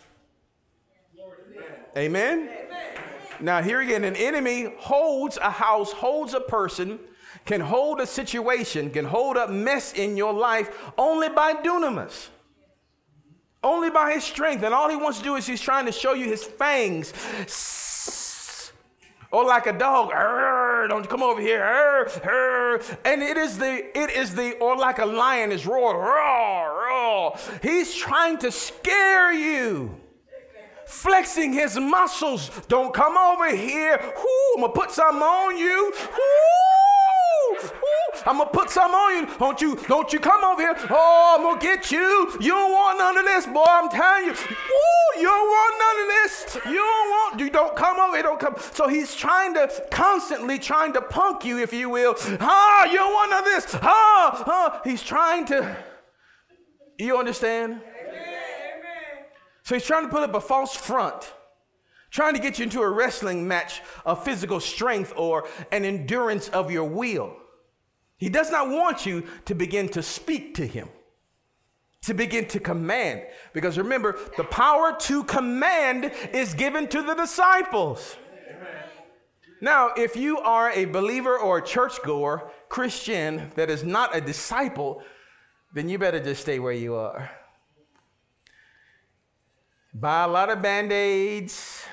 Amen? 1.96 2.48
Amen? 2.48 2.48
Now, 3.40 3.60
here 3.60 3.80
again, 3.80 4.04
an 4.04 4.16
enemy 4.16 4.72
holds 4.78 5.36
a 5.36 5.50
house, 5.50 5.92
holds 5.92 6.32
a 6.32 6.40
person 6.40 6.98
can 7.44 7.60
hold 7.60 8.00
a 8.00 8.06
situation, 8.06 8.90
can 8.90 9.04
hold 9.04 9.36
a 9.36 9.48
mess 9.48 9.92
in 9.94 10.16
your 10.16 10.32
life 10.32 10.92
only 10.96 11.28
by 11.28 11.54
dunamis. 11.54 12.28
Only 13.62 13.90
by 13.90 14.14
his 14.14 14.24
strength. 14.24 14.62
And 14.64 14.74
all 14.74 14.88
he 14.88 14.96
wants 14.96 15.18
to 15.18 15.24
do 15.24 15.36
is 15.36 15.46
he's 15.46 15.60
trying 15.60 15.86
to 15.86 15.92
show 15.92 16.14
you 16.14 16.26
his 16.26 16.44
fangs. 16.44 17.12
Or 19.30 19.44
like 19.46 19.66
a 19.66 19.72
dog, 19.72 20.10
don't 20.88 21.08
come 21.08 21.22
over 21.22 21.40
here. 21.40 21.62
And 23.04 23.22
it 23.22 23.38
is 23.38 23.56
the, 23.56 23.98
it 23.98 24.10
is 24.10 24.34
the, 24.34 24.58
or 24.58 24.76
like 24.76 24.98
a 24.98 25.06
lion 25.06 25.52
is 25.52 25.64
roaring, 25.66 25.98
roar, 25.98 26.86
roar. 26.86 27.38
He's 27.62 27.94
trying 27.94 28.36
to 28.38 28.52
scare 28.52 29.32
you 29.32 29.94
flexing 30.84 31.54
his 31.54 31.78
muscles. 31.78 32.50
Don't 32.68 32.92
come 32.92 33.16
over 33.16 33.54
here. 33.56 33.98
I'm 34.02 34.60
gonna 34.60 34.72
put 34.74 34.90
something 34.90 35.22
on 35.22 35.56
you. 35.56 35.94
I'm 38.26 38.38
gonna 38.38 38.50
put 38.50 38.70
some 38.70 38.92
on 38.92 39.16
you. 39.16 39.34
Don't 39.38 39.60
you, 39.60 39.76
don't 39.88 40.12
you 40.12 40.20
come 40.20 40.44
over 40.44 40.60
here. 40.60 40.76
Oh, 40.90 41.36
I'm 41.36 41.42
gonna 41.42 41.60
get 41.60 41.90
you. 41.90 42.32
You 42.40 42.50
don't 42.50 42.72
want 42.72 42.98
none 42.98 43.18
of 43.18 43.24
this, 43.24 43.46
boy. 43.46 43.64
I'm 43.66 43.88
telling 43.88 44.26
you. 44.26 44.32
Woo, 44.32 45.20
you 45.20 45.26
don't 45.26 45.48
want 45.48 45.74
none 45.78 46.02
of 46.02 46.08
this. 46.08 46.58
You 46.66 46.76
don't 46.76 47.10
want, 47.10 47.40
you 47.40 47.50
don't 47.50 47.76
come 47.76 47.98
over 47.98 48.16
here, 48.16 48.22
don't 48.22 48.40
come. 48.40 48.56
So 48.72 48.88
he's 48.88 49.14
trying 49.14 49.54
to 49.54 49.70
constantly 49.90 50.58
trying 50.58 50.92
to 50.94 51.02
punk 51.02 51.44
you, 51.44 51.58
if 51.58 51.72
you 51.72 51.88
will. 51.88 52.14
Ah, 52.40 52.86
you 52.86 52.98
don't 52.98 53.12
want 53.12 53.30
none 53.30 53.40
of 53.40 53.44
this. 53.44 53.74
Ah, 53.82 54.42
ah. 54.46 54.80
He's 54.84 55.02
trying 55.02 55.46
to. 55.46 55.76
You 56.98 57.18
understand? 57.18 57.72
Amen. 57.72 57.82
So 59.64 59.74
he's 59.74 59.84
trying 59.84 60.04
to 60.04 60.08
put 60.08 60.22
up 60.22 60.34
a 60.34 60.40
false 60.40 60.74
front 60.74 61.32
trying 62.12 62.34
to 62.34 62.40
get 62.40 62.58
you 62.58 62.64
into 62.64 62.82
a 62.82 62.88
wrestling 62.88 63.48
match 63.48 63.80
of 64.04 64.22
physical 64.22 64.60
strength 64.60 65.14
or 65.16 65.48
an 65.72 65.84
endurance 65.84 66.50
of 66.50 66.70
your 66.70 66.84
will. 66.84 67.34
He 68.22 68.28
does 68.28 68.52
not 68.52 68.68
want 68.68 69.04
you 69.04 69.24
to 69.46 69.54
begin 69.56 69.88
to 69.88 70.00
speak 70.00 70.54
to 70.54 70.64
him, 70.64 70.88
to 72.02 72.14
begin 72.14 72.46
to 72.50 72.60
command. 72.60 73.22
Because 73.52 73.76
remember, 73.76 74.16
the 74.36 74.44
power 74.44 74.96
to 74.96 75.24
command 75.24 76.12
is 76.32 76.54
given 76.54 76.86
to 76.86 77.02
the 77.02 77.14
disciples. 77.14 78.16
Now, 79.60 79.90
if 79.96 80.14
you 80.14 80.38
are 80.38 80.70
a 80.70 80.84
believer 80.84 81.36
or 81.36 81.58
a 81.58 81.66
churchgoer, 81.66 82.48
Christian 82.68 83.50
that 83.56 83.68
is 83.68 83.82
not 83.82 84.14
a 84.14 84.20
disciple, 84.20 85.02
then 85.74 85.88
you 85.88 85.98
better 85.98 86.20
just 86.20 86.42
stay 86.42 86.60
where 86.60 86.72
you 86.72 86.94
are. 86.94 87.28
Buy 89.92 90.22
a 90.22 90.28
lot 90.28 90.48
of 90.48 90.62
band 90.62 90.92
aids. 90.92 91.84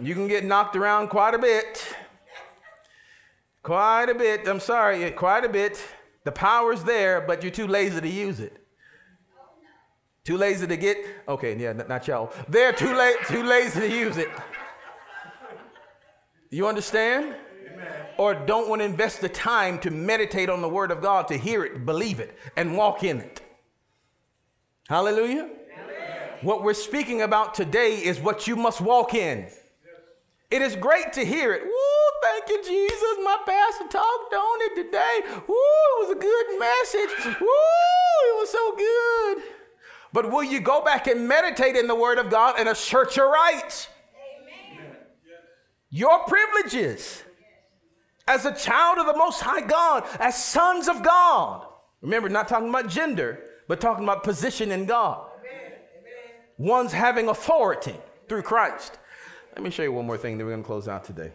You 0.00 0.12
can 0.16 0.26
get 0.26 0.44
knocked 0.44 0.74
around 0.74 1.06
quite 1.06 1.34
a 1.34 1.38
bit. 1.38 1.94
Quite 3.64 4.10
a 4.10 4.14
bit. 4.14 4.46
I'm 4.46 4.60
sorry, 4.60 5.10
quite 5.12 5.42
a 5.42 5.48
bit. 5.48 5.82
The 6.24 6.32
power's 6.32 6.84
there, 6.84 7.22
but 7.22 7.42
you're 7.42 7.50
too 7.50 7.66
lazy 7.66 7.98
to 7.98 8.08
use 8.08 8.38
it. 8.38 8.58
Too 10.22 10.36
lazy 10.36 10.66
to 10.66 10.76
get, 10.76 10.98
okay, 11.26 11.56
yeah, 11.56 11.72
not 11.72 12.06
y'all. 12.06 12.30
They're 12.46 12.74
too, 12.74 12.94
late, 12.94 13.16
too 13.26 13.42
lazy 13.42 13.80
to 13.80 13.90
use 13.90 14.18
it. 14.18 14.28
You 16.50 16.68
understand? 16.68 17.34
Amen. 17.72 17.86
Or 18.18 18.34
don't 18.34 18.68
want 18.68 18.80
to 18.80 18.84
invest 18.84 19.22
the 19.22 19.30
time 19.30 19.78
to 19.80 19.90
meditate 19.90 20.50
on 20.50 20.60
the 20.60 20.68
Word 20.68 20.90
of 20.90 21.00
God, 21.00 21.26
to 21.28 21.36
hear 21.38 21.64
it, 21.64 21.86
believe 21.86 22.20
it, 22.20 22.36
and 22.56 22.76
walk 22.76 23.02
in 23.02 23.20
it. 23.20 23.40
Hallelujah. 24.88 25.48
Amen. 25.48 26.28
What 26.42 26.62
we're 26.62 26.74
speaking 26.74 27.22
about 27.22 27.54
today 27.54 27.96
is 27.96 28.20
what 28.20 28.46
you 28.46 28.56
must 28.56 28.82
walk 28.82 29.14
in. 29.14 29.48
It 30.50 30.60
is 30.60 30.76
great 30.76 31.14
to 31.14 31.24
hear 31.24 31.54
it. 31.54 31.62
Woo, 31.64 31.93
thank 32.24 32.48
you, 32.48 32.64
Jesus. 32.64 33.18
My 33.22 33.38
pastor 33.46 33.88
talked 33.88 34.34
on 34.34 34.58
it 34.62 34.82
today. 34.82 35.20
Woo, 35.46 35.54
it 35.54 36.08
was 36.08 36.16
a 36.16 36.20
good 36.20 36.58
message. 36.58 37.40
Woo, 37.40 37.46
it 37.46 38.40
was 38.40 38.50
so 38.50 38.76
good. 38.76 39.42
But 40.12 40.30
will 40.30 40.44
you 40.44 40.60
go 40.60 40.82
back 40.84 41.06
and 41.06 41.28
meditate 41.28 41.76
in 41.76 41.86
the 41.86 41.94
Word 41.94 42.18
of 42.18 42.30
God 42.30 42.54
and 42.58 42.68
assert 42.68 43.16
your 43.16 43.30
rights? 43.30 43.88
your 45.94 46.24
privileges 46.24 47.22
as 48.26 48.44
a 48.44 48.52
child 48.52 48.98
of 48.98 49.06
the 49.06 49.16
Most 49.16 49.40
High 49.40 49.60
God, 49.60 50.04
as 50.18 50.42
sons 50.42 50.88
of 50.88 51.04
God. 51.04 51.68
Remember, 52.00 52.28
not 52.28 52.48
talking 52.48 52.68
about 52.68 52.88
gender, 52.88 53.44
but 53.68 53.80
talking 53.80 54.02
about 54.02 54.24
position 54.24 54.72
in 54.72 54.86
God. 54.86 55.30
Amen. 55.38 55.78
One's 56.58 56.92
having 56.92 57.28
authority 57.28 57.94
through 58.28 58.42
Christ. 58.42 58.98
Let 59.54 59.62
me 59.62 59.70
show 59.70 59.84
you 59.84 59.92
one 59.92 60.04
more 60.04 60.18
thing 60.18 60.36
that 60.36 60.44
we're 60.44 60.50
going 60.50 60.64
to 60.64 60.66
close 60.66 60.88
out 60.88 61.04
today. 61.04 61.30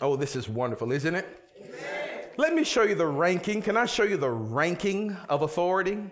Oh, 0.00 0.16
this 0.16 0.36
is 0.36 0.48
wonderful, 0.48 0.92
isn't 0.92 1.14
it? 1.14 1.26
Amen. 1.60 2.28
Let 2.36 2.54
me 2.54 2.64
show 2.64 2.82
you 2.82 2.94
the 2.94 3.06
ranking. 3.06 3.62
Can 3.62 3.76
I 3.76 3.86
show 3.86 4.02
you 4.02 4.16
the 4.16 4.30
ranking 4.30 5.16
of 5.28 5.42
authority? 5.42 6.02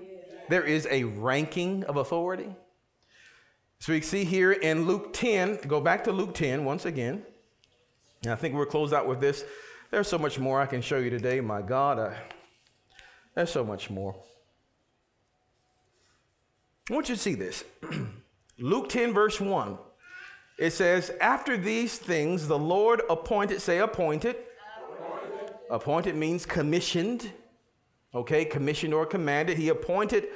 There 0.49 0.63
is 0.63 0.87
a 0.91 1.05
ranking 1.05 1.85
of 1.85 1.97
authority. 1.97 2.55
So 3.81 3.93
we 3.93 4.01
see 4.01 4.25
here 4.25 4.53
in 4.53 4.87
Luke 4.87 5.13
10, 5.13 5.61
go 5.67 5.81
back 5.81 6.05
to 6.05 6.13
Luke 6.13 6.35
10 6.35 6.65
once 6.65 6.85
again. 6.85 7.25
And 8.23 8.33
I 8.33 8.37
think 8.37 8.55
we'll 8.55 8.67
close 8.67 8.93
out 8.93 9.09
with 9.09 9.21
this. 9.21 9.45
There's 9.91 10.07
so 10.07 10.19
much 10.19 10.39
more 10.39 10.61
I 10.61 10.67
can 10.67 10.81
show 10.81 10.99
you 10.99 11.11
today. 11.11 11.41
My 11.41 11.61
God, 11.63 11.99
I, 11.99 12.17
there's 13.35 13.51
so 13.51 13.65
much 13.65 13.91
more. 13.91 14.15
I 16.89 16.95
want 16.95 17.09
you 17.09 17.17
to 17.17 17.21
see 17.21 17.35
this. 17.35 17.65
Luke 18.59 18.89
10, 18.89 19.13
verse 19.13 19.41
1. 19.41 19.77
It 20.63 20.73
says, 20.73 21.11
After 21.21 21.57
these 21.57 21.99
things, 21.99 22.47
the 22.47 22.57
Lord 22.57 23.03
appointed, 23.11 23.61
say 23.61 23.79
appointed. 23.79 24.37
Appointed, 24.95 25.57
appointed 25.69 26.15
means 26.15 26.47
commissioned. 26.47 27.33
Okay, 28.15 28.45
commissioned 28.45 28.95
or 28.95 29.05
commanded. 29.05 29.59
He 29.59 29.71
appointed 29.71 30.29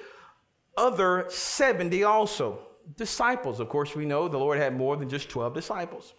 other 0.77 1.27
70 1.29 2.03
also. 2.03 2.59
Disciples, 2.97 3.61
of 3.61 3.69
course, 3.69 3.95
we 3.95 4.05
know 4.05 4.27
the 4.27 4.37
Lord 4.37 4.59
had 4.59 4.77
more 4.77 4.97
than 4.97 5.09
just 5.09 5.29
12 5.29 5.55
disciples. 5.55 6.15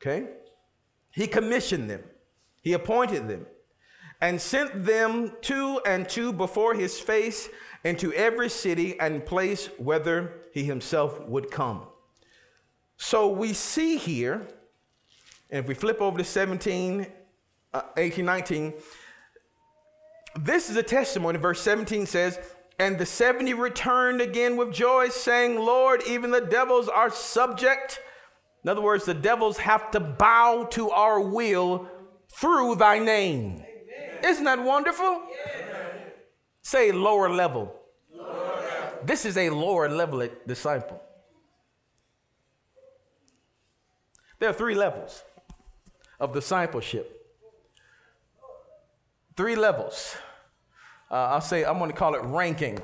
Okay? 0.00 0.28
He 1.10 1.26
commissioned 1.26 1.90
them, 1.90 2.02
he 2.62 2.72
appointed 2.72 3.28
them, 3.28 3.44
and 4.22 4.40
sent 4.40 4.86
them 4.86 5.32
two 5.42 5.82
and 5.84 6.08
two 6.08 6.32
before 6.32 6.72
his 6.72 6.98
face 6.98 7.50
into 7.84 8.10
every 8.14 8.48
city 8.48 8.98
and 8.98 9.26
place 9.26 9.66
whither 9.76 10.40
he 10.54 10.64
himself 10.64 11.20
would 11.28 11.50
come. 11.50 11.88
So 13.02 13.28
we 13.28 13.52
see 13.52 13.96
here, 13.96 14.46
and 15.50 15.60
if 15.60 15.66
we 15.66 15.74
flip 15.74 16.00
over 16.00 16.18
to 16.18 16.24
17, 16.24 17.06
uh, 17.74 17.82
18, 17.96 18.24
19, 18.24 18.74
this 20.40 20.70
is 20.70 20.76
a 20.76 20.82
testimony. 20.82 21.38
Verse 21.38 21.60
17 21.60 22.06
says, 22.06 22.38
And 22.78 22.98
the 22.98 23.06
70 23.06 23.54
returned 23.54 24.20
again 24.20 24.56
with 24.56 24.72
joy, 24.72 25.08
saying, 25.08 25.58
Lord, 25.58 26.02
even 26.06 26.30
the 26.30 26.40
devils 26.40 26.88
are 26.88 27.10
subject 27.10 28.00
in 28.64 28.70
other 28.70 28.80
words, 28.80 29.04
the 29.04 29.14
devils 29.14 29.58
have 29.58 29.90
to 29.90 30.00
bow 30.00 30.68
to 30.70 30.90
our 30.90 31.20
will 31.20 31.88
through 32.28 32.76
thy 32.76 32.98
name. 32.98 33.64
Amen. 33.64 34.24
Isn't 34.24 34.44
that 34.44 34.62
wonderful? 34.62 35.22
Say 36.62 36.92
lower 36.92 37.28
level. 37.28 37.74
lower 38.14 38.28
level. 38.28 38.98
This 39.04 39.26
is 39.26 39.36
a 39.36 39.50
lower 39.50 39.88
level 39.90 40.28
disciple. 40.46 41.02
There 44.42 44.50
are 44.50 44.54
three 44.54 44.74
levels 44.74 45.22
of 46.18 46.32
discipleship. 46.32 47.32
Three 49.36 49.54
levels. 49.54 50.16
Uh, 51.08 51.14
I'll 51.14 51.40
say, 51.40 51.64
I'm 51.64 51.78
going 51.78 51.92
to 51.92 51.96
call 51.96 52.16
it 52.16 52.22
ranking. 52.24 52.80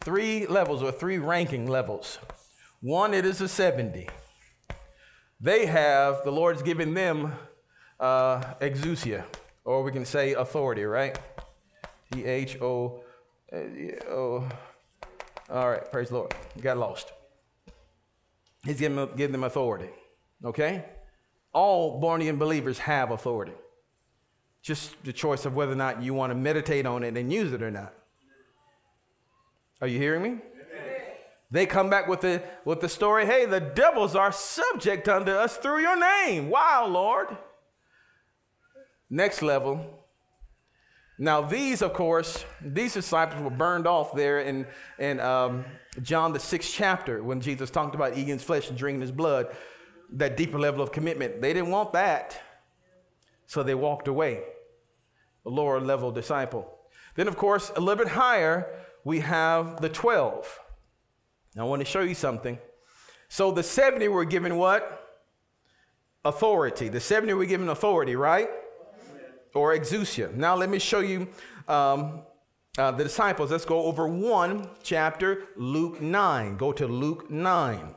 Three 0.00 0.46
levels 0.46 0.80
or 0.80 0.92
three 0.92 1.18
ranking 1.18 1.66
levels. 1.66 2.20
One, 2.82 3.14
it 3.14 3.26
is 3.26 3.40
a 3.40 3.48
70. 3.48 4.08
They 5.40 5.66
have, 5.66 6.22
the 6.22 6.30
Lord's 6.30 6.62
given 6.62 6.94
them 6.94 7.32
uh, 7.98 8.42
exousia, 8.60 9.24
or 9.64 9.82
we 9.82 9.90
can 9.90 10.04
say 10.04 10.34
authority, 10.34 10.84
right? 10.84 11.18
T 12.12 12.24
H 12.24 12.58
O 12.60 13.02
O. 13.52 14.48
All 15.50 15.68
right, 15.68 15.90
praise 15.90 16.10
the 16.10 16.14
Lord. 16.14 16.32
Got 16.60 16.78
lost. 16.78 17.12
He's 18.64 18.78
given 18.78 18.94
them, 18.94 19.10
given 19.16 19.32
them 19.32 19.42
authority, 19.42 19.90
okay? 20.44 20.84
All 21.52 22.00
born 22.00 22.20
again 22.20 22.36
believers 22.36 22.78
have 22.78 23.10
authority. 23.10 23.52
Just 24.62 25.02
the 25.04 25.12
choice 25.12 25.44
of 25.44 25.54
whether 25.54 25.72
or 25.72 25.76
not 25.76 26.02
you 26.02 26.14
want 26.14 26.30
to 26.30 26.34
meditate 26.34 26.86
on 26.86 27.02
it 27.02 27.16
and 27.16 27.32
use 27.32 27.52
it 27.52 27.62
or 27.62 27.70
not. 27.70 27.92
Are 29.80 29.88
you 29.88 29.98
hearing 29.98 30.22
me? 30.22 30.38
They 31.50 31.66
come 31.66 31.90
back 31.90 32.08
with 32.08 32.22
the, 32.22 32.42
with 32.64 32.80
the 32.80 32.88
story 32.88 33.26
hey, 33.26 33.44
the 33.44 33.60
devils 33.60 34.16
are 34.16 34.32
subject 34.32 35.08
unto 35.08 35.32
us 35.32 35.58
through 35.58 35.80
your 35.80 35.98
name. 35.98 36.48
Wow, 36.48 36.86
Lord. 36.86 37.36
Next 39.10 39.42
level. 39.42 39.98
Now, 41.18 41.42
these, 41.42 41.82
of 41.82 41.92
course, 41.92 42.44
these 42.60 42.94
disciples 42.94 43.42
were 43.42 43.50
burned 43.50 43.86
off 43.86 44.14
there 44.14 44.40
in, 44.40 44.66
in 44.98 45.20
um, 45.20 45.66
John, 46.00 46.32
the 46.32 46.40
sixth 46.40 46.72
chapter, 46.74 47.22
when 47.22 47.42
Jesus 47.42 47.70
talked 47.70 47.94
about 47.94 48.12
eating 48.12 48.28
his 48.28 48.42
flesh 48.42 48.70
and 48.70 48.78
drinking 48.78 49.02
his 49.02 49.12
blood, 49.12 49.54
that 50.12 50.36
deeper 50.36 50.58
level 50.58 50.82
of 50.82 50.92
commitment. 50.92 51.40
They 51.40 51.52
didn't 51.52 51.70
want 51.70 51.92
that, 51.92 52.40
so 53.46 53.62
they 53.62 53.74
walked 53.74 54.08
away. 54.08 54.42
A 55.44 55.50
lower 55.50 55.80
level 55.80 56.12
disciple. 56.12 56.78
Then, 57.14 57.28
of 57.28 57.36
course, 57.36 57.70
a 57.74 57.80
little 57.80 58.04
bit 58.04 58.12
higher, 58.12 58.66
we 59.04 59.20
have 59.20 59.80
the 59.80 59.88
12. 59.88 60.60
Now, 61.54 61.66
I 61.66 61.68
want 61.68 61.80
to 61.80 61.86
show 61.86 62.00
you 62.00 62.14
something. 62.14 62.58
So 63.28 63.50
the 63.50 63.62
70 63.62 64.08
were 64.08 64.24
given 64.24 64.56
what? 64.56 65.20
Authority. 66.24 66.88
The 66.88 67.00
70 67.00 67.34
were 67.34 67.44
given 67.44 67.68
authority, 67.68 68.14
right? 68.14 68.48
Or 69.54 69.76
exousia. 69.76 70.32
Now, 70.34 70.54
let 70.54 70.70
me 70.70 70.78
show 70.78 71.00
you 71.00 71.28
um, 71.68 72.22
uh, 72.78 72.92
the 72.92 73.04
disciples. 73.04 73.50
Let's 73.50 73.64
go 73.64 73.84
over 73.84 74.06
one 74.06 74.68
chapter, 74.82 75.48
Luke 75.56 76.00
9. 76.00 76.56
Go 76.56 76.72
to 76.72 76.86
Luke 76.86 77.30
9. 77.30 77.94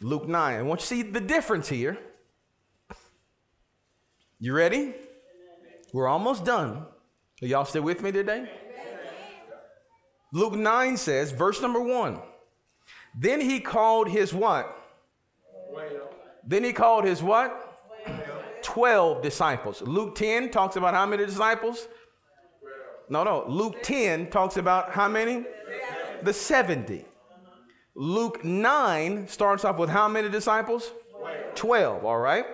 Luke 0.00 0.28
9. 0.28 0.58
I 0.58 0.62
want 0.62 0.80
you 0.80 0.82
to 0.82 0.86
see 0.86 1.02
the 1.02 1.20
difference 1.20 1.68
here. 1.68 1.98
You 4.40 4.52
ready? 4.52 4.94
We're 5.92 6.08
almost 6.08 6.44
done. 6.44 6.84
Are 7.42 7.46
y'all 7.46 7.64
still 7.64 7.82
with 7.82 8.02
me 8.02 8.12
today? 8.12 8.50
Luke 10.32 10.54
9 10.54 10.96
says, 10.96 11.30
verse 11.30 11.62
number 11.62 11.80
one, 11.80 12.20
then 13.16 13.40
he 13.40 13.60
called 13.60 14.08
his 14.08 14.34
what? 14.34 14.76
Then 16.46 16.64
he 16.64 16.72
called 16.72 17.04
his 17.04 17.22
what? 17.22 17.78
Twelve. 18.04 18.42
Twelve 18.62 19.22
disciples. 19.22 19.80
Luke 19.82 20.14
10 20.14 20.50
talks 20.50 20.76
about 20.76 20.94
how 20.94 21.06
many 21.06 21.24
disciples? 21.24 21.86
No, 23.08 23.22
no. 23.22 23.44
Luke 23.48 23.76
10 23.82 24.30
talks 24.30 24.56
about 24.56 24.90
how 24.90 25.08
many? 25.08 25.44
The 26.22 26.32
70. 26.32 27.04
Luke 27.96 28.44
9 28.44 29.28
starts 29.28 29.64
off 29.64 29.78
with 29.78 29.90
how 29.90 30.08
many 30.08 30.28
disciples? 30.28 30.90
12, 31.54 32.04
all 32.04 32.18
right? 32.18 32.44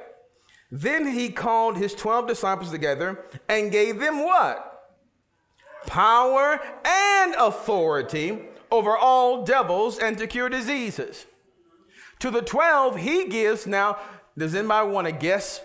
Then 0.71 1.07
he 1.07 1.31
called 1.31 1.77
his 1.77 1.95
12 1.95 2.29
disciples 2.29 2.71
together 2.71 3.25
and 3.49 3.73
gave 3.73 3.99
them 3.99 4.25
what? 4.25 4.71
power 5.87 6.61
and 6.85 7.35
authority 7.35 8.39
over 8.71 8.97
all 8.97 9.45
devils 9.45 9.99
and 9.99 10.17
to 10.19 10.27
cure 10.27 10.49
diseases. 10.49 11.27
To 12.21 12.31
the 12.31 12.43
12, 12.43 12.97
he 12.97 13.29
gives 13.29 13.67
now, 13.67 13.99
does 14.37 14.55
anybody 14.55 14.91
want 14.91 15.07
to 15.07 15.13
guess 15.13 15.61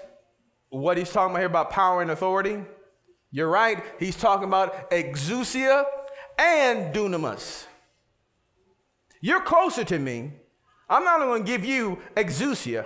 what 0.70 0.98
he's 0.98 1.12
talking 1.12 1.32
about 1.32 1.40
here 1.40 1.48
about 1.48 1.70
power 1.70 2.02
and 2.02 2.12
authority? 2.12 2.64
You're 3.32 3.50
right. 3.50 3.84
He's 4.00 4.16
talking 4.16 4.48
about 4.48 4.90
exousia 4.92 5.84
and 6.40 6.94
dunamis. 6.96 7.66
You're 9.26 9.42
closer 9.42 9.84
to 9.86 9.98
me. 9.98 10.34
I'm 10.88 11.04
not 11.04 11.18
going 11.18 11.44
to 11.44 11.52
give 11.52 11.66
you 11.66 11.98
exousia. 12.16 12.86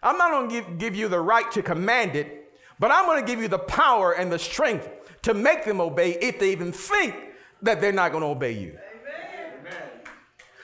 I'm 0.00 0.16
not 0.16 0.30
going 0.30 0.48
to 0.48 0.54
give, 0.54 0.78
give 0.78 0.94
you 0.94 1.08
the 1.08 1.18
right 1.18 1.50
to 1.50 1.60
command 1.60 2.14
it, 2.14 2.52
but 2.78 2.92
I'm 2.92 3.04
going 3.04 3.20
to 3.20 3.26
give 3.28 3.42
you 3.42 3.48
the 3.48 3.58
power 3.58 4.12
and 4.12 4.30
the 4.30 4.38
strength 4.38 4.88
to 5.22 5.34
make 5.34 5.64
them 5.64 5.80
obey 5.80 6.12
if 6.22 6.38
they 6.38 6.52
even 6.52 6.70
think 6.70 7.16
that 7.62 7.80
they're 7.80 7.90
not 7.90 8.12
going 8.12 8.22
to 8.22 8.28
obey 8.28 8.52
you. 8.52 8.78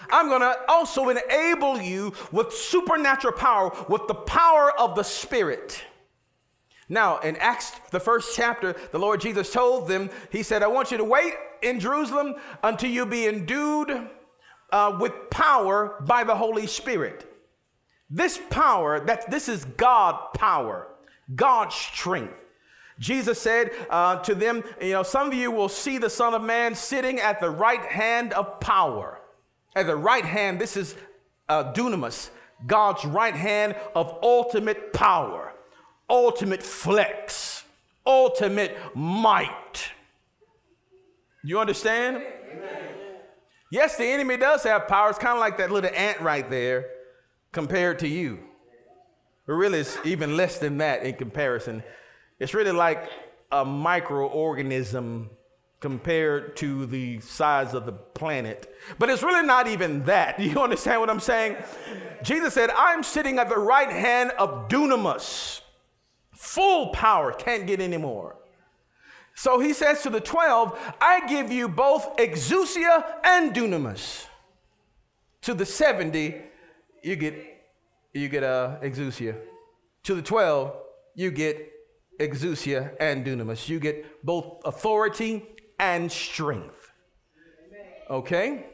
I'm 0.08 0.28
going 0.28 0.42
to 0.42 0.56
also 0.68 1.08
enable 1.08 1.80
you 1.80 2.12
with 2.30 2.52
supernatural 2.52 3.32
power, 3.32 3.72
with 3.88 4.06
the 4.06 4.14
power 4.14 4.70
of 4.78 4.94
the 4.94 5.02
Spirit. 5.02 5.82
Now, 6.88 7.18
in 7.18 7.34
Acts, 7.38 7.72
the 7.90 7.98
first 7.98 8.36
chapter, 8.36 8.76
the 8.92 9.00
Lord 9.00 9.20
Jesus 9.20 9.52
told 9.52 9.88
them, 9.88 10.10
He 10.30 10.44
said, 10.44 10.62
I 10.62 10.68
want 10.68 10.92
you 10.92 10.96
to 10.98 11.04
wait 11.04 11.34
in 11.60 11.80
Jerusalem 11.80 12.36
until 12.62 12.90
you 12.90 13.04
be 13.04 13.26
endued 13.26 14.10
uh, 14.70 14.96
with 15.00 15.12
power 15.30 15.96
by 16.00 16.24
the 16.24 16.34
Holy 16.34 16.66
Spirit. 16.66 17.24
This 18.10 18.40
power, 18.50 19.00
that 19.00 19.30
this 19.30 19.48
is 19.48 19.64
God 19.64 20.32
power, 20.34 20.88
God's 21.34 21.74
strength. 21.74 22.34
Jesus 22.98 23.40
said 23.40 23.70
uh, 23.90 24.18
to 24.20 24.34
them, 24.34 24.64
You 24.80 24.92
know, 24.92 25.02
some 25.02 25.28
of 25.28 25.34
you 25.34 25.50
will 25.50 25.68
see 25.68 25.98
the 25.98 26.10
Son 26.10 26.34
of 26.34 26.42
Man 26.42 26.74
sitting 26.74 27.20
at 27.20 27.40
the 27.40 27.50
right 27.50 27.84
hand 27.84 28.32
of 28.32 28.60
power. 28.60 29.20
At 29.76 29.86
the 29.86 29.96
right 29.96 30.24
hand, 30.24 30.60
this 30.60 30.76
is 30.76 30.96
uh, 31.48 31.72
dunamis, 31.72 32.30
God's 32.66 33.04
right 33.04 33.34
hand 33.34 33.76
of 33.94 34.18
ultimate 34.22 34.92
power, 34.92 35.52
ultimate 36.10 36.62
flex, 36.62 37.64
ultimate 38.04 38.76
might. 38.96 39.92
You 41.44 41.60
understand? 41.60 42.16
Amen. 42.16 42.97
Yes, 43.70 43.96
the 43.96 44.06
enemy 44.06 44.36
does 44.36 44.62
have 44.64 44.88
power. 44.88 45.10
It's 45.10 45.18
kind 45.18 45.34
of 45.34 45.40
like 45.40 45.58
that 45.58 45.70
little 45.70 45.90
ant 45.94 46.20
right 46.20 46.48
there 46.48 46.86
compared 47.52 47.98
to 48.00 48.08
you. 48.08 48.40
But 49.46 49.54
really, 49.54 49.80
it's 49.80 49.98
even 50.04 50.36
less 50.36 50.58
than 50.58 50.78
that 50.78 51.02
in 51.02 51.14
comparison. 51.14 51.82
It's 52.38 52.54
really 52.54 52.72
like 52.72 53.10
a 53.50 53.64
microorganism 53.64 55.28
compared 55.80 56.56
to 56.56 56.86
the 56.86 57.20
size 57.20 57.74
of 57.74 57.86
the 57.86 57.92
planet. 57.92 58.74
But 58.98 59.10
it's 59.10 59.22
really 59.22 59.46
not 59.46 59.68
even 59.68 60.04
that. 60.04 60.38
Do 60.38 60.44
you 60.48 60.60
understand 60.60 61.00
what 61.00 61.10
I'm 61.10 61.20
saying? 61.20 61.56
Jesus 62.22 62.54
said, 62.54 62.70
I'm 62.70 63.02
sitting 63.02 63.38
at 63.38 63.48
the 63.48 63.58
right 63.58 63.90
hand 63.90 64.32
of 64.38 64.68
dunamis. 64.68 65.60
Full 66.32 66.88
power, 66.88 67.32
can't 67.32 67.66
get 67.66 67.80
any 67.80 67.96
more. 67.96 68.37
So 69.38 69.60
he 69.60 69.72
says 69.72 70.02
to 70.02 70.10
the 70.10 70.20
12, 70.20 70.96
I 71.00 71.24
give 71.28 71.52
you 71.52 71.68
both 71.68 72.16
exousia 72.16 73.04
and 73.22 73.54
dunamis. 73.54 74.26
To 75.42 75.54
the 75.54 75.64
70, 75.64 76.42
you 77.04 77.14
get 77.14 77.34
you 78.12 78.28
get 78.28 78.42
uh, 78.42 78.78
exousia. 78.82 79.36
To 80.02 80.16
the 80.16 80.22
12, 80.22 80.74
you 81.14 81.30
get 81.30 81.70
exousia 82.18 82.96
and 82.98 83.24
dunamis. 83.24 83.68
You 83.68 83.78
get 83.78 84.26
both 84.26 84.60
authority 84.64 85.44
and 85.78 86.10
strength. 86.10 86.90
Okay? 88.10 88.66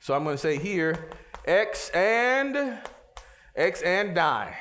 So 0.00 0.14
I'm 0.14 0.24
going 0.24 0.34
to 0.34 0.42
say 0.42 0.58
here 0.58 1.08
X 1.44 1.88
and 1.90 2.80
X 3.54 3.80
and 3.82 4.16
die. 4.16 4.58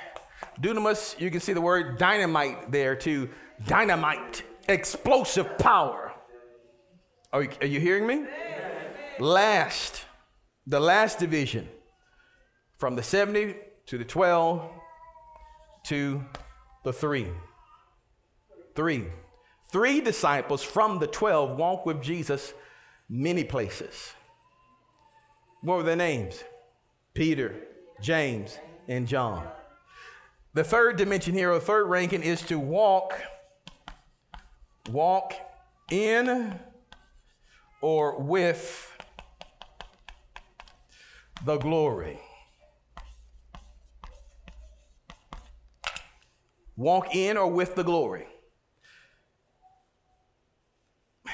Dunamis, 0.62 1.20
you 1.20 1.32
can 1.32 1.40
see 1.40 1.54
the 1.54 1.62
word 1.62 1.98
dynamite 1.98 2.72
there 2.72 2.96
too. 2.96 3.32
Dynamite, 3.66 4.44
explosive 4.70 5.58
power. 5.58 6.14
Are 7.34 7.44
you, 7.44 7.50
are 7.62 7.68
you 7.68 7.80
hearing 7.80 8.08
me? 8.08 8.26
Last, 9.20 10.06
the 10.66 10.80
last 10.80 11.20
division 11.20 11.68
from 12.78 12.96
the 12.96 13.04
70 13.04 13.56
to 13.88 13.98
the 13.98 14.06
12 14.06 14.70
to 15.84 16.24
the 16.84 16.94
3. 16.94 17.28
Three. 18.76 19.06
Three 19.72 20.02
disciples 20.02 20.64
from 20.64 21.00
the 21.00 21.08
12 21.08 21.58
walked 21.58 21.86
with 21.86 22.02
Jesus 22.02 22.54
many 23.10 23.44
places. 23.44 24.14
What 25.62 25.78
were 25.78 25.84
their 25.84 25.96
names? 25.96 26.44
Peter, 27.14 27.56
James, 28.02 28.58
and 28.88 29.08
John. 29.08 29.48
The 30.54 30.64
third 30.64 30.96
dimension 30.96 31.34
here, 31.34 31.52
or 31.52 31.60
third 31.60 31.88
ranking, 31.88 32.24
is 32.24 32.42
to 32.44 32.58
walk, 32.58 33.22
walk 34.90 35.34
in 35.92 36.60
or 37.82 38.20
with 38.20 38.92
the 41.46 41.58
glory. 41.58 42.20
Walk 46.78 47.16
in 47.16 47.38
or 47.38 47.48
with 47.48 47.76
the 47.76 47.84
glory 47.84 48.28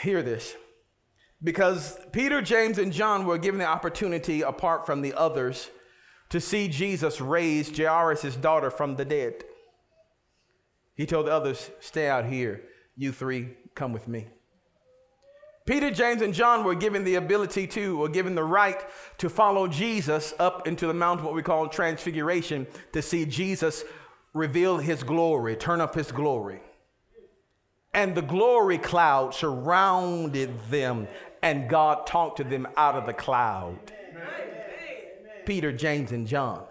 hear 0.06 0.22
this. 0.22 0.56
Because 1.44 2.00
Peter, 2.12 2.42
James, 2.42 2.78
and 2.78 2.94
John 2.94 3.26
were 3.26 3.38
given 3.38 3.60
the 3.60 3.66
opportunity, 3.66 4.42
apart 4.42 4.86
from 4.86 5.02
the 5.02 5.14
others, 5.14 5.70
to 6.30 6.40
see 6.40 6.68
Jesus 6.68 7.20
raise 7.20 7.76
Jairus' 7.76 8.36
daughter 8.36 8.72
from 8.72 8.96
the 8.96 9.06
dead. 9.06 9.44
He 10.96 11.06
told 11.06 11.28
the 11.28 11.34
others, 11.34 11.70
Stay 11.82 12.08
out 12.08 12.26
here. 12.26 12.62
You 12.98 13.12
three, 13.12 13.50
come 13.74 13.94
with 13.94 14.08
me. 14.08 14.28
Peter, 15.66 15.90
James, 15.90 16.22
and 16.22 16.34
John 16.34 16.64
were 16.64 16.76
given 16.76 17.04
the 17.04 17.16
ability 17.16 17.66
to, 17.68 17.98
were 17.98 18.10
given 18.10 18.36
the 18.36 18.44
right 18.44 18.86
to 19.18 19.30
follow 19.30 19.68
Jesus 19.68 20.34
up 20.38 20.68
into 20.68 20.86
the 20.86 20.94
mountain, 20.94 21.26
what 21.26 21.34
we 21.34 21.42
call 21.42 21.68
transfiguration, 21.68 22.68
to 22.94 23.02
see 23.02 23.26
Jesus 23.26 23.84
reveal 24.34 24.78
his 24.78 25.02
glory, 25.02 25.56
turn 25.56 25.82
up 25.82 25.96
his 25.96 26.12
glory 26.12 26.62
and 27.96 28.14
the 28.14 28.22
glory 28.22 28.78
cloud 28.78 29.34
surrounded 29.34 30.52
them, 30.70 31.08
and 31.42 31.70
God 31.70 32.06
talked 32.06 32.38
to 32.38 32.44
them 32.44 32.68
out 32.76 32.96
of 32.96 33.06
the 33.06 33.14
cloud. 33.14 33.80
Peter, 35.46 35.72
James, 35.72 36.12
and 36.12 36.28
John. 36.28 36.66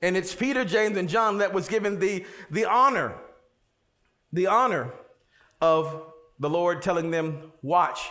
And 0.00 0.16
it's 0.16 0.34
Peter, 0.34 0.64
James, 0.64 0.96
and 0.96 1.08
John 1.08 1.38
that 1.38 1.52
was 1.52 1.68
given 1.68 1.98
the, 1.98 2.24
the 2.50 2.64
honor, 2.64 3.16
the 4.32 4.46
honor 4.46 4.92
of 5.60 6.02
the 6.38 6.50
Lord 6.50 6.82
telling 6.82 7.10
them, 7.10 7.52
watch 7.62 8.08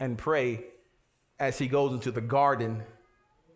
and 0.00 0.16
pray 0.16 0.64
as 1.38 1.58
he 1.58 1.68
goes 1.68 1.92
into 1.92 2.10
the 2.10 2.20
garden 2.20 2.82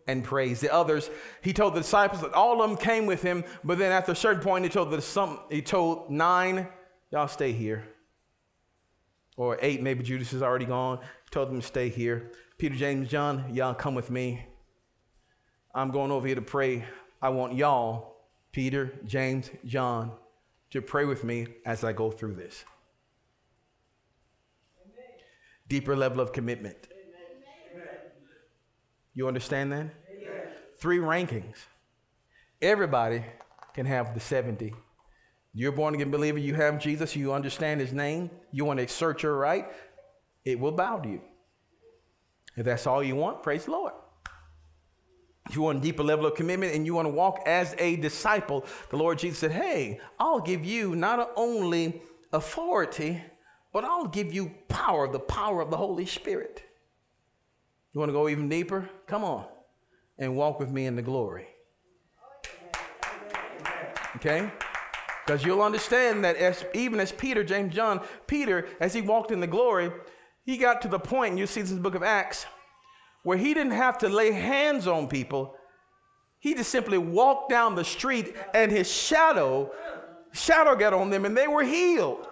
and 0.07 0.23
prays. 0.23 0.59
The 0.59 0.73
others, 0.73 1.09
he 1.41 1.53
told 1.53 1.75
the 1.75 1.79
disciples 1.81 2.21
that 2.21 2.33
all 2.33 2.61
of 2.61 2.69
them 2.69 2.77
came 2.77 3.05
with 3.05 3.21
him, 3.21 3.43
but 3.63 3.77
then 3.77 3.91
after 3.91 4.11
a 4.11 4.15
certain 4.15 4.41
point, 4.41 4.65
he 4.65 4.69
told 4.69 4.91
the 4.91 5.01
some, 5.01 5.39
he 5.49 5.61
told 5.61 6.09
nine 6.11 6.67
Y'all 7.13 7.27
stay 7.27 7.51
here. 7.51 7.87
Or 9.37 9.59
eight, 9.61 9.83
maybe 9.83 10.03
Judas 10.03 10.33
is 10.33 10.41
already 10.41 10.65
gone. 10.65 10.99
Told 11.29 11.49
them 11.49 11.61
to 11.61 11.67
stay 11.67 11.89
here. 11.89 12.31
Peter, 12.57 12.73
James, 12.73 13.07
John, 13.07 13.53
y'all 13.53 13.75
come 13.75 13.93
with 13.93 14.09
me. 14.09 14.43
I'm 15.75 15.91
going 15.91 16.09
over 16.09 16.25
here 16.25 16.35
to 16.35 16.41
pray. 16.41 16.83
I 17.21 17.29
want 17.29 17.53
y'all, 17.53 18.15
Peter, 18.51 18.91
James, 19.05 19.51
John, 19.63 20.11
to 20.73 20.81
pray 20.81 21.05
with 21.05 21.23
me 21.23 21.47
as 21.65 21.83
I 21.83 21.93
go 21.93 22.11
through 22.11 22.35
this. 22.35 22.65
Amen. 24.83 25.05
Deeper 25.67 25.95
level 25.95 26.19
of 26.19 26.33
commitment. 26.33 26.87
Amen. 26.91 27.87
You 29.15 29.27
understand 29.27 29.71
that? 29.71 29.87
Three 30.77 30.97
rankings. 30.97 31.55
Everybody 32.61 33.23
can 33.73 33.85
have 33.85 34.13
the 34.13 34.19
70 34.19 34.73
you're 35.55 35.71
born 35.71 35.93
again 35.93 36.09
believer, 36.09 36.39
you 36.39 36.55
have 36.55 36.79
Jesus, 36.79 37.15
you 37.15 37.31
understand 37.31 37.79
his 37.79 37.93
name, 37.93 38.31
you 38.51 38.65
want 38.65 38.77
to 38.77 38.83
exert 38.83 39.21
your 39.21 39.37
right, 39.37 39.67
it 40.43 40.59
will 40.59 40.71
bow 40.71 40.97
to 40.97 41.07
you. 41.07 41.21
If 42.55 42.65
that's 42.65 42.87
all 42.87 43.03
you 43.03 43.15
want, 43.15 43.43
praise 43.43 43.65
the 43.65 43.71
Lord. 43.71 43.93
You 45.51 45.61
want 45.61 45.79
a 45.79 45.81
deeper 45.81 46.03
level 46.03 46.25
of 46.25 46.35
commitment 46.35 46.73
and 46.73 46.85
you 46.85 46.93
want 46.93 47.07
to 47.07 47.13
walk 47.13 47.43
as 47.45 47.75
a 47.77 47.97
disciple, 47.97 48.65
the 48.89 48.97
Lord 48.97 49.19
Jesus 49.19 49.39
said, 49.39 49.51
Hey, 49.51 49.99
I'll 50.19 50.39
give 50.39 50.63
you 50.63 50.95
not 50.95 51.31
only 51.35 52.01
authority, 52.31 53.21
but 53.73 53.83
I'll 53.83 54.07
give 54.07 54.33
you 54.33 54.53
power, 54.69 55.11
the 55.11 55.19
power 55.19 55.61
of 55.61 55.69
the 55.69 55.77
Holy 55.77 56.05
Spirit. 56.05 56.63
You 57.93 57.99
want 57.99 58.09
to 58.09 58.13
go 58.13 58.29
even 58.29 58.47
deeper? 58.47 58.89
Come 59.05 59.23
on 59.23 59.45
and 60.17 60.35
walk 60.35 60.59
with 60.59 60.71
me 60.71 60.85
in 60.85 60.95
the 60.95 61.01
glory. 61.01 61.47
Okay? 64.15 64.51
Because 65.25 65.43
you'll 65.43 65.61
understand 65.61 66.23
that 66.23 66.35
as 66.37 66.65
even 66.73 66.99
as 66.99 67.11
Peter, 67.11 67.43
James, 67.43 67.73
John, 67.73 68.01
Peter, 68.27 68.67
as 68.79 68.93
he 68.93 69.01
walked 69.01 69.31
in 69.31 69.39
the 69.39 69.47
glory, 69.47 69.91
he 70.45 70.57
got 70.57 70.81
to 70.81 70.87
the 70.87 70.99
point, 70.99 71.31
and 71.31 71.39
you 71.39 71.47
see 71.47 71.61
this 71.61 71.71
in 71.71 71.77
the 71.77 71.81
book 71.81 71.95
of 71.95 72.03
Acts, 72.03 72.45
where 73.23 73.37
he 73.37 73.53
didn't 73.53 73.71
have 73.71 73.97
to 73.99 74.09
lay 74.09 74.31
hands 74.31 74.87
on 74.87 75.07
people. 75.07 75.55
He 76.39 76.53
just 76.53 76.69
simply 76.69 76.97
walked 76.97 77.49
down 77.49 77.75
the 77.75 77.85
street 77.85 78.35
and 78.53 78.71
his 78.71 78.91
shadow, 78.91 79.71
shadow 80.33 80.75
got 80.75 80.93
on 80.93 81.09
them 81.09 81.25
and 81.25 81.35
they 81.35 81.47
were 81.47 81.63
healed. 81.63 82.27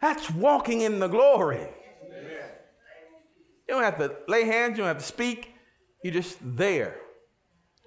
That's 0.00 0.30
walking 0.30 0.80
in 0.80 0.98
the 0.98 1.08
glory. 1.08 1.68
You 3.68 3.74
don't 3.74 3.82
have 3.82 3.98
to 3.98 4.16
lay 4.26 4.44
hands, 4.44 4.72
you 4.72 4.78
don't 4.78 4.88
have 4.88 4.98
to 4.98 5.04
speak. 5.04 5.54
You're 6.02 6.14
just 6.14 6.38
there. 6.40 6.96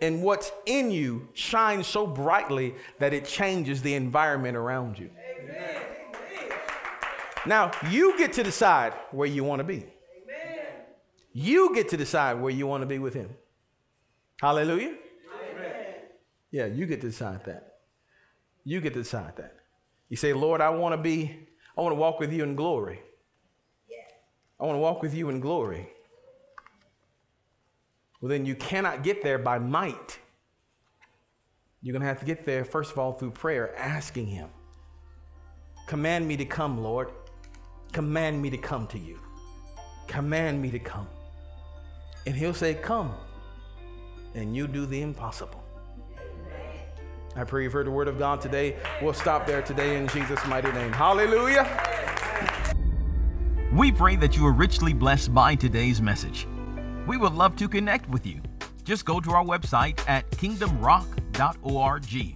And 0.01 0.21
what's 0.21 0.51
in 0.65 0.91
you 0.91 1.29
shines 1.33 1.87
so 1.87 2.05
brightly 2.05 2.75
that 2.99 3.13
it 3.13 3.25
changes 3.25 3.81
the 3.81 3.93
environment 3.93 4.57
around 4.57 4.99
you. 4.99 5.09
Now, 7.45 7.71
you 7.89 8.17
get 8.17 8.33
to 8.33 8.43
decide 8.43 8.93
where 9.11 9.27
you 9.27 9.43
want 9.43 9.59
to 9.59 9.63
be. 9.63 9.92
You 11.33 11.73
get 11.73 11.89
to 11.89 11.97
decide 11.97 12.39
where 12.39 12.51
you 12.51 12.67
want 12.67 12.81
to 12.81 12.87
be 12.87 12.99
with 12.99 13.13
Him. 13.13 13.29
Hallelujah. 14.39 14.95
Yeah, 16.51 16.67
you 16.67 16.85
get 16.85 17.01
to 17.01 17.07
decide 17.07 17.43
that. 17.45 17.79
You 18.63 18.79
get 18.79 18.93
to 18.93 19.01
decide 19.01 19.35
that. 19.37 19.57
You 20.09 20.15
say, 20.15 20.33
Lord, 20.33 20.61
I 20.61 20.69
want 20.69 20.93
to 20.93 21.01
be, 21.01 21.47
I 21.75 21.81
want 21.81 21.93
to 21.93 21.99
walk 21.99 22.19
with 22.19 22.31
you 22.31 22.43
in 22.43 22.55
glory. 22.55 23.01
I 24.59 24.65
want 24.65 24.75
to 24.75 24.79
walk 24.79 25.01
with 25.01 25.13
you 25.13 25.29
in 25.29 25.39
glory. 25.39 25.89
Well, 28.21 28.29
then 28.29 28.45
you 28.45 28.55
cannot 28.55 29.03
get 29.03 29.21
there 29.21 29.37
by 29.37 29.59
might. 29.59 30.19
You're 31.81 31.91
going 31.91 32.01
to 32.01 32.07
have 32.07 32.19
to 32.19 32.25
get 32.25 32.45
there, 32.45 32.63
first 32.63 32.91
of 32.91 32.97
all, 32.97 33.13
through 33.13 33.31
prayer, 33.31 33.75
asking 33.77 34.27
Him. 34.27 34.47
Command 35.87 36.25
me 36.27 36.37
to 36.37 36.45
come, 36.45 36.81
Lord. 36.81 37.11
Command 37.91 38.41
me 38.41 38.49
to 38.51 38.57
come 38.57 38.87
to 38.87 38.97
you. 38.97 39.19
Command 40.07 40.61
me 40.61 40.71
to 40.71 40.79
come. 40.79 41.07
And 42.25 42.35
He'll 42.35 42.53
say, 42.53 42.75
Come. 42.75 43.13
And 44.35 44.55
you 44.55 44.67
do 44.67 44.85
the 44.85 45.01
impossible. 45.01 45.63
I 47.35 47.43
pray 47.43 47.63
you've 47.63 47.73
heard 47.73 47.87
the 47.87 47.91
word 47.91 48.07
of 48.07 48.19
God 48.19 48.41
today. 48.41 48.77
We'll 49.01 49.13
stop 49.13 49.47
there 49.47 49.61
today 49.61 49.97
in 49.97 50.07
Jesus' 50.07 50.45
mighty 50.45 50.71
name. 50.71 50.91
Hallelujah. 50.91 51.65
We 53.73 53.91
pray 53.91 54.15
that 54.17 54.37
you 54.37 54.45
are 54.45 54.51
richly 54.51 54.93
blessed 54.93 55.33
by 55.33 55.55
today's 55.55 55.99
message. 55.99 56.47
We 57.07 57.17
would 57.17 57.33
love 57.33 57.55
to 57.55 57.67
connect 57.67 58.07
with 58.07 58.27
you. 58.27 58.39
Just 58.83 59.05
go 59.05 59.19
to 59.19 59.31
our 59.31 59.43
website 59.43 59.99
at 60.07 60.29
kingdomrock.org. 60.31 62.35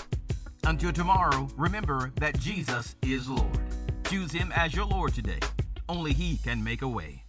Until 0.65 0.93
tomorrow, 0.93 1.49
remember 1.57 2.13
that 2.17 2.39
Jesus 2.39 2.97
is 3.03 3.29
Lord. 3.29 3.61
Choose 4.05 4.33
Him 4.33 4.53
as 4.57 4.75
your 4.75 4.87
Lord 4.87 5.15
today. 5.15 5.41
Only 5.89 6.15
He 6.15 6.39
can 6.39 6.65
make 6.65 6.81
a 6.81 6.89
way. 6.89 7.20